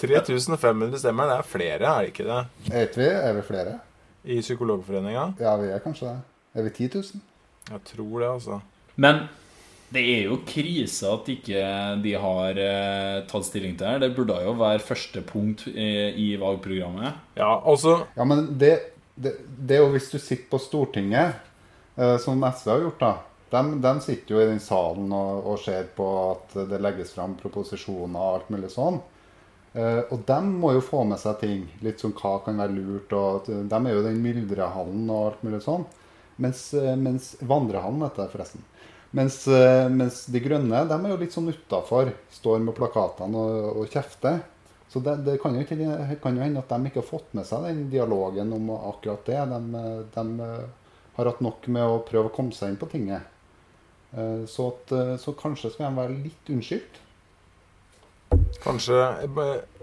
3500 0.00 1.00
stemmer, 1.02 1.30
det 1.30 1.38
er 1.40 1.48
flere, 1.50 1.80
er 1.90 2.06
det 2.06 2.12
ikke 2.12 2.28
det? 2.28 2.42
Vet 2.68 3.00
vi? 3.00 3.08
Er 3.08 3.34
vi 3.36 3.46
flere? 3.46 3.78
I 4.26 4.40
Psykologforeninga? 4.42 5.32
Ja, 5.42 5.56
vi 5.60 5.70
er 5.70 5.82
kanskje 5.84 6.12
det. 6.12 6.20
Er 6.56 6.66
vi 6.66 6.72
10 6.74 6.90
000? 6.94 7.26
Jeg 7.70 7.82
tror 7.90 8.20
det, 8.22 8.30
altså. 8.30 8.60
Men 8.96 9.26
det 9.94 10.02
er 10.02 10.24
jo 10.26 10.40
krise 10.46 11.08
at 11.12 11.28
ikke 11.30 11.62
de 12.02 12.14
har 12.18 12.58
eh, 12.58 13.20
tatt 13.30 13.46
stilling 13.46 13.76
til 13.78 13.86
det. 13.86 14.02
Det 14.02 14.16
burde 14.16 14.40
jo 14.42 14.56
være 14.58 14.82
første 14.82 15.22
punkt 15.26 15.66
eh, 15.70 16.10
i 16.18 16.32
valgprogrammet. 16.40 17.22
Ja, 17.38 17.52
altså 17.62 18.00
Ja, 18.16 18.26
men 18.26 18.48
det, 18.58 18.74
det, 19.14 19.36
det 19.46 19.78
er 19.78 19.84
jo 19.84 19.92
hvis 19.94 20.10
du 20.10 20.18
sitter 20.18 20.48
på 20.50 20.62
Stortinget, 20.62 21.38
eh, 21.94 22.16
som 22.22 22.42
SV 22.42 22.72
har 22.72 22.84
gjort, 22.86 23.02
da. 23.04 23.14
De, 23.50 23.62
de 23.78 23.92
sitter 24.02 24.34
jo 24.34 24.40
i 24.42 24.48
den 24.48 24.60
salen 24.60 25.12
og, 25.14 25.44
og, 25.46 25.60
ser 25.62 25.86
på 25.94 26.06
at 26.32 26.56
det 26.72 26.82
legges 26.82 27.14
fram 27.14 27.36
proposisjoner 27.38 28.18
og 28.18 28.40
alt 28.40 28.50
mulig 28.50 28.72
sånn. 28.74 28.98
Eh, 29.76 30.02
og 30.08 30.22
de 30.24 30.38
må 30.48 30.72
jo 30.72 30.84
få 30.84 31.02
med 31.08 31.20
seg 31.20 31.36
ting. 31.42 31.66
Litt 31.84 32.00
sånn 32.00 32.16
hva 32.16 32.38
kan 32.44 32.56
være 32.60 32.76
lurt. 32.78 33.12
og 33.12 33.48
De 33.48 33.80
er 33.80 33.92
jo 33.92 34.04
den 34.06 34.22
myldrehallen 34.24 35.04
og 35.10 35.30
alt 35.30 35.44
mulig 35.44 35.60
sånn. 35.64 35.84
Mens, 36.40 36.68
eh, 36.74 36.96
mens 36.96 37.34
Vandrehallen 37.40 38.04
heter 38.06 38.24
det 38.24 38.32
forresten. 38.32 38.64
Mens, 39.16 39.46
eh, 39.48 39.88
mens, 39.88 40.24
De 40.26 40.40
Grønne 40.40 40.82
de 40.88 40.96
er 40.96 41.12
jo 41.12 41.20
litt 41.20 41.36
sånn 41.36 41.52
utafor. 41.52 42.12
Står 42.32 42.64
med 42.64 42.76
plakatene 42.76 43.36
og, 43.36 43.82
og 43.82 43.92
kjefter. 43.92 44.42
Så 44.88 45.02
det, 45.02 45.18
det 45.26 45.40
kan, 45.42 45.54
jo 45.54 45.64
ikke, 45.64 45.76
kan, 46.22 46.36
jo 46.36 46.44
hende 46.44 46.62
at 46.62 46.70
de 46.70 46.88
ikke 46.88 47.02
har 47.02 47.10
fått 47.10 47.32
med 47.34 47.44
seg 47.44 47.64
den 47.66 47.88
dialogen 47.90 48.52
om 48.54 48.70
akkurat 48.76 49.26
det. 49.26 49.40
De, 49.50 49.80
de 50.14 50.26
har 51.16 51.28
hatt 51.32 51.42
nok 51.44 51.66
med 51.68 51.84
å 51.84 52.04
prøve 52.06 52.30
å 52.30 52.36
komme 52.36 52.54
seg 52.56 52.72
inn 52.72 52.78
på 52.80 52.88
tinget. 52.88 53.26
Eh, 54.16 54.46
så, 54.48 54.70
at, 54.72 55.20
så 55.20 55.36
kanskje 55.36 55.74
skal 55.74 55.90
de 55.90 56.00
være 56.00 56.22
litt 56.22 56.54
unnskyldt. 56.54 57.02
Kanskje, 58.66 59.02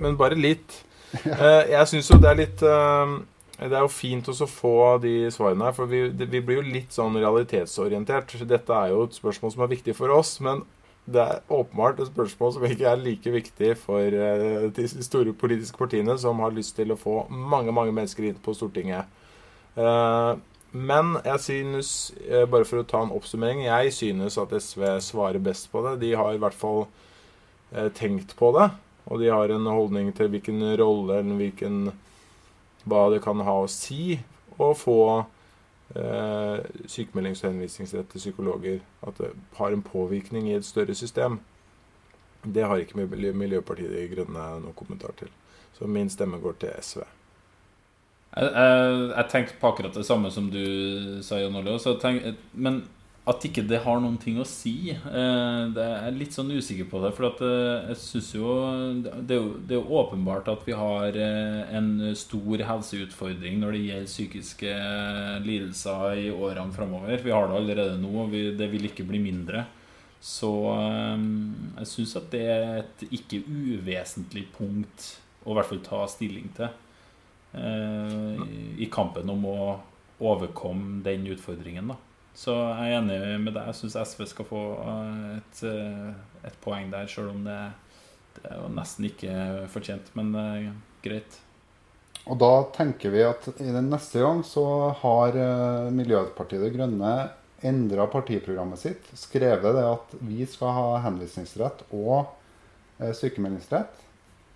men 0.04 0.20
bare 0.20 0.40
litt. 0.40 0.84
Eh, 1.14 1.70
jeg 1.70 1.90
syns 1.92 2.10
jo 2.10 2.18
det 2.22 2.30
er 2.32 2.40
litt 2.40 2.62
det 3.64 3.78
er 3.78 3.84
jo 3.86 3.90
fint 3.94 4.28
å 4.28 4.48
få 4.50 4.98
de 5.00 5.30
svarene 5.32 5.68
her, 5.68 5.76
for 5.78 5.88
vi, 5.88 6.08
vi, 6.10 6.40
blir 6.42 6.58
jo 6.58 6.64
litt 6.74 6.96
sånn 6.96 7.16
realitetsorientert. 7.22 8.34
Dette 8.50 8.76
er 8.76 8.92
jo 8.92 9.04
et 9.06 9.16
spørsmål 9.16 9.54
som 9.54 9.64
er 9.64 9.72
viktig 9.76 9.94
for 9.96 10.12
oss, 10.12 10.40
men 10.44 10.66
det 11.06 11.22
er 11.22 11.54
åpenbart 11.54 12.02
et 12.02 12.10
spørsmål 12.10 12.56
som 12.56 12.66
ikke 12.66 12.90
er 12.90 13.00
like 13.00 13.32
viktig 13.32 13.70
for 13.80 14.18
de 14.74 14.88
store 14.90 15.36
politiske 15.38 15.80
partiene, 15.80 16.18
som 16.20 16.42
har 16.44 16.56
lyst 16.56 16.76
til 16.80 16.92
å 16.92 17.00
få 17.00 17.28
mange 17.30 17.76
mange 17.76 17.94
mennesker 17.96 18.28
inn 18.32 18.42
på 18.44 18.56
Stortinget. 18.58 19.08
Men 20.74 21.16
jeg 21.22 21.40
synes, 21.46 21.90
bare 22.50 22.66
for 22.66 22.82
å 22.82 22.88
ta 22.90 23.04
en 23.06 23.14
oppsummering, 23.14 23.66
jeg 23.68 23.94
synes 23.94 24.40
at 24.42 24.56
SV 24.58 24.88
svarer 25.06 25.44
best 25.44 25.70
på 25.72 25.86
det. 25.86 26.00
De 26.02 26.16
har 26.18 26.34
i 26.34 26.42
hvert 26.42 26.58
fall 26.58 26.88
tenkt 27.98 28.36
på 28.40 28.52
det, 28.58 28.70
og 29.06 29.20
de 29.20 29.32
har 29.34 29.52
en 29.52 29.68
holdning 29.68 30.12
til 30.16 30.30
hvilken 30.32 30.62
rolle 30.80 31.20
eller 31.20 31.40
hvilken 31.40 31.80
hva 32.90 33.08
det 33.14 33.22
kan 33.24 33.40
ha 33.48 33.56
å 33.64 33.70
si 33.72 34.18
å 34.60 34.74
få 34.76 35.00
eh, 35.96 36.60
sykemeldings- 36.88 37.44
og 37.44 37.52
henvisningsrett 37.52 38.10
til 38.12 38.24
psykologer. 38.24 38.80
At 39.06 39.20
det 39.22 39.32
har 39.58 39.74
en 39.74 39.86
påvirkning 39.86 40.50
i 40.50 40.58
et 40.58 40.68
større 40.68 40.96
system. 40.96 41.40
Det 42.44 42.66
har 42.68 42.82
ikke 42.84 43.08
Miljøpartiet 43.08 43.92
De 43.94 44.08
Grønne 44.12 44.48
noen 44.60 44.76
kommentar 44.76 45.16
til. 45.20 45.32
Så 45.74 45.88
min 45.88 46.12
stemme 46.12 46.42
går 46.44 46.60
til 46.62 46.76
SV. 46.84 47.06
Jeg, 48.34 48.50
jeg, 48.50 49.00
jeg 49.14 49.30
tenkte 49.32 49.60
på 49.62 49.70
akkurat 49.70 49.96
det 49.96 50.06
samme 50.06 50.32
som 50.34 50.50
du 50.52 50.64
sa, 51.24 51.40
Jan-Ole, 51.40 51.78
Men 52.54 52.84
at 53.24 53.46
ikke 53.48 53.64
det 53.64 53.80
har 53.86 54.02
noen 54.04 54.18
ting 54.20 54.36
å 54.42 54.48
si. 54.48 54.92
Eh, 54.92 55.62
det 55.72 55.84
er 55.84 56.16
litt 56.16 56.36
sånn 56.36 56.52
usikker 56.52 56.90
på 56.92 57.00
det. 57.06 57.14
For 57.16 57.30
eh, 57.46 57.94
jeg 57.94 58.00
synes 58.02 58.32
jo 58.36 58.56
det 59.24 59.38
er 59.38 59.78
jo 59.78 59.84
åpenbart 60.02 60.50
at 60.52 60.66
vi 60.68 60.76
har 60.76 61.16
eh, 61.16 61.62
en 61.78 62.12
stor 62.20 62.66
helseutfordring 62.68 63.62
når 63.62 63.78
det 63.78 63.84
gjelder 63.86 64.12
psykiske 64.12 64.76
lidelser 65.46 66.20
i 66.26 66.28
årene 66.36 66.76
framover. 66.76 67.16
Vi 67.24 67.32
har 67.32 67.48
det 67.48 67.62
allerede 67.62 67.96
nå, 68.02 68.12
og 68.26 68.36
det 68.60 68.70
vil 68.76 68.92
ikke 68.92 69.08
bli 69.08 69.24
mindre. 69.24 69.64
Så 70.24 70.52
jeg 70.72 71.88
syns 71.92 72.14
at 72.16 72.30
det 72.32 72.46
er 72.48 72.70
et 72.78 73.02
ikke 73.12 73.42
uvesentlig 73.44 74.46
punkt 74.56 75.10
å 75.44 75.52
i 75.52 75.58
hvert 75.58 75.68
fall 75.68 75.82
ta 75.84 76.06
stilling 76.08 76.48
til 76.56 76.72
i 78.80 78.88
kampen 78.90 79.28
om 79.30 79.44
å 79.52 79.58
overkomme 80.24 81.04
den 81.04 81.28
utfordringen. 81.36 81.92
da 81.92 82.00
så 82.38 82.56
jeg 82.58 82.90
er 82.90 82.98
enig 83.00 83.20
med 83.44 83.54
deg. 83.54 83.70
Jeg 83.70 83.78
syns 83.78 83.98
SV 84.10 84.26
skal 84.32 84.48
få 84.50 84.64
eh, 84.82 85.38
et, 85.38 85.64
eh, 85.70 86.12
et 86.50 86.60
poeng 86.64 86.90
der, 86.94 87.10
sjøl 87.10 87.32
om 87.34 87.44
det, 87.46 87.60
det, 88.38 88.46
er 88.50 88.60
jo 88.62 88.70
nesten 88.74 89.10
ikke 89.10 89.36
fortjent. 89.74 90.10
Men 90.18 90.34
uh, 90.34 90.70
greit. 91.06 91.40
Og 92.24 92.40
da 92.40 92.52
tenker 92.76 93.14
vi 93.14 93.24
at 93.28 93.50
i 93.60 93.70
den 93.76 93.92
neste 93.92 94.24
gang 94.24 94.42
så 94.48 94.66
har 95.02 95.36
Miljøpartiet 95.92 96.64
De 96.64 96.70
Grønne 96.72 97.16
endra 97.64 98.08
partiprogrammet 98.12 98.80
sitt. 98.80 99.10
Skrevet 99.20 99.76
det 99.76 99.84
at 99.84 100.16
vi 100.24 100.48
skal 100.48 100.72
ha 100.78 100.88
henvisningsrett 101.04 101.84
og 101.92 102.32
sykemeldingsrett. 103.20 104.00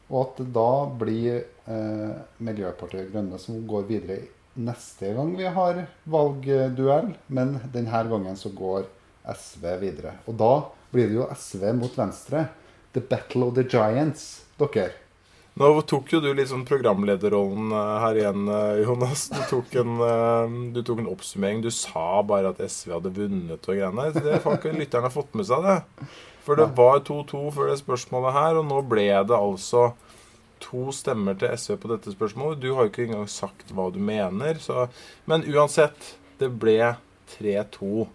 Og 0.08 0.22
at 0.22 0.40
det 0.40 0.48
da 0.56 0.72
blir 1.00 1.42
eh, 1.68 2.20
Miljøpartiet 2.40 3.08
De 3.08 3.12
Grønne 3.12 3.40
som 3.42 3.60
går 3.68 3.88
videre 3.90 4.22
neste 4.58 5.14
gang 5.16 5.34
vi 5.38 5.47
har 5.53 5.84
valgduell, 6.10 7.14
men 7.28 7.58
denne 7.74 8.03
gangen 8.12 8.38
så 8.39 8.51
går 8.55 8.88
SV 9.28 9.66
videre. 9.82 10.18
Og 10.28 10.38
da 10.39 10.53
blir 10.93 11.10
det 11.10 11.20
jo 11.20 11.28
SV 11.34 11.72
mot 11.78 11.97
Venstre. 11.97 12.47
The 12.93 13.03
battle 13.03 13.49
of 13.49 13.58
the 13.58 13.68
giants, 13.68 14.45
dere. 14.58 14.93
Nå 15.58 15.70
tok 15.89 16.12
jo 16.14 16.20
du 16.22 16.28
litt 16.38 16.51
sånn 16.51 16.68
programlederrollen 16.70 17.72
eh, 17.74 17.93
her 18.03 18.18
igjen, 18.20 18.43
eh, 18.53 18.84
Jonas. 18.84 19.24
Du 19.34 19.39
tok, 19.49 19.72
en, 19.82 19.95
eh, 20.05 20.58
du 20.76 20.84
tok 20.86 21.01
en 21.01 21.10
oppsummering. 21.10 21.64
Du 21.66 21.72
sa 21.74 22.22
bare 22.22 22.51
at 22.53 22.62
SV 22.62 22.93
hadde 22.93 23.14
vunnet 23.16 23.66
og 23.66 23.74
greiene. 23.74 24.12
Det 24.14 24.41
har 24.43 24.60
ikke 24.60 24.76
lytterne 24.78 25.10
fått 25.14 25.34
med 25.38 25.49
seg, 25.49 25.66
det. 25.66 26.10
For 26.45 26.62
det 26.62 26.70
var 26.78 27.01
2-2 27.08 27.41
før 27.55 27.72
det 27.72 27.80
spørsmålet 27.82 28.38
her, 28.38 28.60
og 28.62 28.70
nå 28.70 28.84
ble 28.88 29.10
det 29.28 29.36
altså 29.36 29.89
to 30.64 30.91
stemmer 30.95 31.38
til 31.39 31.53
SV 31.58 31.78
på 31.82 31.91
dette 31.91 32.14
spørsmålet. 32.14 32.62
Du 32.62 32.74
har 32.74 32.86
jo 32.86 32.91
ikke 32.91 33.08
engang 33.08 33.28
sagt 33.30 33.72
hva 33.76 33.89
du 33.93 33.99
mener. 33.99 34.60
Så, 34.62 34.88
men 35.26 35.45
uansett, 35.47 36.16
det 36.39 36.51
ble 36.62 36.95
3-2 37.38 38.08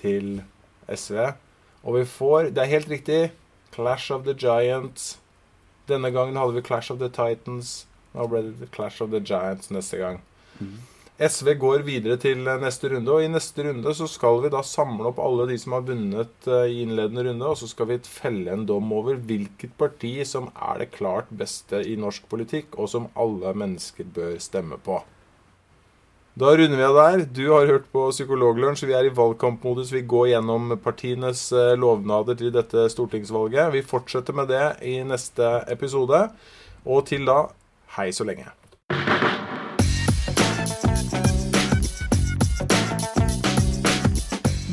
til 0.00 0.42
SV. 0.88 1.32
Og 1.86 1.98
vi 1.98 2.04
får 2.04 2.50
Det 2.54 2.62
er 2.62 2.72
helt 2.74 2.90
riktig. 2.90 3.20
Clash 3.74 4.12
of 4.12 4.24
the 4.24 4.34
Giants. 4.34 5.18
Denne 5.88 6.10
gangen 6.10 6.36
hadde 6.36 6.54
vi 6.54 6.62
Clash 6.66 6.92
of 6.92 6.98
the 6.98 7.08
Titans. 7.08 7.86
Nå 8.14 8.26
ble 8.32 8.42
det 8.42 8.70
Clash 8.72 9.02
of 9.02 9.10
the 9.10 9.20
Giants 9.20 9.70
neste 9.70 10.00
gang. 10.00 10.20
SV 11.16 11.54
går 11.56 11.80
videre 11.86 12.18
til 12.20 12.42
neste 12.44 12.90
runde, 12.92 13.08
og 13.08 13.24
i 13.24 13.30
neste 13.32 13.64
runde 13.64 13.92
så 13.96 14.04
skal 14.10 14.42
vi 14.42 14.50
da 14.52 14.60
samle 14.60 15.08
opp 15.08 15.20
alle 15.24 15.46
de 15.48 15.56
som 15.56 15.72
har 15.72 15.86
vunnet 15.88 16.48
eh, 16.48 16.66
i 16.74 16.82
innledende 16.84 17.24
runde, 17.24 17.48
og 17.48 17.56
så 17.56 17.68
skal 17.70 17.88
vi 17.88 17.96
felle 18.04 18.52
en 18.52 18.66
dom 18.68 18.92
over 18.92 19.16
hvilket 19.16 19.72
parti 19.80 20.12
som 20.28 20.50
er 20.52 20.82
det 20.82 20.90
klart 20.92 21.30
beste 21.32 21.80
i 21.88 21.94
norsk 21.96 22.26
politikk, 22.28 22.76
og 22.76 22.90
som 22.92 23.08
alle 23.16 23.54
mennesker 23.56 24.10
bør 24.12 24.36
stemme 24.44 24.76
på. 24.76 24.98
Da 26.36 26.52
runder 26.52 26.76
vi 26.76 26.84
av 26.84 26.98
der. 27.00 27.24
Du 27.32 27.46
har 27.48 27.64
hørt 27.70 27.88
på 27.96 28.02
Psykologlunsj. 28.12 28.84
Vi 28.84 28.92
er 28.92 29.08
i 29.08 29.14
valgkampmodus. 29.16 29.94
Vi 29.96 30.04
går 30.04 30.34
gjennom 30.34 30.74
partienes 30.84 31.46
eh, 31.56 31.72
lovnader 31.80 32.36
til 32.36 32.52
dette 32.52 32.84
stortingsvalget. 32.92 33.72
Vi 33.72 33.86
fortsetter 33.88 34.36
med 34.36 34.52
det 34.52 34.66
i 34.84 34.98
neste 35.00 35.62
episode. 35.72 36.26
Og 36.84 37.08
til 37.08 37.24
da, 37.24 37.46
hei 37.96 38.10
så 38.12 38.28
lenge. 38.28 38.52